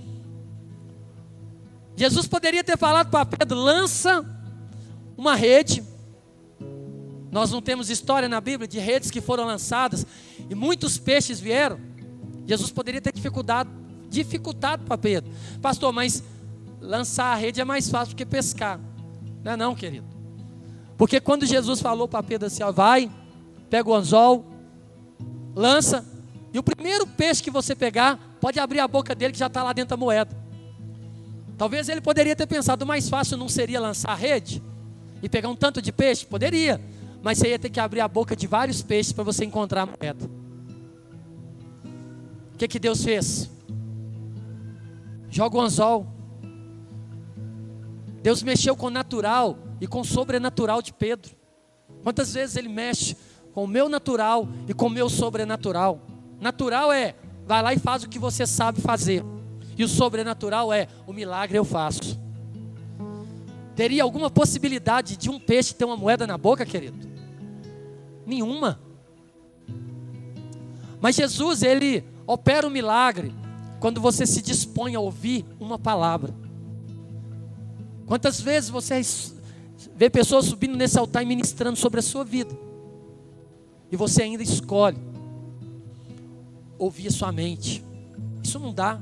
Jesus 1.94 2.26
poderia 2.26 2.64
ter 2.64 2.76
falado 2.76 3.10
para 3.10 3.24
Pedro: 3.24 3.58
lança 3.58 4.24
uma 5.16 5.34
rede. 5.34 5.82
Nós 7.30 7.50
não 7.50 7.60
temos 7.60 7.90
história 7.90 8.28
na 8.28 8.40
Bíblia 8.40 8.66
de 8.66 8.78
redes 8.78 9.10
que 9.10 9.20
foram 9.20 9.44
lançadas 9.44 10.06
e 10.48 10.54
muitos 10.54 10.96
peixes 10.96 11.38
vieram. 11.38 11.78
Jesus 12.46 12.70
poderia 12.70 13.00
ter 13.00 13.12
dificultado, 13.12 13.70
dificultado 14.08 14.84
para 14.84 14.96
Pedro. 14.96 15.30
Pastor, 15.60 15.92
mas 15.92 16.22
lançar 16.80 17.32
a 17.32 17.34
rede 17.34 17.60
é 17.60 17.64
mais 17.64 17.90
fácil 17.90 18.14
do 18.14 18.16
que 18.16 18.24
pescar. 18.24 18.80
Não 19.42 19.52
é 19.52 19.56
não, 19.56 19.74
querido. 19.74 20.06
Porque 20.96 21.20
quando 21.20 21.44
Jesus 21.44 21.80
falou 21.80 22.08
para 22.08 22.22
Pedro 22.22 22.46
assim, 22.46 22.62
ó, 22.62 22.72
vai, 22.72 23.10
pega 23.68 23.88
o 23.88 23.94
anzol, 23.94 24.44
lança, 25.54 26.06
e 26.54 26.58
o 26.58 26.62
primeiro 26.62 27.06
peixe 27.06 27.42
que 27.42 27.50
você 27.50 27.74
pegar, 27.74 28.18
pode 28.40 28.58
abrir 28.58 28.80
a 28.80 28.88
boca 28.88 29.14
dele 29.14 29.32
que 29.32 29.38
já 29.38 29.46
está 29.46 29.62
lá 29.62 29.72
dentro 29.72 29.90
da 29.90 29.96
moeda. 29.96 30.36
Talvez 31.56 31.88
ele 31.88 32.00
poderia 32.00 32.36
ter 32.36 32.46
pensado, 32.46 32.84
mais 32.84 33.08
fácil 33.08 33.36
não 33.36 33.48
seria 33.48 33.80
lançar 33.80 34.12
a 34.12 34.14
rede 34.14 34.62
e 35.22 35.28
pegar 35.28 35.48
um 35.48 35.56
tanto 35.56 35.80
de 35.80 35.90
peixe? 35.90 36.26
Poderia, 36.26 36.80
mas 37.22 37.38
você 37.38 37.48
ia 37.48 37.58
ter 37.58 37.70
que 37.70 37.80
abrir 37.80 38.00
a 38.00 38.08
boca 38.08 38.36
de 38.36 38.46
vários 38.46 38.82
peixes 38.82 39.12
para 39.12 39.24
você 39.24 39.44
encontrar 39.44 39.82
a 39.82 39.86
moeda. 39.86 40.30
O 42.54 42.58
que, 42.58 42.68
que 42.68 42.78
Deus 42.78 43.02
fez? 43.02 43.50
Joga 45.30 45.56
o 45.56 45.60
anzol. 45.60 46.06
Deus 48.22 48.42
mexeu 48.42 48.76
com 48.76 48.86
o 48.86 48.90
natural 48.90 49.58
e 49.80 49.86
com 49.86 50.00
o 50.00 50.04
sobrenatural 50.04 50.80
de 50.82 50.92
Pedro. 50.92 51.34
Quantas 52.02 52.34
vezes 52.34 52.56
ele 52.56 52.68
mexe 52.68 53.16
com 53.52 53.64
o 53.64 53.66
meu 53.66 53.88
natural 53.88 54.48
e 54.68 54.74
com 54.74 54.86
o 54.86 54.90
meu 54.90 55.08
sobrenatural? 55.08 56.00
Natural 56.40 56.92
é, 56.92 57.14
vai 57.46 57.62
lá 57.62 57.72
e 57.72 57.78
faz 57.78 58.02
o 58.02 58.08
que 58.08 58.18
você 58.18 58.46
sabe 58.46 58.80
fazer. 58.80 59.24
E 59.78 59.84
o 59.84 59.88
sobrenatural 59.88 60.72
é, 60.72 60.88
o 61.06 61.12
milagre 61.12 61.56
eu 61.56 61.64
faço. 61.64 62.18
Teria 63.74 64.02
alguma 64.02 64.30
possibilidade 64.30 65.16
de 65.16 65.30
um 65.30 65.38
peixe 65.38 65.74
ter 65.74 65.84
uma 65.84 65.96
moeda 65.96 66.26
na 66.26 66.36
boca, 66.36 66.66
querido? 66.66 66.98
Nenhuma. 68.26 68.80
Mas 71.00 71.14
Jesus, 71.14 71.62
ele 71.62 72.02
opera 72.26 72.66
o 72.66 72.70
um 72.70 72.72
milagre 72.72 73.32
quando 73.78 74.00
você 74.00 74.26
se 74.26 74.42
dispõe 74.42 74.94
a 74.94 75.00
ouvir 75.00 75.44
uma 75.60 75.78
palavra. 75.78 76.34
Quantas 78.06 78.40
vezes 78.40 78.70
você 78.70 79.00
vê 79.94 80.08
pessoas 80.08 80.46
subindo 80.46 80.76
nesse 80.76 80.98
altar 80.98 81.22
e 81.22 81.26
ministrando 81.26 81.76
sobre 81.76 82.00
a 82.00 82.02
sua 82.02 82.24
vida, 82.24 82.56
e 83.92 83.96
você 83.96 84.22
ainda 84.22 84.42
escolhe 84.42 84.98
ouvir 86.78 87.08
a 87.08 87.10
sua 87.10 87.32
mente? 87.32 87.84
Isso 88.42 88.58
não 88.58 88.72
dá. 88.72 89.00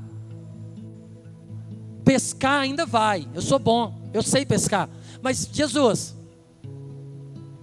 Pescar 2.03 2.61
ainda 2.61 2.85
vai, 2.85 3.27
eu 3.33 3.41
sou 3.41 3.57
bom, 3.57 4.09
eu 4.13 4.21
sei 4.21 4.45
pescar, 4.45 4.89
mas 5.21 5.49
Jesus, 5.51 6.15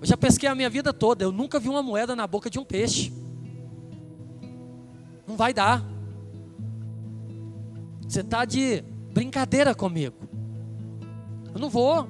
eu 0.00 0.06
já 0.06 0.16
pesquei 0.16 0.48
a 0.48 0.54
minha 0.54 0.68
vida 0.68 0.92
toda, 0.92 1.22
eu 1.22 1.30
nunca 1.30 1.60
vi 1.60 1.68
uma 1.68 1.82
moeda 1.82 2.16
na 2.16 2.26
boca 2.26 2.50
de 2.50 2.58
um 2.58 2.64
peixe. 2.64 3.12
Não 5.28 5.36
vai 5.36 5.54
dar. 5.54 5.84
Você 8.08 8.20
está 8.20 8.44
de 8.44 8.82
brincadeira 9.12 9.74
comigo. 9.76 10.16
Eu 11.54 11.60
não 11.60 11.70
vou. 11.70 12.02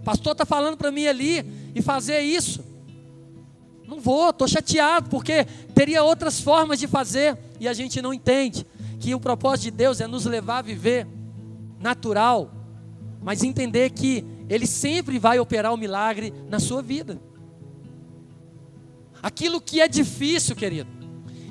O 0.00 0.02
pastor 0.04 0.32
está 0.32 0.44
falando 0.44 0.76
para 0.76 0.92
mim 0.92 1.06
ali 1.06 1.72
e 1.74 1.80
fazer 1.80 2.20
isso. 2.20 2.65
Não 3.86 4.00
vou, 4.00 4.30
estou 4.30 4.48
chateado, 4.48 5.08
porque 5.08 5.44
teria 5.74 6.02
outras 6.02 6.40
formas 6.40 6.78
de 6.78 6.88
fazer 6.88 7.38
e 7.60 7.68
a 7.68 7.72
gente 7.72 8.02
não 8.02 8.12
entende 8.12 8.66
que 8.98 9.14
o 9.14 9.20
propósito 9.20 9.64
de 9.64 9.70
Deus 9.70 10.00
é 10.00 10.06
nos 10.06 10.24
levar 10.24 10.58
a 10.58 10.62
viver 10.62 11.06
natural, 11.78 12.50
mas 13.22 13.44
entender 13.44 13.90
que 13.90 14.24
Ele 14.48 14.66
sempre 14.66 15.18
vai 15.18 15.38
operar 15.38 15.72
o 15.72 15.76
milagre 15.76 16.32
na 16.48 16.58
sua 16.58 16.82
vida. 16.82 17.20
Aquilo 19.22 19.60
que 19.60 19.80
é 19.80 19.88
difícil, 19.88 20.56
querido, 20.56 20.90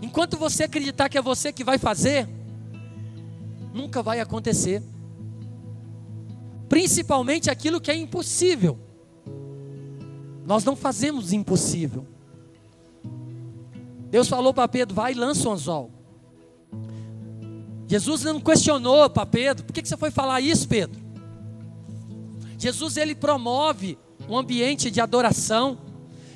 enquanto 0.02 0.38
você 0.38 0.64
acreditar 0.64 1.08
que 1.10 1.18
é 1.18 1.22
você 1.22 1.54
que 1.54 1.64
vai 1.64 1.78
fazer, 1.78 2.28
nunca 3.74 4.04
vai 4.04 4.20
acontecer. 4.20 4.84
Principalmente 6.68 7.50
aquilo 7.50 7.80
que 7.80 7.92
é 7.92 7.96
impossível. 7.96 8.78
Nós 10.46 10.64
não 10.64 10.76
fazemos 10.76 11.32
impossível. 11.34 12.06
Deus 14.16 14.30
falou 14.30 14.54
para 14.54 14.66
Pedro: 14.66 14.96
vai 14.96 15.12
e 15.12 15.16
lança 15.16 15.50
o 15.50 15.52
anzol. 15.52 15.92
Jesus 17.86 18.24
não 18.24 18.40
questionou 18.40 19.10
para 19.10 19.26
Pedro: 19.26 19.66
por 19.66 19.74
que, 19.74 19.86
você 19.86 19.98
foi 19.98 20.10
falar 20.10 20.40
isso, 20.40 20.70
Pedro? 20.70 20.98
Jesus 22.58 22.96
ele 22.96 23.14
promove 23.14 23.98
um 24.30 24.38
ambiente 24.38 24.90
de 24.90 25.02
adoração. 25.02 25.78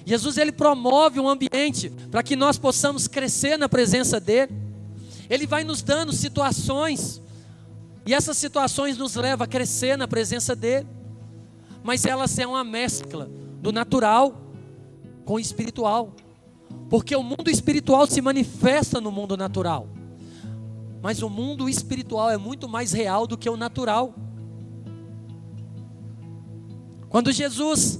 Jesus 0.06 0.38
ele 0.38 0.52
promove 0.52 1.22
um 1.22 1.30
ambiente 1.30 1.90
para 2.12 2.22
que 2.22 2.36
nós 2.36 2.58
possamos 2.58 3.08
crescer 3.08 3.58
na 3.58 3.70
presença 3.70 4.20
dele. 4.20 4.52
Ele 5.30 5.48
vai 5.48 5.64
nos 5.64 5.82
dando 5.82 6.12
situações 6.12 7.22
e 8.06 8.14
essas 8.14 8.38
situações 8.38 8.98
nos 8.98 9.16
levam 9.16 9.46
a 9.46 9.48
crescer 9.48 9.98
na 9.98 10.06
presença 10.06 10.54
dele. 10.54 10.86
Mas 11.82 12.06
elas 12.06 12.32
são 12.32 12.50
uma 12.50 12.64
mescla 12.66 13.30
do 13.62 13.72
natural 13.72 14.36
com 15.24 15.36
o 15.36 15.40
espiritual. 15.40 16.14
Porque 16.90 17.16
o 17.16 17.24
mundo 17.24 17.50
espiritual 17.50 18.08
se 18.08 18.22
manifesta 18.22 19.00
no 19.00 19.12
mundo 19.12 19.38
natural. 19.38 19.88
Mas 21.02 21.22
o 21.22 21.30
mundo 21.30 21.70
espiritual 21.70 22.30
é 22.30 22.38
muito 22.38 22.68
mais 22.68 22.92
real 22.92 23.28
do 23.28 23.38
que 23.38 23.50
o 23.50 23.56
natural. 23.56 24.14
Quando 27.10 27.32
Jesus 27.32 28.00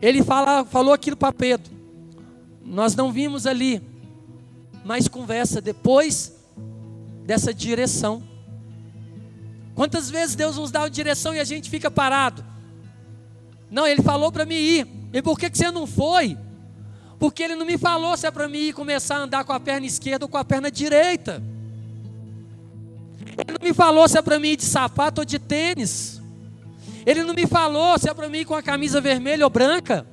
ele 0.00 0.22
fala, 0.22 0.64
falou 0.64 0.92
aquilo 0.92 1.16
para 1.16 1.32
Pedro, 1.32 1.74
nós 2.64 2.94
não 2.94 3.12
vimos 3.12 3.46
ali 3.46 3.80
mais 4.84 5.08
conversa 5.08 5.60
depois 5.60 6.34
dessa 7.24 7.52
direção. 7.52 8.22
Quantas 9.74 10.08
vezes 10.08 10.36
Deus 10.36 10.56
nos 10.56 10.70
dá 10.70 10.82
uma 10.82 10.90
direção 10.90 11.34
e 11.34 11.40
a 11.40 11.44
gente 11.44 11.68
fica 11.68 11.90
parado? 11.90 12.44
Não, 13.70 13.86
Ele 13.86 14.02
falou 14.02 14.30
para 14.30 14.46
mim 14.46 14.54
ir. 14.54 14.86
E 15.12 15.20
por 15.20 15.38
que, 15.38 15.50
que 15.50 15.58
você 15.58 15.70
não 15.70 15.86
foi? 15.86 16.36
Porque 17.18 17.42
Ele 17.42 17.56
não 17.56 17.66
me 17.66 17.78
falou 17.78 18.16
se 18.16 18.26
é 18.26 18.30
para 18.30 18.48
mim 18.48 18.72
começar 18.72 19.16
a 19.16 19.20
andar 19.20 19.44
com 19.44 19.52
a 19.52 19.60
perna 19.60 19.86
esquerda 19.86 20.24
ou 20.24 20.28
com 20.28 20.36
a 20.36 20.44
perna 20.44 20.70
direita. 20.70 21.42
Ele 23.36 23.58
não 23.58 23.68
me 23.68 23.74
falou 23.74 24.08
se 24.08 24.18
é 24.18 24.22
para 24.22 24.38
mim 24.38 24.48
ir 24.48 24.56
de 24.56 24.64
sapato 24.64 25.20
ou 25.20 25.24
de 25.24 25.38
tênis. 25.38 26.20
Ele 27.04 27.22
não 27.22 27.34
me 27.34 27.46
falou 27.46 27.98
se 27.98 28.08
é 28.08 28.14
para 28.14 28.28
mim 28.28 28.38
ir 28.38 28.44
com 28.44 28.54
a 28.54 28.62
camisa 28.62 29.00
vermelha 29.00 29.44
ou 29.44 29.50
branca. 29.50 30.06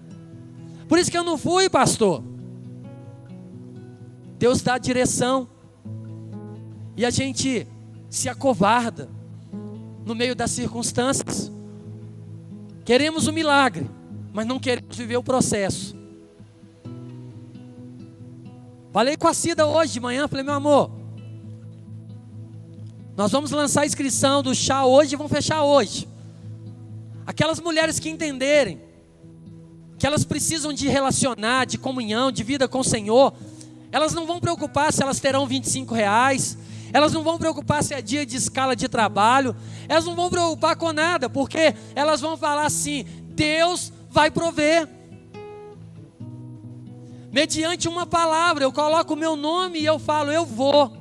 Por 0.87 0.99
isso 0.99 1.09
que 1.09 1.17
eu 1.17 1.23
não 1.23 1.37
fui, 1.37 1.69
pastor. 1.69 2.23
Deus 4.37 4.61
dá 4.61 4.77
direção. 4.77 5.47
E 6.95 7.05
a 7.05 7.09
gente 7.09 7.65
se 8.09 8.29
acovarda 8.29 9.09
no 10.05 10.13
meio 10.13 10.35
das 10.35 10.51
circunstâncias. 10.51 11.51
Queremos 12.85 13.27
o 13.27 13.31
um 13.31 13.33
milagre, 13.33 13.89
mas 14.33 14.45
não 14.45 14.59
queremos 14.59 14.95
viver 14.95 15.17
o 15.17 15.23
processo. 15.23 15.95
Falei 18.93 19.17
com 19.17 19.27
a 19.27 19.33
Cida 19.33 19.65
hoje 19.65 19.93
de 19.93 19.99
manhã, 19.99 20.27
falei, 20.27 20.45
meu 20.45 20.53
amor, 20.53 20.91
nós 23.17 23.31
vamos 23.31 23.49
lançar 23.49 23.81
a 23.81 23.85
inscrição 23.87 24.43
do 24.43 24.53
chá 24.53 24.85
hoje 24.85 25.15
e 25.15 25.17
vamos 25.17 25.31
fechar 25.31 25.63
hoje. 25.63 26.07
Aquelas 27.25 27.59
mulheres 27.59 27.97
que 27.97 28.07
entenderem 28.07 28.79
que 29.97 30.05
elas 30.05 30.23
precisam 30.23 30.71
de 30.71 30.87
relacionar, 30.87 31.65
de 31.65 31.79
comunhão, 31.79 32.31
de 32.31 32.43
vida 32.43 32.67
com 32.67 32.81
o 32.81 32.83
Senhor, 32.83 33.33
elas 33.91 34.13
não 34.13 34.27
vão 34.27 34.39
preocupar 34.39 34.93
se 34.93 35.01
elas 35.01 35.19
terão 35.19 35.47
25 35.47 35.95
reais, 35.95 36.55
elas 36.93 37.11
não 37.13 37.23
vão 37.23 37.39
preocupar 37.39 37.83
se 37.83 37.95
é 37.95 38.01
dia 38.01 38.23
de 38.23 38.37
escala 38.37 38.75
de 38.75 38.87
trabalho, 38.87 39.55
elas 39.89 40.05
não 40.05 40.15
vão 40.15 40.29
preocupar 40.29 40.75
com 40.75 40.93
nada, 40.93 41.27
porque 41.27 41.73
elas 41.95 42.21
vão 42.21 42.37
falar 42.37 42.67
assim: 42.67 43.05
Deus 43.29 43.91
vai 44.11 44.29
prover. 44.29 44.87
Mediante 47.33 47.87
uma 47.87 48.05
palavra, 48.05 48.63
eu 48.63 48.71
coloco 48.71 49.15
o 49.15 49.17
meu 49.17 49.35
nome 49.35 49.79
e 49.79 49.85
eu 49.85 49.97
falo, 49.97 50.31
eu 50.31 50.45
vou. 50.45 50.95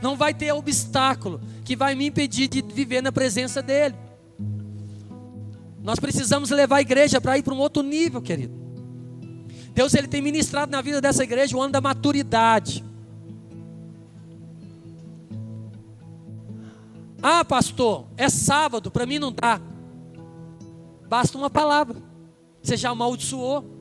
Não 0.00 0.16
vai 0.16 0.32
ter 0.32 0.50
obstáculo 0.50 1.42
que 1.62 1.76
vai 1.76 1.94
me 1.94 2.06
impedir 2.06 2.48
de 2.48 2.62
viver 2.62 3.02
na 3.02 3.12
presença 3.12 3.60
dEle. 3.60 3.94
Nós 5.82 6.00
precisamos 6.00 6.48
levar 6.48 6.76
a 6.76 6.80
igreja 6.80 7.20
para 7.20 7.36
ir 7.36 7.42
para 7.42 7.52
um 7.52 7.58
outro 7.58 7.82
nível, 7.82 8.22
querido. 8.22 8.54
Deus 9.74 9.92
ele 9.92 10.08
tem 10.08 10.22
ministrado 10.22 10.72
na 10.72 10.80
vida 10.80 11.02
dessa 11.02 11.22
igreja 11.22 11.54
o 11.54 11.60
ano 11.60 11.72
da 11.72 11.80
maturidade. 11.82 12.82
Ah, 17.22 17.44
pastor, 17.44 18.06
é 18.16 18.30
sábado, 18.30 18.90
para 18.90 19.04
mim 19.04 19.18
não 19.18 19.30
dá. 19.30 19.60
Basta 21.06 21.36
uma 21.36 21.50
palavra. 21.50 22.02
Você 22.62 22.74
já 22.74 22.88
amaldiçoou. 22.88 23.75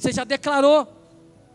Você 0.00 0.12
já 0.12 0.24
declarou 0.24 0.88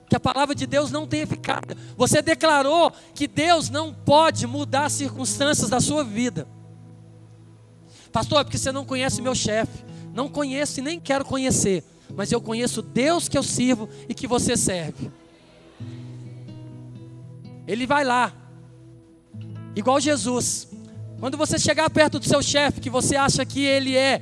que 0.07 0.15
a 0.15 0.19
palavra 0.19 0.53
de 0.53 0.67
Deus 0.67 0.91
não 0.91 1.07
tem 1.07 1.21
eficácia. 1.21 1.75
Você 1.97 2.21
declarou 2.21 2.91
que 3.15 3.27
Deus 3.27 3.71
não 3.71 3.91
pode 3.91 4.45
mudar 4.45 4.85
as 4.85 4.93
circunstâncias 4.93 5.67
da 5.67 5.81
sua 5.81 6.03
vida. 6.03 6.47
Pastor, 8.11 8.41
é 8.41 8.43
porque 8.43 8.59
você 8.59 8.71
não 8.71 8.85
conhece 8.85 9.19
meu 9.19 9.33
chefe. 9.33 9.83
Não 10.13 10.29
conheço 10.29 10.79
e 10.79 10.83
nem 10.83 10.99
quero 10.99 11.25
conhecer. 11.25 11.83
Mas 12.15 12.31
eu 12.31 12.39
conheço 12.39 12.83
Deus 12.83 13.27
que 13.27 13.35
eu 13.35 13.41
sirvo 13.41 13.89
e 14.07 14.13
que 14.13 14.27
você 14.27 14.55
serve. 14.55 15.11
Ele 17.67 17.87
vai 17.87 18.03
lá, 18.03 18.31
igual 19.75 19.99
Jesus. 19.99 20.67
Quando 21.19 21.35
você 21.35 21.57
chegar 21.57 21.89
perto 21.89 22.19
do 22.19 22.27
seu 22.27 22.43
chefe, 22.43 22.79
que 22.79 22.91
você 22.91 23.15
acha 23.15 23.43
que 23.43 23.65
ele 23.65 23.97
é 23.97 24.21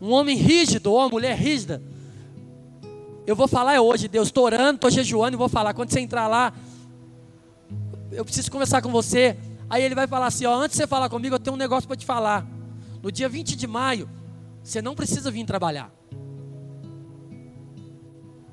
um 0.00 0.12
homem 0.12 0.34
rígido 0.34 0.90
ou 0.90 0.96
uma 0.96 1.10
mulher 1.10 1.36
rígida, 1.36 1.89
eu 3.26 3.36
vou 3.36 3.46
falar 3.46 3.74
é 3.74 3.80
hoje, 3.80 4.08
Deus, 4.08 4.28
estou 4.28 4.44
orando, 4.44 4.76
estou 4.76 4.90
jejuando 4.90 5.36
e 5.36 5.38
vou 5.38 5.48
falar. 5.48 5.74
Quando 5.74 5.90
você 5.90 6.00
entrar 6.00 6.26
lá, 6.26 6.52
eu 8.10 8.24
preciso 8.24 8.50
conversar 8.50 8.82
com 8.82 8.90
você. 8.90 9.36
Aí 9.68 9.82
ele 9.82 9.94
vai 9.94 10.06
falar 10.06 10.26
assim: 10.26 10.46
ó, 10.46 10.54
antes 10.54 10.76
de 10.76 10.82
você 10.82 10.86
falar 10.86 11.08
comigo, 11.08 11.34
eu 11.34 11.38
tenho 11.38 11.54
um 11.54 11.58
negócio 11.58 11.86
para 11.86 11.96
te 11.96 12.06
falar. 12.06 12.46
No 13.02 13.10
dia 13.12 13.28
20 13.28 13.56
de 13.56 13.66
maio, 13.66 14.08
você 14.62 14.82
não 14.82 14.94
precisa 14.94 15.30
vir 15.30 15.44
trabalhar. 15.44 15.92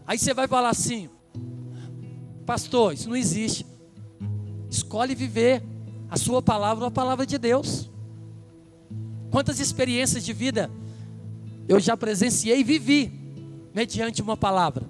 Aí 0.06 0.18
você 0.18 0.34
vai 0.34 0.48
falar 0.48 0.70
assim: 0.70 1.10
Pastor, 2.46 2.94
isso 2.94 3.10
não 3.10 3.16
existe. 3.16 3.66
Escolhe 4.70 5.16
viver 5.16 5.64
a 6.10 6.18
sua 6.18 6.42
palavra 6.42 6.84
ou 6.84 6.88
a 6.88 6.92
palavra 6.92 7.26
de 7.26 7.38
Deus. 7.38 7.90
Quantas 9.32 9.60
experiências 9.60 10.24
de 10.24 10.34
vida 10.34 10.70
eu 11.68 11.80
já 11.80 11.98
presenciei 11.98 12.60
e 12.60 12.64
vivi 12.64 13.27
mediante 13.78 14.24
uma 14.24 14.36
palavra. 14.36 14.90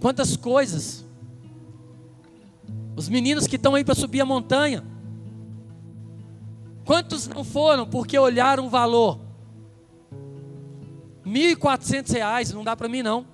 Quantas 0.00 0.36
coisas. 0.36 1.04
Os 2.94 3.08
meninos 3.08 3.48
que 3.48 3.56
estão 3.56 3.74
aí 3.74 3.84
para 3.84 3.96
subir 3.96 4.20
a 4.20 4.24
montanha. 4.24 4.84
Quantos 6.84 7.26
não 7.26 7.42
foram 7.42 7.84
porque 7.88 8.16
olharam 8.16 8.66
o 8.66 8.70
valor? 8.70 9.18
1.400 11.26 12.12
reais, 12.12 12.52
não 12.52 12.62
dá 12.62 12.76
para 12.76 12.88
mim 12.88 13.02
não. 13.02 13.26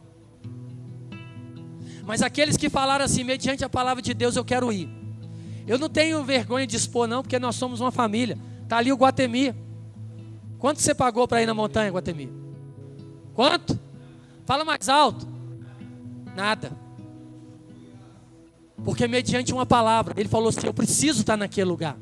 Mas 2.07 2.23
aqueles 2.23 2.57
que 2.57 2.71
falaram 2.71 3.05
assim, 3.05 3.23
mediante 3.23 3.67
a 3.67 3.69
palavra 3.69 4.03
de 4.03 4.15
Deus, 4.15 4.35
eu 4.35 4.45
quero 4.47 4.73
ir. 4.73 4.89
Eu 5.67 5.79
não 5.79 5.91
tenho 5.91 6.25
vergonha 6.25 6.67
de 6.67 6.77
expor, 6.77 7.07
não, 7.07 7.21
porque 7.21 7.39
nós 7.39 7.55
somos 7.55 7.81
uma 7.81 7.93
família. 7.93 8.39
Está 8.63 8.79
ali 8.79 8.91
o 8.91 8.97
Guatemi. 8.97 9.55
Quanto 10.59 10.81
você 10.81 10.95
pagou 10.95 11.29
para 11.29 11.43
ir 11.43 11.47
na 11.47 11.53
montanha, 11.53 11.91
Guatemi? 11.91 12.48
Quanto? 13.39 13.79
Fala 14.45 14.65
mais 14.65 14.89
alto. 14.89 15.25
Nada. 16.35 16.73
Porque 18.85 19.07
mediante 19.07 19.53
uma 19.53 19.65
palavra, 19.65 20.13
ele 20.17 20.29
falou 20.29 20.49
assim: 20.49 20.67
Eu 20.67 20.75
preciso 20.75 21.21
estar 21.21 21.37
naquele 21.37 21.71
lugar. 21.71 21.97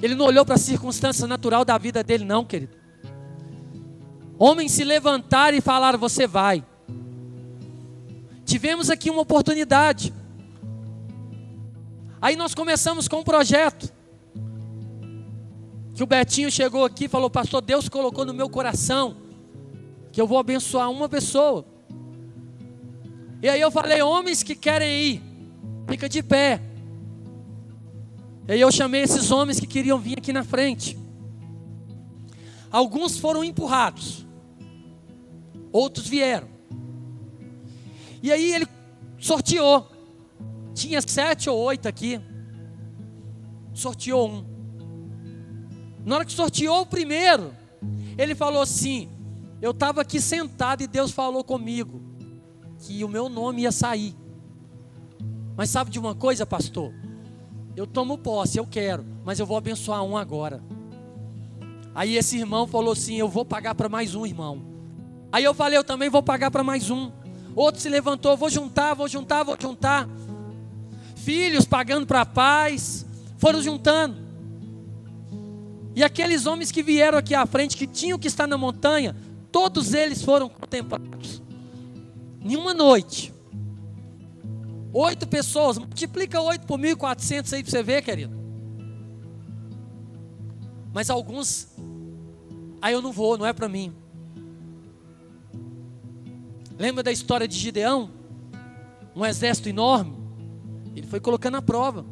Ele 0.00 0.14
não 0.14 0.24
olhou 0.24 0.42
para 0.46 0.54
a 0.54 0.58
circunstância 0.58 1.26
natural 1.26 1.66
da 1.66 1.76
vida 1.76 2.02
dele, 2.02 2.24
não, 2.24 2.46
querido. 2.46 2.74
Homens 4.38 4.72
se 4.72 4.84
levantaram 4.84 5.58
e 5.58 5.60
falaram: 5.60 5.98
Você 5.98 6.26
vai. 6.26 6.64
Tivemos 8.46 8.88
aqui 8.88 9.10
uma 9.10 9.20
oportunidade. 9.20 10.14
Aí 12.22 12.36
nós 12.36 12.54
começamos 12.54 13.06
com 13.06 13.18
um 13.18 13.22
projeto. 13.22 13.92
Que 15.92 16.02
o 16.02 16.06
Betinho 16.06 16.50
chegou 16.50 16.86
aqui 16.86 17.04
e 17.04 17.08
falou: 17.08 17.28
Pastor, 17.28 17.60
Deus 17.60 17.86
colocou 17.86 18.24
no 18.24 18.32
meu 18.32 18.48
coração 18.48 19.25
que 20.16 20.20
eu 20.22 20.26
vou 20.26 20.38
abençoar 20.38 20.90
uma 20.90 21.10
pessoa. 21.10 21.62
E 23.42 23.50
aí 23.50 23.60
eu 23.60 23.70
falei: 23.70 24.00
Homens 24.00 24.42
que 24.42 24.54
querem 24.54 24.88
ir, 24.88 25.22
fica 25.86 26.08
de 26.08 26.22
pé. 26.22 26.58
E 28.48 28.52
aí 28.52 28.60
eu 28.62 28.72
chamei 28.72 29.02
esses 29.02 29.30
homens 29.30 29.60
que 29.60 29.66
queriam 29.66 29.98
vir 29.98 30.16
aqui 30.16 30.32
na 30.32 30.42
frente. 30.42 30.98
Alguns 32.70 33.18
foram 33.18 33.44
empurrados, 33.44 34.26
outros 35.70 36.08
vieram. 36.08 36.48
E 38.22 38.32
aí 38.32 38.54
ele 38.54 38.66
sorteou. 39.18 39.86
Tinha 40.72 41.02
sete 41.02 41.50
ou 41.50 41.58
oito 41.58 41.86
aqui. 41.86 42.18
Sorteou 43.74 44.30
um. 44.30 44.46
Na 46.06 46.14
hora 46.14 46.24
que 46.24 46.32
sorteou 46.32 46.80
o 46.80 46.86
primeiro, 46.86 47.54
ele 48.16 48.34
falou 48.34 48.62
assim: 48.62 49.10
Eu 49.66 49.72
estava 49.72 50.02
aqui 50.02 50.20
sentado 50.20 50.84
e 50.84 50.86
Deus 50.86 51.10
falou 51.10 51.42
comigo 51.42 52.00
que 52.78 53.02
o 53.02 53.08
meu 53.08 53.28
nome 53.28 53.62
ia 53.62 53.72
sair. 53.72 54.14
Mas 55.56 55.70
sabe 55.70 55.90
de 55.90 55.98
uma 55.98 56.14
coisa, 56.14 56.46
pastor? 56.46 56.94
Eu 57.74 57.84
tomo 57.84 58.16
posse, 58.16 58.58
eu 58.58 58.64
quero, 58.64 59.04
mas 59.24 59.40
eu 59.40 59.44
vou 59.44 59.56
abençoar 59.56 60.04
um 60.04 60.16
agora. 60.16 60.62
Aí 61.96 62.16
esse 62.16 62.38
irmão 62.38 62.68
falou 62.68 62.92
assim: 62.92 63.16
Eu 63.16 63.28
vou 63.28 63.44
pagar 63.44 63.74
para 63.74 63.88
mais 63.88 64.14
um 64.14 64.24
irmão. 64.24 64.62
Aí 65.32 65.42
eu 65.42 65.52
falei: 65.52 65.76
Eu 65.76 65.82
também 65.82 66.08
vou 66.08 66.22
pagar 66.22 66.52
para 66.52 66.62
mais 66.62 66.88
um. 66.88 67.10
Outro 67.52 67.80
se 67.80 67.88
levantou: 67.88 68.36
Vou 68.36 68.48
juntar, 68.48 68.94
vou 68.94 69.08
juntar, 69.08 69.42
vou 69.42 69.56
juntar. 69.60 70.08
Filhos 71.16 71.64
pagando 71.64 72.06
para 72.06 72.24
pais, 72.24 73.04
foram 73.36 73.60
juntando. 73.60 74.24
E 75.96 76.04
aqueles 76.04 76.46
homens 76.46 76.70
que 76.70 76.84
vieram 76.84 77.18
aqui 77.18 77.34
à 77.34 77.44
frente, 77.46 77.76
que 77.76 77.88
tinham 77.88 78.16
que 78.16 78.28
estar 78.28 78.46
na 78.46 78.56
montanha, 78.56 79.16
todos 79.56 79.94
eles 79.94 80.22
foram 80.22 80.50
contemplados. 80.50 81.42
Em 82.42 82.56
uma 82.56 82.74
noite. 82.74 83.32
Oito 84.92 85.26
pessoas, 85.26 85.78
multiplica 85.78 86.38
oito 86.42 86.66
por 86.66 86.78
mil 86.78 86.90
e 86.90 86.94
quatrocentos 86.94 87.54
aí 87.54 87.62
para 87.62 87.70
você 87.70 87.82
ver, 87.82 88.02
querido. 88.02 88.36
Mas 90.92 91.08
alguns, 91.08 91.68
aí 92.82 92.92
eu 92.92 93.00
não 93.00 93.12
vou, 93.12 93.38
não 93.38 93.46
é 93.46 93.54
para 93.54 93.66
mim. 93.66 93.94
Lembra 96.78 97.02
da 97.02 97.10
história 97.10 97.48
de 97.48 97.56
Gideão? 97.56 98.10
Um 99.14 99.24
exército 99.24 99.70
enorme. 99.70 100.18
Ele 100.94 101.06
foi 101.06 101.18
colocando 101.18 101.54
a 101.54 101.62
prova. 101.62 102.04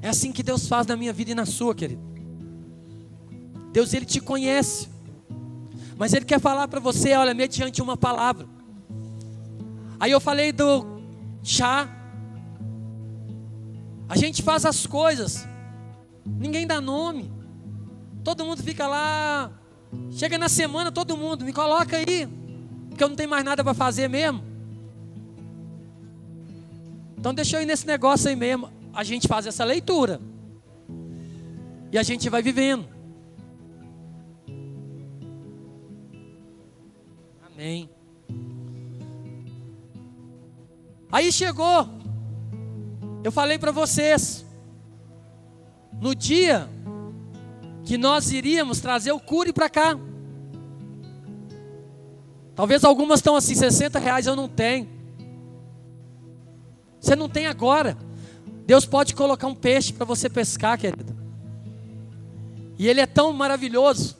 É 0.00 0.08
assim 0.08 0.30
que 0.30 0.44
Deus 0.44 0.68
faz 0.68 0.86
na 0.86 0.96
minha 0.96 1.12
vida 1.12 1.32
e 1.32 1.34
na 1.34 1.44
sua, 1.44 1.74
querido. 1.74 2.09
Deus, 3.72 3.92
Ele 3.94 4.04
te 4.04 4.20
conhece. 4.20 4.88
Mas 5.96 6.12
Ele 6.12 6.24
quer 6.24 6.40
falar 6.40 6.68
para 6.68 6.80
você, 6.80 7.14
olha, 7.14 7.34
mediante 7.34 7.82
uma 7.82 7.96
palavra. 7.96 8.46
Aí 9.98 10.10
eu 10.10 10.20
falei 10.20 10.52
do 10.52 11.00
chá. 11.42 11.88
A 14.08 14.16
gente 14.16 14.42
faz 14.42 14.64
as 14.64 14.86
coisas. 14.86 15.46
Ninguém 16.24 16.66
dá 16.66 16.80
nome. 16.80 17.30
Todo 18.24 18.44
mundo 18.44 18.62
fica 18.62 18.86
lá 18.86 19.52
Chega 20.12 20.38
na 20.38 20.48
semana, 20.48 20.92
todo 20.92 21.16
mundo, 21.16 21.44
me 21.44 21.52
coloca 21.52 21.96
aí, 21.96 22.28
porque 22.88 23.02
eu 23.02 23.08
não 23.08 23.16
tenho 23.16 23.28
mais 23.28 23.44
nada 23.44 23.64
para 23.64 23.74
fazer 23.74 24.08
mesmo. 24.08 24.42
Então 27.18 27.34
deixa 27.34 27.56
eu 27.56 27.62
ir 27.62 27.66
nesse 27.66 27.86
negócio 27.86 28.28
aí 28.28 28.36
mesmo. 28.36 28.70
A 28.92 29.04
gente 29.04 29.28
faz 29.28 29.46
essa 29.46 29.64
leitura. 29.64 30.20
E 31.92 31.98
a 31.98 32.02
gente 32.02 32.28
vai 32.30 32.42
vivendo. 32.42 32.88
Amém. 37.60 37.90
Aí 41.12 41.30
chegou. 41.30 41.86
Eu 43.22 43.30
falei 43.30 43.58
para 43.58 43.70
vocês. 43.70 44.46
No 46.00 46.14
dia 46.14 46.70
que 47.84 47.98
nós 47.98 48.32
iríamos 48.32 48.80
trazer 48.80 49.12
o 49.12 49.20
cure 49.20 49.52
para 49.52 49.68
cá. 49.68 49.94
Talvez 52.54 52.82
algumas 52.82 53.18
estão 53.18 53.36
assim, 53.36 53.54
60 53.54 53.98
reais 53.98 54.26
eu 54.26 54.34
não 54.34 54.48
tenho. 54.48 54.88
Você 56.98 57.14
não 57.14 57.28
tem 57.28 57.46
agora. 57.46 57.94
Deus 58.64 58.86
pode 58.86 59.14
colocar 59.14 59.46
um 59.46 59.54
peixe 59.54 59.92
para 59.92 60.06
você 60.06 60.30
pescar, 60.30 60.78
querido. 60.78 61.14
E 62.78 62.88
ele 62.88 63.02
é 63.02 63.06
tão 63.06 63.34
maravilhoso 63.34 64.16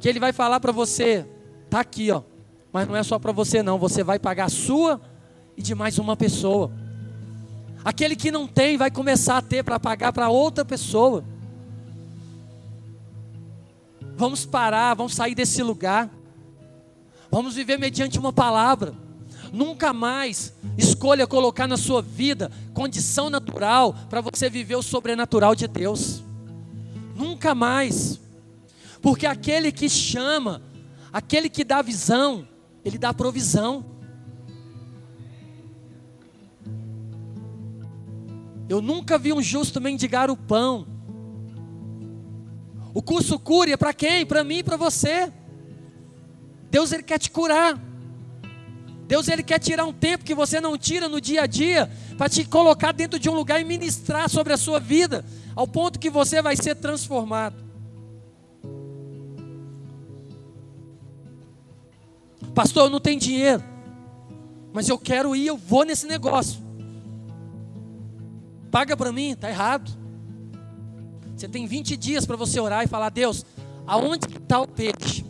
que 0.00 0.08
ele 0.08 0.18
vai 0.18 0.32
falar 0.32 0.58
para 0.58 0.72
você, 0.72 1.24
tá 1.70 1.80
aqui, 1.80 2.10
ó. 2.10 2.22
Mas 2.72 2.86
não 2.86 2.96
é 2.96 3.02
só 3.02 3.18
para 3.18 3.32
você 3.32 3.62
não, 3.62 3.78
você 3.78 4.02
vai 4.02 4.18
pagar 4.18 4.46
a 4.46 4.50
sua 4.50 5.00
e 5.56 5.62
de 5.62 5.74
mais 5.74 5.98
uma 5.98 6.16
pessoa. 6.16 6.70
Aquele 7.84 8.14
que 8.14 8.30
não 8.30 8.46
tem 8.46 8.76
vai 8.76 8.90
começar 8.90 9.38
a 9.38 9.42
ter 9.42 9.64
para 9.64 9.80
pagar 9.80 10.12
para 10.12 10.28
outra 10.28 10.64
pessoa. 10.64 11.24
Vamos 14.16 14.44
parar, 14.44 14.94
vamos 14.94 15.14
sair 15.14 15.34
desse 15.34 15.62
lugar. 15.62 16.10
Vamos 17.30 17.54
viver 17.54 17.78
mediante 17.78 18.18
uma 18.18 18.32
palavra. 18.32 18.94
Nunca 19.52 19.92
mais 19.92 20.52
escolha 20.76 21.26
colocar 21.26 21.66
na 21.66 21.76
sua 21.76 22.02
vida 22.02 22.50
condição 22.74 23.30
natural 23.30 23.94
para 24.08 24.20
você 24.20 24.48
viver 24.50 24.76
o 24.76 24.82
sobrenatural 24.82 25.54
de 25.54 25.66
Deus. 25.66 26.22
Nunca 27.16 27.54
mais. 27.54 28.20
Porque 29.00 29.26
aquele 29.26 29.72
que 29.72 29.88
chama, 29.88 30.62
aquele 31.12 31.48
que 31.48 31.64
dá 31.64 31.82
visão, 31.82 32.46
ele 32.84 32.98
dá 32.98 33.12
provisão. 33.12 33.84
Eu 38.68 38.80
nunca 38.80 39.18
vi 39.18 39.32
um 39.32 39.42
justo 39.42 39.80
mendigar 39.80 40.30
o 40.30 40.36
pão 40.36 40.86
o 42.92 43.00
curso 43.02 43.38
cure 43.38 43.72
é 43.72 43.76
para 43.76 43.94
quem? 43.94 44.26
Para 44.26 44.42
mim 44.42 44.58
e 44.58 44.62
para 44.62 44.76
você. 44.76 45.32
Deus 46.70 46.92
ele 46.92 47.02
quer 47.02 47.18
te 47.18 47.30
curar. 47.30 47.78
Deus 49.06 49.28
ele 49.28 49.42
quer 49.42 49.58
tirar 49.58 49.84
um 49.84 49.92
tempo 49.92 50.24
que 50.24 50.34
você 50.34 50.60
não 50.60 50.78
tira 50.78 51.08
no 51.08 51.20
dia 51.20 51.42
a 51.42 51.46
dia 51.46 51.90
para 52.16 52.28
te 52.28 52.44
colocar 52.44 52.92
dentro 52.92 53.18
de 53.18 53.28
um 53.28 53.34
lugar 53.34 53.60
e 53.60 53.64
ministrar 53.64 54.28
sobre 54.28 54.52
a 54.52 54.56
sua 54.56 54.78
vida, 54.78 55.24
ao 55.56 55.66
ponto 55.66 55.98
que 55.98 56.10
você 56.10 56.40
vai 56.40 56.56
ser 56.56 56.76
transformado. 56.76 57.69
Pastor, 62.54 62.84
eu 62.84 62.90
não 62.90 63.00
tenho 63.00 63.18
dinheiro, 63.18 63.62
mas 64.72 64.88
eu 64.88 64.98
quero 64.98 65.34
ir, 65.34 65.46
eu 65.46 65.56
vou 65.56 65.84
nesse 65.84 66.06
negócio. 66.06 66.60
Paga 68.70 68.96
para 68.96 69.12
mim, 69.12 69.34
tá 69.34 69.48
errado. 69.48 69.90
Você 71.36 71.48
tem 71.48 71.66
20 71.66 71.96
dias 71.96 72.26
para 72.26 72.36
você 72.36 72.60
orar 72.60 72.84
e 72.84 72.88
falar: 72.88 73.08
Deus, 73.08 73.44
aonde 73.86 74.26
está 74.26 74.60
o 74.60 74.68
peixe? 74.68 75.24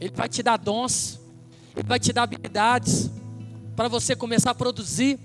Ele 0.00 0.12
vai 0.14 0.28
te 0.28 0.42
dar 0.42 0.56
dons, 0.56 1.20
Ele 1.74 1.86
vai 1.86 1.98
te 1.98 2.12
dar 2.12 2.24
habilidades 2.24 3.10
para 3.74 3.88
você 3.88 4.14
começar 4.14 4.50
a 4.50 4.54
produzir. 4.54 5.18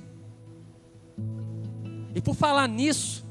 E 2.15 2.21
por 2.21 2.35
falar 2.35 2.67
nisso, 2.67 3.25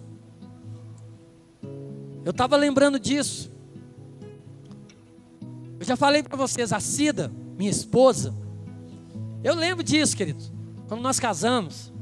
eu 2.24 2.30
estava 2.30 2.56
lembrando 2.56 2.98
disso. 2.98 3.50
Eu 5.78 5.86
já 5.86 5.96
falei 5.96 6.22
para 6.22 6.36
vocês, 6.36 6.72
a 6.72 6.80
Cida, 6.80 7.32
minha 7.56 7.70
esposa, 7.70 8.34
eu 9.42 9.54
lembro 9.54 9.84
disso, 9.84 10.16
querido, 10.16 10.42
quando 10.88 11.00
nós 11.00 11.20
casamos. 11.20 11.92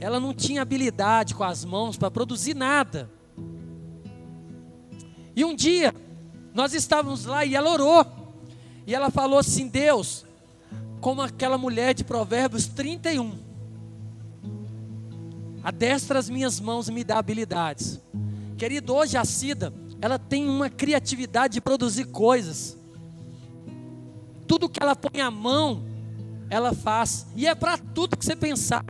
Ela 0.00 0.20
não 0.20 0.32
tinha 0.34 0.62
habilidade 0.62 1.34
com 1.34 1.44
as 1.44 1.64
mãos 1.64 1.96
para 1.96 2.10
produzir 2.10 2.54
nada. 2.54 3.10
E 5.34 5.44
um 5.44 5.54
dia, 5.54 5.94
Nós 6.54 6.74
estávamos 6.74 7.24
lá 7.24 7.44
e 7.44 7.54
ela 7.54 7.70
orou. 7.70 8.04
E 8.84 8.92
ela 8.92 9.10
falou 9.10 9.38
assim: 9.38 9.68
Deus, 9.68 10.24
como 11.00 11.22
aquela 11.22 11.56
mulher 11.56 11.94
de 11.94 12.02
Provérbios 12.02 12.66
31, 12.66 13.38
adestra 15.62 16.18
as 16.18 16.28
minhas 16.28 16.58
mãos 16.58 16.88
e 16.88 16.92
me 16.92 17.04
dá 17.04 17.18
habilidades. 17.18 18.00
Querido, 18.56 18.92
hoje 18.92 19.16
a 19.16 19.24
Cida, 19.24 19.72
ela 20.00 20.18
tem 20.18 20.48
uma 20.48 20.70
criatividade 20.70 21.54
de 21.54 21.60
produzir 21.60 22.06
coisas. 22.06 22.76
Tudo 24.46 24.68
que 24.68 24.82
ela 24.82 24.94
põe 24.94 25.20
a 25.20 25.30
mão, 25.30 25.84
ela 26.48 26.72
faz. 26.72 27.26
E 27.34 27.46
é 27.46 27.54
para 27.54 27.76
tudo 27.76 28.16
que 28.16 28.24
você 28.24 28.36
pensar. 28.36 28.84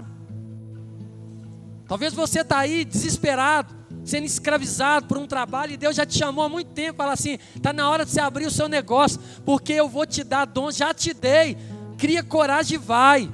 Talvez 1.87 2.13
você 2.13 2.41
está 2.41 2.59
aí 2.59 2.85
desesperado, 2.85 3.75
sendo 4.05 4.27
escravizado 4.27 5.07
por 5.07 5.17
um 5.17 5.27
trabalho, 5.27 5.73
e 5.73 5.77
Deus 5.77 5.97
já 5.97 6.05
te 6.05 6.19
chamou 6.19 6.45
há 6.45 6.49
muito 6.49 6.71
tempo, 6.73 6.99
fala 6.99 7.15
assim: 7.15 7.39
está 7.57 7.73
na 7.73 7.89
hora 7.89 8.05
de 8.05 8.11
você 8.11 8.21
abrir 8.21 8.47
o 8.47 8.51
seu 8.51 8.69
negócio, 8.69 9.19
porque 9.45 9.73
eu 9.73 9.89
vou 9.89 10.07
te 10.07 10.23
dar 10.23 10.45
dons, 10.45 10.77
já 10.77 10.93
te 10.93 11.15
dei. 11.15 11.57
Cria 11.97 12.23
coragem 12.23 12.75
e 12.75 12.79
vai. 12.79 13.33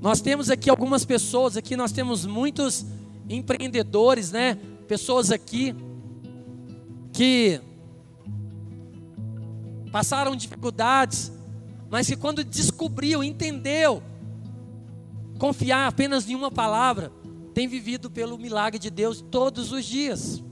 Nós 0.00 0.22
temos 0.22 0.48
aqui 0.48 0.70
algumas 0.70 1.04
pessoas, 1.04 1.58
aqui 1.58 1.76
nós 1.76 1.92
temos 1.92 2.24
muitos 2.24 2.86
empreendedores, 3.30 4.32
né? 4.32 4.58
Pessoas 4.88 5.30
aqui 5.30 5.74
que 7.12 7.60
passaram 9.92 10.34
dificuldades, 10.34 11.32
mas 11.88 12.08
que 12.08 12.16
quando 12.16 12.44
descobriu, 12.44 13.22
entendeu, 13.22 14.02
confiar 15.38 15.86
apenas 15.86 16.28
em 16.28 16.34
uma 16.34 16.50
palavra, 16.50 17.12
tem 17.54 17.68
vivido 17.68 18.10
pelo 18.10 18.36
milagre 18.36 18.78
de 18.78 18.90
Deus 18.90 19.20
todos 19.20 19.72
os 19.72 19.84
dias. 19.84 20.42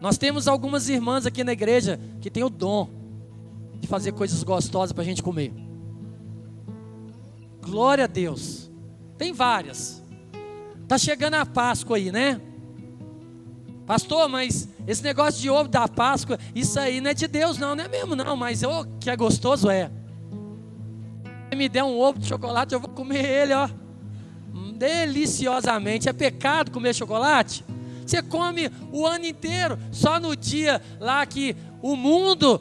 Nós 0.00 0.16
temos 0.16 0.48
algumas 0.48 0.88
irmãs 0.88 1.26
aqui 1.26 1.44
na 1.44 1.52
igreja 1.52 2.00
que 2.22 2.30
têm 2.30 2.42
o 2.42 2.48
dom 2.48 2.88
de 3.78 3.86
fazer 3.86 4.12
coisas 4.12 4.42
gostosas 4.42 4.92
para 4.92 5.02
a 5.02 5.06
gente 5.06 5.22
comer. 5.22 5.52
Glória 7.60 8.04
a 8.04 8.06
Deus. 8.06 8.69
Tem 9.20 9.34
várias. 9.34 10.02
Tá 10.88 10.96
chegando 10.96 11.34
a 11.34 11.44
Páscoa 11.44 11.98
aí, 11.98 12.10
né? 12.10 12.40
Pastor, 13.84 14.30
mas 14.30 14.66
esse 14.86 15.02
negócio 15.02 15.42
de 15.42 15.50
ovo 15.50 15.68
da 15.68 15.86
Páscoa, 15.86 16.38
isso 16.54 16.80
aí 16.80 17.02
não 17.02 17.10
é 17.10 17.12
de 17.12 17.28
Deus, 17.28 17.58
não, 17.58 17.76
não 17.76 17.84
é 17.84 17.88
mesmo, 17.88 18.16
não. 18.16 18.34
Mas 18.34 18.62
oh, 18.62 18.86
que 18.98 19.10
é 19.10 19.16
gostoso, 19.16 19.68
é. 19.68 19.90
Se 21.50 21.54
me 21.54 21.68
der 21.68 21.84
um 21.84 22.00
ovo 22.00 22.18
de 22.18 22.28
chocolate, 22.28 22.72
eu 22.72 22.80
vou 22.80 22.88
comer 22.88 23.22
ele, 23.22 23.52
ó. 23.52 23.68
Deliciosamente. 24.78 26.08
É 26.08 26.14
pecado 26.14 26.70
comer 26.70 26.94
chocolate? 26.94 27.62
Você 28.06 28.22
come 28.22 28.70
o 28.90 29.06
ano 29.06 29.26
inteiro, 29.26 29.78
só 29.92 30.18
no 30.18 30.34
dia 30.34 30.80
lá 30.98 31.26
que 31.26 31.54
o 31.82 31.94
mundo 31.94 32.58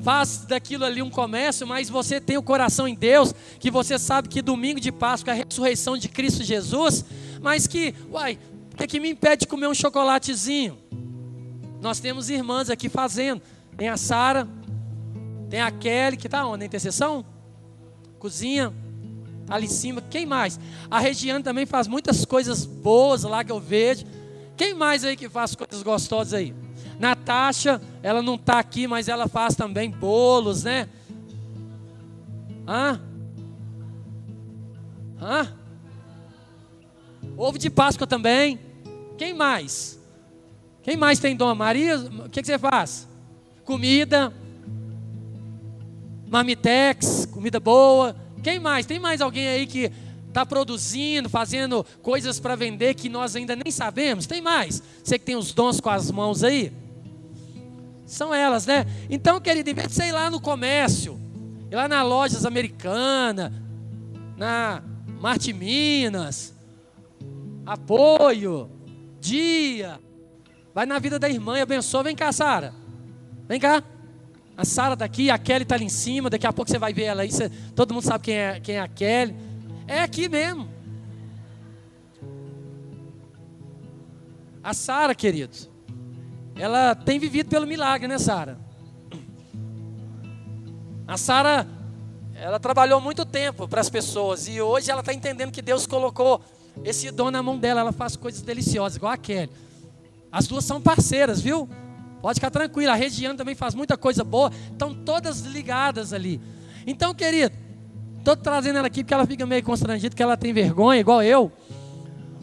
faz 0.00 0.44
daquilo 0.48 0.84
ali 0.84 1.02
um 1.02 1.10
comércio, 1.10 1.66
mas 1.66 1.88
você 1.88 2.20
tem 2.20 2.36
o 2.36 2.42
coração 2.42 2.88
em 2.88 2.94
Deus, 2.94 3.34
que 3.58 3.70
você 3.70 3.98
sabe 3.98 4.28
que 4.28 4.42
domingo 4.42 4.80
de 4.80 4.90
Páscoa 4.90 5.32
é 5.32 5.34
a 5.34 5.44
ressurreição 5.44 5.96
de 5.96 6.08
Cristo 6.08 6.42
Jesus, 6.42 7.04
mas 7.40 7.66
que, 7.66 7.94
uai, 8.10 8.38
o 8.72 8.76
que, 8.76 8.84
é 8.84 8.86
que 8.86 9.00
me 9.00 9.10
impede 9.10 9.40
de 9.40 9.46
comer 9.46 9.66
um 9.66 9.74
chocolatezinho? 9.74 10.78
Nós 11.80 11.98
temos 12.00 12.30
irmãs 12.30 12.70
aqui 12.70 12.88
fazendo. 12.88 13.42
Tem 13.76 13.88
a 13.88 13.96
Sara, 13.96 14.48
tem 15.50 15.60
a 15.60 15.70
Kelly, 15.70 16.16
que 16.16 16.26
está 16.26 16.46
onde? 16.46 16.60
Na 16.60 16.64
intercessão? 16.66 17.24
Cozinha, 18.18 18.72
tá 19.46 19.56
ali 19.56 19.66
em 19.66 19.68
cima. 19.68 20.00
Quem 20.00 20.24
mais? 20.24 20.58
A 20.90 21.00
Regiane 21.00 21.42
também 21.42 21.66
faz 21.66 21.88
muitas 21.88 22.24
coisas 22.24 22.64
boas 22.64 23.24
lá 23.24 23.42
que 23.42 23.50
eu 23.50 23.58
vejo. 23.58 24.06
Quem 24.56 24.74
mais 24.74 25.04
aí 25.04 25.16
que 25.16 25.28
faz 25.28 25.54
coisas 25.54 25.82
gostosas 25.82 26.34
aí? 26.34 26.54
Natasha, 27.02 27.82
ela 28.00 28.22
não 28.22 28.36
está 28.36 28.60
aqui, 28.60 28.86
mas 28.86 29.08
ela 29.08 29.26
faz 29.26 29.56
também 29.56 29.90
bolos, 29.90 30.62
né? 30.62 30.88
Hã? 32.64 33.00
Hã? 35.20 35.52
Ovo 37.36 37.58
de 37.58 37.68
Páscoa 37.68 38.06
também. 38.06 38.56
Quem 39.18 39.34
mais? 39.34 39.98
Quem 40.84 40.96
mais 40.96 41.18
tem 41.18 41.34
dom? 41.34 41.52
Maria, 41.56 41.98
o 41.98 42.28
que, 42.28 42.40
que 42.40 42.46
você 42.46 42.56
faz? 42.56 43.08
Comida. 43.64 44.32
Marmitex, 46.28 47.26
comida 47.26 47.58
boa. 47.58 48.14
Quem 48.44 48.60
mais? 48.60 48.86
Tem 48.86 49.00
mais 49.00 49.20
alguém 49.20 49.48
aí 49.48 49.66
que 49.66 49.90
está 50.28 50.46
produzindo, 50.46 51.28
fazendo 51.28 51.84
coisas 52.00 52.38
para 52.38 52.54
vender 52.54 52.94
que 52.94 53.08
nós 53.08 53.34
ainda 53.34 53.56
nem 53.56 53.72
sabemos? 53.72 54.24
Tem 54.24 54.40
mais? 54.40 54.80
Você 55.02 55.18
que 55.18 55.24
tem 55.24 55.34
os 55.34 55.52
dons 55.52 55.80
com 55.80 55.90
as 55.90 56.08
mãos 56.08 56.44
aí? 56.44 56.72
São 58.12 58.34
elas, 58.34 58.66
né? 58.66 58.84
Então, 59.08 59.40
querido, 59.40 59.70
em 59.70 59.72
vez 59.72 59.88
de 59.88 59.94
você 59.94 60.08
ir 60.08 60.12
lá 60.12 60.30
no 60.30 60.38
comércio, 60.38 61.18
ir 61.70 61.74
lá 61.74 61.88
nas 61.88 62.06
lojas 62.06 62.44
americanas, 62.44 63.50
na 64.36 64.82
Marte 65.18 65.50
Minas, 65.54 66.54
apoio, 67.64 68.70
dia, 69.18 69.98
vai 70.74 70.84
na 70.84 70.98
vida 70.98 71.18
da 71.18 71.26
irmã 71.26 71.56
e 71.56 71.62
abençoa. 71.62 72.02
Vem 72.02 72.14
cá, 72.14 72.30
Sara. 72.32 72.74
Vem 73.48 73.58
cá. 73.58 73.82
A 74.58 74.64
Sara 74.66 74.92
está 74.92 75.06
aqui, 75.06 75.30
a 75.30 75.38
Kelly 75.38 75.62
está 75.62 75.76
ali 75.76 75.86
em 75.86 75.88
cima. 75.88 76.28
Daqui 76.28 76.46
a 76.46 76.52
pouco 76.52 76.70
você 76.70 76.78
vai 76.78 76.92
ver 76.92 77.04
ela 77.04 77.22
aí. 77.22 77.32
Você, 77.32 77.48
todo 77.74 77.94
mundo 77.94 78.04
sabe 78.04 78.24
quem 78.24 78.34
é, 78.34 78.60
quem 78.60 78.74
é 78.74 78.80
a 78.80 78.88
Kelly. 78.88 79.34
É 79.86 80.02
aqui 80.02 80.28
mesmo. 80.28 80.68
A 84.62 84.74
Sara, 84.74 85.14
queridos, 85.14 85.71
ela 86.56 86.94
tem 86.94 87.18
vivido 87.18 87.48
pelo 87.48 87.66
milagre, 87.66 88.06
né, 88.06 88.18
Sara? 88.18 88.58
A 91.06 91.16
Sara, 91.16 91.66
ela 92.34 92.58
trabalhou 92.60 93.00
muito 93.00 93.24
tempo 93.24 93.66
para 93.66 93.80
as 93.80 93.90
pessoas 93.90 94.48
e 94.48 94.60
hoje 94.60 94.90
ela 94.90 95.00
está 95.00 95.12
entendendo 95.12 95.50
que 95.50 95.62
Deus 95.62 95.86
colocou 95.86 96.40
esse 96.84 97.10
dom 97.10 97.30
na 97.30 97.42
mão 97.42 97.58
dela. 97.58 97.80
Ela 97.80 97.92
faz 97.92 98.16
coisas 98.16 98.42
deliciosas, 98.42 98.96
igual 98.96 99.12
a 99.12 99.16
Kelly. 99.16 99.50
As 100.30 100.46
duas 100.46 100.64
são 100.64 100.80
parceiras, 100.80 101.40
viu? 101.40 101.68
Pode 102.22 102.36
ficar 102.36 102.50
tranquila. 102.50 102.92
A 102.92 102.94
Regiane 102.94 103.36
também 103.36 103.54
faz 103.54 103.74
muita 103.74 103.96
coisa 103.96 104.24
boa. 104.24 104.50
Estão 104.70 104.94
todas 104.94 105.40
ligadas 105.40 106.12
ali. 106.12 106.40
Então, 106.86 107.12
querido, 107.12 107.54
estou 108.18 108.36
trazendo 108.36 108.78
ela 108.78 108.86
aqui 108.86 109.02
porque 109.02 109.12
ela 109.12 109.26
fica 109.26 109.44
meio 109.44 109.62
constrangida, 109.62 110.10
porque 110.10 110.22
ela 110.22 110.36
tem 110.36 110.52
vergonha, 110.52 111.00
igual 111.00 111.22
eu. 111.22 111.52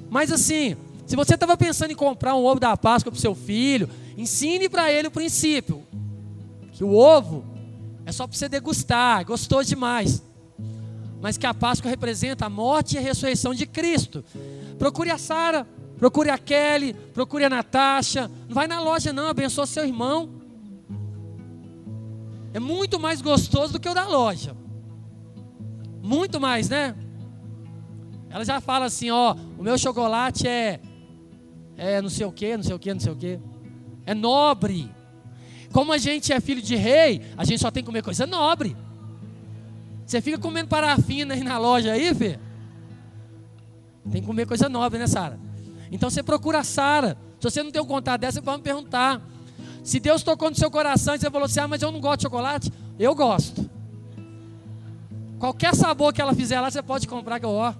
Mas 0.09 0.31
assim, 0.31 0.75
se 1.09 1.15
você 1.15 1.33
estava 1.33 1.57
pensando 1.57 1.89
em 1.89 1.95
comprar 1.95 2.35
um 2.35 2.45
ovo 2.45 2.59
da 2.59 2.77
Páscoa 2.77 3.11
para 3.11 3.17
o 3.17 3.19
seu 3.19 3.33
filho, 3.33 3.89
ensine 4.15 4.69
para 4.69 4.93
ele 4.93 5.07
o 5.07 5.11
princípio. 5.11 5.81
Que 6.71 6.83
o 6.83 6.93
ovo 6.93 7.43
é 8.05 8.11
só 8.11 8.27
para 8.27 8.37
você 8.37 8.47
degustar, 8.47 9.25
gostou 9.25 9.63
demais. 9.63 10.21
Mas 11.19 11.35
que 11.35 11.47
a 11.47 11.53
Páscoa 11.53 11.89
representa 11.89 12.45
a 12.45 12.49
morte 12.49 12.93
e 12.93 12.99
a 12.99 13.01
ressurreição 13.01 13.55
de 13.55 13.65
Cristo. 13.65 14.23
Procure 14.77 15.09
a 15.09 15.17
Sara, 15.17 15.67
procure 15.97 16.29
a 16.29 16.37
Kelly, 16.37 16.93
procure 17.11 17.43
a 17.43 17.49
Natasha. 17.49 18.29
Não 18.47 18.53
vai 18.53 18.67
na 18.67 18.79
loja 18.79 19.11
não, 19.11 19.29
abençoa 19.29 19.65
seu 19.65 19.87
irmão. 19.87 20.29
É 22.53 22.59
muito 22.59 22.99
mais 22.99 23.19
gostoso 23.19 23.73
do 23.73 23.79
que 23.79 23.89
o 23.89 23.95
da 23.95 24.07
loja. 24.07 24.55
Muito 26.03 26.39
mais, 26.39 26.69
né? 26.69 26.95
Ela 28.29 28.45
já 28.45 28.61
fala 28.61 28.85
assim, 28.85 29.09
ó, 29.09 29.35
o 29.57 29.63
meu 29.63 29.75
chocolate 29.75 30.47
é 30.47 30.79
é 31.79 32.01
não 32.01 32.09
sei 32.09 32.25
o 32.25 32.31
que, 32.31 32.57
não 32.57 32.63
sei 32.63 32.75
o 32.75 32.79
que, 32.79 32.93
não 32.93 32.99
sei 32.99 33.11
o 33.11 33.15
que. 33.15 33.39
É 34.05 34.13
nobre. 34.13 34.91
Como 35.71 35.93
a 35.93 35.97
gente 35.97 36.33
é 36.33 36.39
filho 36.39 36.61
de 36.61 36.75
rei, 36.75 37.21
a 37.37 37.45
gente 37.45 37.59
só 37.59 37.71
tem 37.71 37.81
que 37.81 37.87
comer 37.87 38.03
coisa 38.03 38.27
nobre. 38.27 38.75
Você 40.05 40.21
fica 40.21 40.37
comendo 40.37 40.67
parafina 40.67 41.35
aí 41.35 41.43
na 41.43 41.57
loja 41.57 41.91
aí, 41.93 42.13
Fê? 42.13 42.39
Tem 44.11 44.21
que 44.21 44.27
comer 44.27 44.47
coisa 44.47 44.67
nobre, 44.67 44.97
né, 44.97 45.07
Sara? 45.07 45.39
Então 45.91 46.09
você 46.09 46.23
procura 46.23 46.59
a 46.59 46.63
Sara. 46.63 47.17
Se 47.39 47.49
você 47.49 47.63
não 47.63 47.71
tem 47.71 47.81
um 47.81 47.85
contato 47.85 48.21
dessa, 48.21 48.39
você 48.39 48.41
pode 48.41 48.57
me 48.57 48.63
perguntar. 48.63 49.21
Se 49.83 49.99
Deus 49.99 50.23
tocou 50.23 50.49
no 50.49 50.55
seu 50.55 50.69
coração 50.69 51.15
e 51.15 51.19
você 51.19 51.29
falou 51.29 51.45
assim: 51.45 51.59
ah, 51.59 51.67
mas 51.67 51.81
eu 51.81 51.91
não 51.91 52.01
gosto 52.01 52.17
de 52.17 52.23
chocolate, 52.23 52.73
eu 52.97 53.15
gosto. 53.15 53.69
Qualquer 55.37 55.73
sabor 55.73 56.11
que 56.11 56.21
ela 56.21 56.33
fizer 56.33 56.59
lá, 56.59 56.69
você 56.69 56.81
pode 56.81 57.07
comprar 57.07 57.39
que 57.39 57.45
eu 57.45 57.51
ó. 57.51 57.73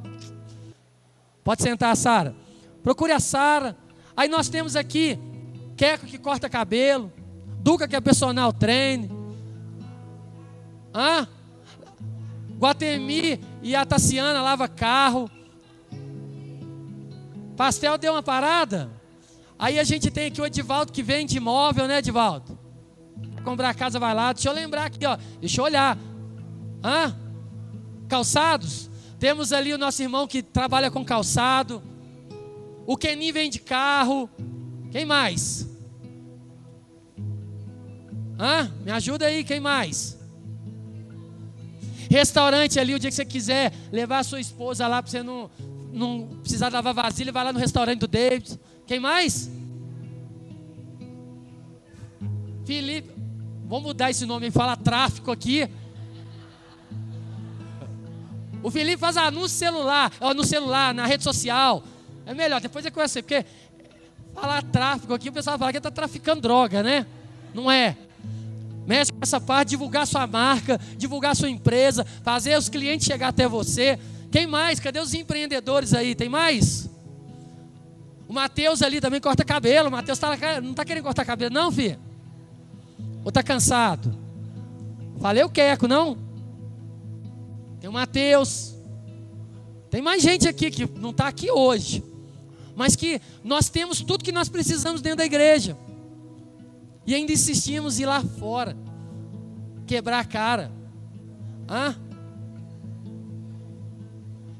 Pode 1.43 1.61
sentar, 1.61 1.95
Sara. 1.97 2.35
Procure 2.83 3.11
a 3.11 3.19
Sara. 3.19 3.75
Aí 4.19 4.27
nós 4.27 4.49
temos 4.49 4.75
aqui 4.75 5.17
Queco 5.77 6.05
que 6.05 6.17
corta 6.17 6.49
cabelo, 6.49 7.09
Duca 7.61 7.87
que 7.87 7.95
é 7.95 8.01
personal 8.01 8.51
treine. 8.51 9.09
Ah? 10.93 11.25
Guatemi 12.57 13.39
e 13.63 13.73
a 13.77 13.85
Tassiana 13.85 14.41
lava 14.41 14.67
carro. 14.67 15.31
Pastel 17.55 17.97
deu 17.97 18.11
uma 18.11 18.21
parada. 18.21 18.89
Aí 19.57 19.79
a 19.79 19.85
gente 19.85 20.11
tem 20.11 20.27
aqui 20.27 20.41
o 20.41 20.45
Edivaldo 20.45 20.91
que 20.91 21.01
vende 21.01 21.37
imóvel, 21.37 21.87
né, 21.87 21.99
Edivaldo? 21.99 22.59
Comprar 23.45 23.73
casa, 23.73 23.99
vai 23.99 24.13
lá. 24.13 24.33
Deixa 24.33 24.49
eu 24.49 24.53
lembrar 24.53 24.87
aqui, 24.87 25.05
ó. 25.05 25.17
Deixa 25.39 25.61
eu 25.61 25.65
olhar. 25.65 25.97
Ah? 26.83 27.13
Calçados. 28.09 28.89
Temos 29.17 29.53
ali 29.53 29.73
o 29.73 29.77
nosso 29.77 30.01
irmão 30.01 30.27
que 30.27 30.43
trabalha 30.43 30.91
com 30.91 31.05
calçado. 31.05 31.81
O 32.85 32.97
Kenin 32.97 33.31
vende 33.31 33.59
carro. 33.59 34.29
Quem 34.91 35.05
mais? 35.05 35.67
Hã? 38.39 38.71
Me 38.83 38.91
ajuda 38.91 39.25
aí, 39.25 39.43
quem 39.43 39.59
mais? 39.59 40.17
Restaurante 42.09 42.79
ali, 42.79 42.95
o 42.95 42.99
dia 42.99 43.09
que 43.09 43.15
você 43.15 43.25
quiser 43.25 43.71
levar 43.91 44.19
a 44.19 44.23
sua 44.23 44.39
esposa 44.39 44.87
lá 44.87 45.03
para 45.03 45.11
você 45.11 45.21
não, 45.21 45.51
não 45.93 46.39
precisar 46.41 46.71
lavar 46.71 46.93
vasilha, 46.93 47.31
vai 47.31 47.43
lá 47.43 47.53
no 47.53 47.59
restaurante 47.59 47.99
do 47.99 48.07
David. 48.07 48.59
Quem 48.87 48.99
mais? 48.99 49.51
Felipe. 52.65 53.13
Vamos 53.65 53.85
mudar 53.85 54.09
esse 54.09 54.25
nome 54.25 54.49
falar 54.49 54.77
tráfico 54.77 55.31
aqui. 55.31 55.69
O 58.63 58.71
Felipe 58.71 58.97
faz 58.97 59.15
anúncio 59.15 59.57
celular, 59.57 60.11
no 60.35 60.43
celular, 60.43 60.93
na 60.93 61.05
rede 61.05 61.23
social. 61.23 61.83
É 62.29 62.33
melhor, 62.35 62.61
depois 62.61 62.85
é 62.85 62.91
conhecer, 62.91 63.23
porque 63.23 63.43
falar 64.35 64.61
tráfico 64.61 65.11
aqui, 65.15 65.29
o 65.29 65.33
pessoal 65.33 65.57
fala 65.57 65.71
que 65.71 65.79
está 65.79 65.89
traficando 65.89 66.39
droga, 66.39 66.83
né? 66.83 67.07
Não 67.55 67.71
é. 67.71 67.97
Mexe 68.85 69.11
com 69.11 69.17
essa 69.23 69.41
parte, 69.41 69.69
divulgar 69.69 70.05
sua 70.05 70.27
marca, 70.27 70.79
divulgar 70.95 71.35
sua 71.35 71.49
empresa, 71.49 72.05
fazer 72.21 72.55
os 72.55 72.69
clientes 72.69 73.07
chegar 73.07 73.29
até 73.29 73.47
você. 73.47 73.97
Quem 74.31 74.45
mais? 74.45 74.79
Cadê 74.79 74.99
os 74.99 75.15
empreendedores 75.15 75.91
aí? 75.91 76.13
Tem 76.13 76.29
mais? 76.29 76.87
O 78.27 78.33
Matheus 78.33 78.83
ali 78.83 79.01
também 79.01 79.19
corta 79.19 79.43
cabelo. 79.43 79.87
O 79.87 79.91
Matheus 79.91 80.19
tá, 80.19 80.37
não 80.61 80.69
está 80.69 80.85
querendo 80.85 81.05
cortar 81.05 81.25
cabelo, 81.25 81.51
não, 81.51 81.71
filho? 81.71 81.97
Ou 83.23 83.29
está 83.29 83.41
cansado? 83.41 84.15
Falei 85.19 85.43
o 85.43 85.49
queco, 85.49 85.87
não? 85.87 86.15
Tem 87.81 87.89
o 87.89 87.93
Mateus. 87.93 88.75
Tem 89.89 89.99
mais 89.99 90.21
gente 90.21 90.47
aqui 90.47 90.69
que 90.69 90.87
não 90.99 91.09
está 91.09 91.27
aqui 91.27 91.49
hoje. 91.49 92.07
Mas 92.79 92.95
que 92.95 93.21
nós 93.43 93.67
temos 93.67 93.99
tudo 93.99 94.23
que 94.23 94.31
nós 94.31 94.47
precisamos 94.47 95.01
dentro 95.01 95.17
da 95.17 95.25
igreja. 95.25 95.77
E 97.05 97.13
ainda 97.13 97.33
insistimos 97.33 97.99
em 97.99 98.03
ir 98.03 98.05
lá 98.05 98.23
fora. 98.23 98.73
Quebrar 99.85 100.19
a 100.19 100.23
cara. 100.23 100.71
Hã? 101.67 101.93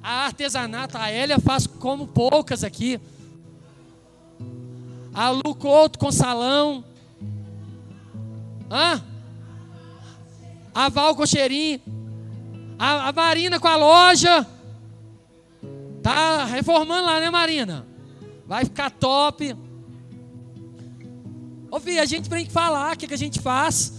A 0.04 0.26
artesanato, 0.26 0.98
a 0.98 1.10
Hélia 1.10 1.40
faz 1.40 1.66
como 1.66 2.08
poucas 2.08 2.62
aqui. 2.62 3.00
A 5.14 5.30
Lu 5.30 5.56
Couto 5.56 5.98
com 5.98 6.12
salão. 6.12 6.84
Hã? 8.70 9.02
A 10.76 10.90
Val 10.90 11.16
com 11.16 11.26
cheirinho. 11.26 11.80
A, 12.78 13.08
a 13.08 13.14
Marina 13.14 13.62
com 13.62 13.68
a 13.70 13.78
loja. 13.78 14.46
Tá 16.04 16.44
reformando 16.44 17.06
lá, 17.06 17.22
né, 17.22 17.30
Marina? 17.30 17.88
Vai 18.50 18.66
ficar 18.66 18.90
top. 18.90 19.56
Filho, 21.84 22.02
a 22.02 22.06
gente 22.06 22.28
tem 22.28 22.48
que 22.48 22.52
falar 22.52 22.96
o 22.96 22.98
que, 22.98 23.08
que 23.08 23.14
a 23.14 23.18
gente 23.18 23.40
faz. 23.40 23.94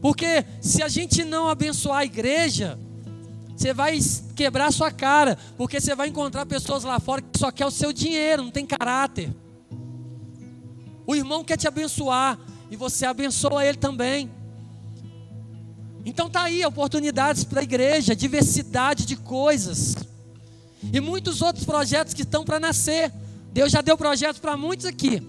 Porque 0.00 0.44
se 0.60 0.84
a 0.84 0.88
gente 0.88 1.24
não 1.24 1.48
abençoar 1.48 1.98
a 1.98 2.04
igreja, 2.04 2.78
você 3.56 3.74
vai 3.74 3.98
quebrar 4.36 4.72
sua 4.72 4.92
cara. 4.92 5.36
Porque 5.56 5.80
você 5.80 5.96
vai 5.96 6.06
encontrar 6.06 6.46
pessoas 6.46 6.84
lá 6.84 7.00
fora 7.00 7.20
que 7.20 7.36
só 7.36 7.50
quer 7.50 7.66
o 7.66 7.72
seu 7.72 7.92
dinheiro, 7.92 8.44
não 8.44 8.52
tem 8.52 8.64
caráter. 8.64 9.34
O 11.04 11.16
irmão 11.16 11.42
quer 11.42 11.56
te 11.56 11.66
abençoar 11.66 12.38
e 12.70 12.76
você 12.76 13.04
abençoa 13.04 13.64
ele 13.64 13.78
também. 13.78 14.30
Então 16.04 16.30
tá 16.30 16.42
aí 16.42 16.64
oportunidades 16.64 17.42
para 17.42 17.62
a 17.62 17.64
igreja, 17.64 18.14
diversidade 18.14 19.04
de 19.04 19.16
coisas. 19.16 19.96
E 20.92 21.00
muitos 21.00 21.42
outros 21.42 21.64
projetos 21.64 22.14
que 22.14 22.22
estão 22.22 22.44
para 22.44 22.60
nascer. 22.60 23.12
Deus 23.58 23.72
já 23.72 23.80
deu 23.80 23.98
projetos 23.98 24.40
para 24.40 24.56
muitos 24.56 24.86
aqui. 24.86 25.20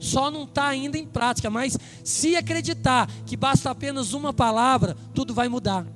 Só 0.00 0.32
não 0.32 0.42
está 0.42 0.66
ainda 0.66 0.98
em 0.98 1.06
prática, 1.06 1.48
mas 1.48 1.78
se 2.02 2.34
acreditar 2.34 3.08
que 3.24 3.36
basta 3.36 3.70
apenas 3.70 4.14
uma 4.14 4.32
palavra, 4.32 4.96
tudo 5.14 5.32
vai 5.32 5.48
mudar. 5.48 5.86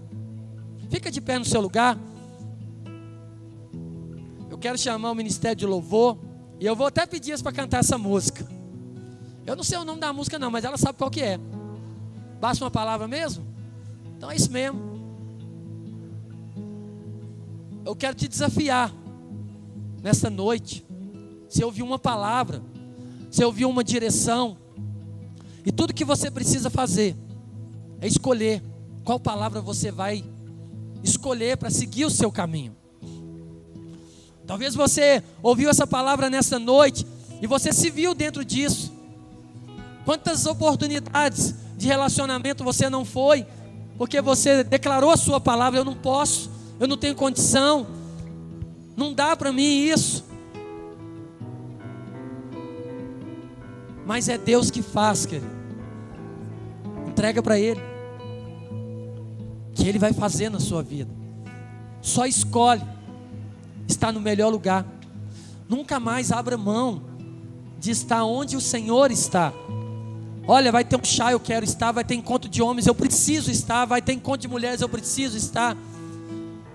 Fica 0.89 1.11
de 1.11 1.21
pé 1.21 1.41
no 1.41 1.45
seu 1.45 1.61
lugar. 1.61 1.99
Eu 4.49 4.57
quero 4.59 4.79
chamar 4.79 5.11
o 5.11 5.15
Ministério 5.17 5.57
de 5.57 5.67
Louvor. 5.67 6.19
E 6.61 6.67
eu 6.67 6.77
vou 6.77 6.87
até 6.87 7.05
pedir 7.05 7.37
para 7.43 7.51
cantar 7.51 7.79
essa 7.79 7.99
música. 7.99 8.47
Eu 9.45 9.57
não 9.57 9.65
sei 9.65 9.77
o 9.77 9.85
nome 9.85 9.99
da 9.99 10.13
música 10.13 10.39
não, 10.39 10.53
mas 10.53 10.65
ela 10.65 10.79
sabe 10.79 10.97
qual 10.97 11.11
que 11.11 11.21
é. 11.21 11.37
Basta 12.41 12.65
uma 12.65 12.71
palavra 12.71 13.09
mesmo? 13.09 13.45
Então 14.17 14.31
é 14.31 14.37
isso 14.37 14.53
mesmo. 14.53 14.81
Eu 17.85 17.97
quero 17.97 18.15
te 18.15 18.29
desafiar 18.29 18.95
nessa 20.01 20.31
noite. 20.31 20.92
Se 21.53 21.63
ouvir 21.63 21.83
uma 21.83 21.99
palavra, 21.99 22.63
se 23.31 23.45
ouvir 23.45 23.67
uma 23.67 23.85
direção, 23.85 24.57
e 25.67 25.71
tudo 25.71 25.93
que 25.93 26.03
você 26.03 26.31
precisa 26.31 26.71
fazer 26.71 27.15
é 28.01 28.07
escolher 28.07 28.63
qual 29.05 29.21
palavra 29.21 29.61
você 29.61 29.91
vai 29.91 30.25
escolher 31.05 31.59
para 31.59 31.69
seguir 31.69 32.07
o 32.07 32.11
seu 32.11 32.33
caminho. 32.33 32.75
Talvez 34.47 34.75
você 34.75 35.23
ouviu 35.43 35.69
essa 35.69 35.87
palavra 35.87 36.31
nessa 36.31 36.59
noite 36.59 37.07
e 37.43 37.47
você 37.47 37.71
se 37.71 37.91
viu 37.91 38.15
dentro 38.15 38.43
disso. 38.43 38.91
Quantas 40.07 40.47
oportunidades 40.47 41.55
de 41.77 41.87
relacionamento 41.87 42.65
você 42.65 42.89
não 42.89 43.05
foi, 43.05 43.47
porque 43.99 44.23
você 44.23 44.65
declarou 44.65 45.11
a 45.11 45.19
sua 45.19 45.39
palavra: 45.39 45.79
eu 45.79 45.85
não 45.85 45.95
posso, 45.95 46.51
eu 46.81 46.89
não 46.89 46.97
tenho 46.97 47.15
condição, 47.15 47.87
não 48.97 49.13
dá 49.13 49.37
para 49.37 49.53
mim 49.53 49.85
isso. 49.85 50.32
Mas 54.05 54.29
é 54.29 54.37
Deus 54.37 54.71
que 54.71 54.83
faz, 54.83 55.27
querido. 55.27 55.51
Entrega 57.09 57.43
para 57.43 57.59
Ele, 57.59 57.81
que 59.75 59.87
Ele 59.87 59.99
vai 59.99 60.13
fazer 60.13 60.49
na 60.49 60.59
sua 60.59 60.83
vida. 60.83 61.11
Só 62.01 62.27
escolhe 62.27 62.83
estar 63.87 64.13
no 64.13 64.21
melhor 64.21 64.49
lugar. 64.49 64.87
Nunca 65.69 66.01
mais 66.01 66.33
abra 66.33 66.57
mão 66.57 67.03
de 67.79 67.91
estar 67.91 68.25
onde 68.25 68.57
o 68.57 68.61
Senhor 68.61 69.11
está. 69.11 69.53
Olha, 70.47 70.73
vai 70.73 70.85
ter 70.85 70.97
um 70.97 71.05
chá, 71.05 71.31
eu 71.31 71.39
quero 71.39 71.65
estar. 71.65 71.93
Vai 71.93 72.05
ter 72.05 72.15
encontro 72.15 72.49
de 72.49 72.61
homens, 72.61 72.87
eu 72.87 72.95
preciso 72.95 73.51
estar. 73.51 73.85
Vai 73.85 74.03
ter 74.03 74.13
encontro 74.13 74.41
de 74.41 74.49
mulheres, 74.49 74.81
eu 74.81 74.89
preciso 74.89 75.37
estar. 75.37 75.77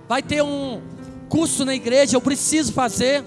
Vai 0.08 0.22
ter 0.24 0.42
um 0.42 0.82
curso 1.28 1.66
na 1.66 1.76
igreja, 1.76 2.16
eu 2.16 2.22
preciso 2.22 2.72
fazer. 2.72 3.26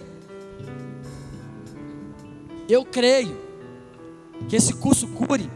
Eu 2.69 2.85
creio 2.85 3.50
que 4.49 4.57
esse 4.57 4.75
curso 4.75 5.09
cure. 5.09 5.51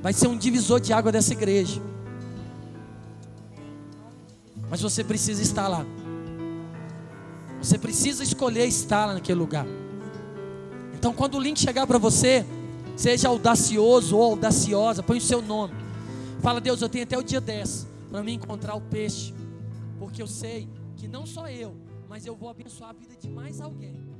Vai 0.00 0.12
ser 0.12 0.28
um 0.28 0.36
divisor 0.36 0.80
de 0.80 0.92
água 0.92 1.12
dessa 1.12 1.32
igreja. 1.32 1.80
Mas 4.68 4.80
você 4.80 5.04
precisa 5.04 5.42
estar 5.42 5.68
lá. 5.68 5.84
Você 7.60 7.78
precisa 7.78 8.22
escolher 8.22 8.66
estar 8.66 9.06
lá 9.06 9.14
naquele 9.14 9.38
lugar. 9.38 9.66
Então, 10.94 11.12
quando 11.12 11.36
o 11.36 11.40
link 11.40 11.58
chegar 11.58 11.86
para 11.86 11.98
você, 11.98 12.44
Seja 12.96 13.28
audacioso 13.28 14.16
ou 14.16 14.22
audaciosa, 14.22 15.02
põe 15.02 15.18
o 15.18 15.20
seu 15.20 15.40
nome. 15.40 15.74
Fala, 16.40 16.60
Deus, 16.60 16.82
eu 16.82 16.88
tenho 16.88 17.04
até 17.04 17.16
o 17.16 17.22
dia 17.22 17.40
10 17.40 17.86
para 18.10 18.22
me 18.22 18.32
encontrar 18.32 18.74
o 18.74 18.80
peixe. 18.80 19.34
Porque 19.98 20.22
eu 20.22 20.26
sei 20.26 20.68
que 20.96 21.08
não 21.08 21.24
só 21.24 21.48
eu, 21.48 21.74
mas 22.08 22.26
eu 22.26 22.34
vou 22.34 22.48
abençoar 22.48 22.90
a 22.90 22.92
vida 22.92 23.14
de 23.16 23.28
mais 23.28 23.60
alguém. 23.60 24.11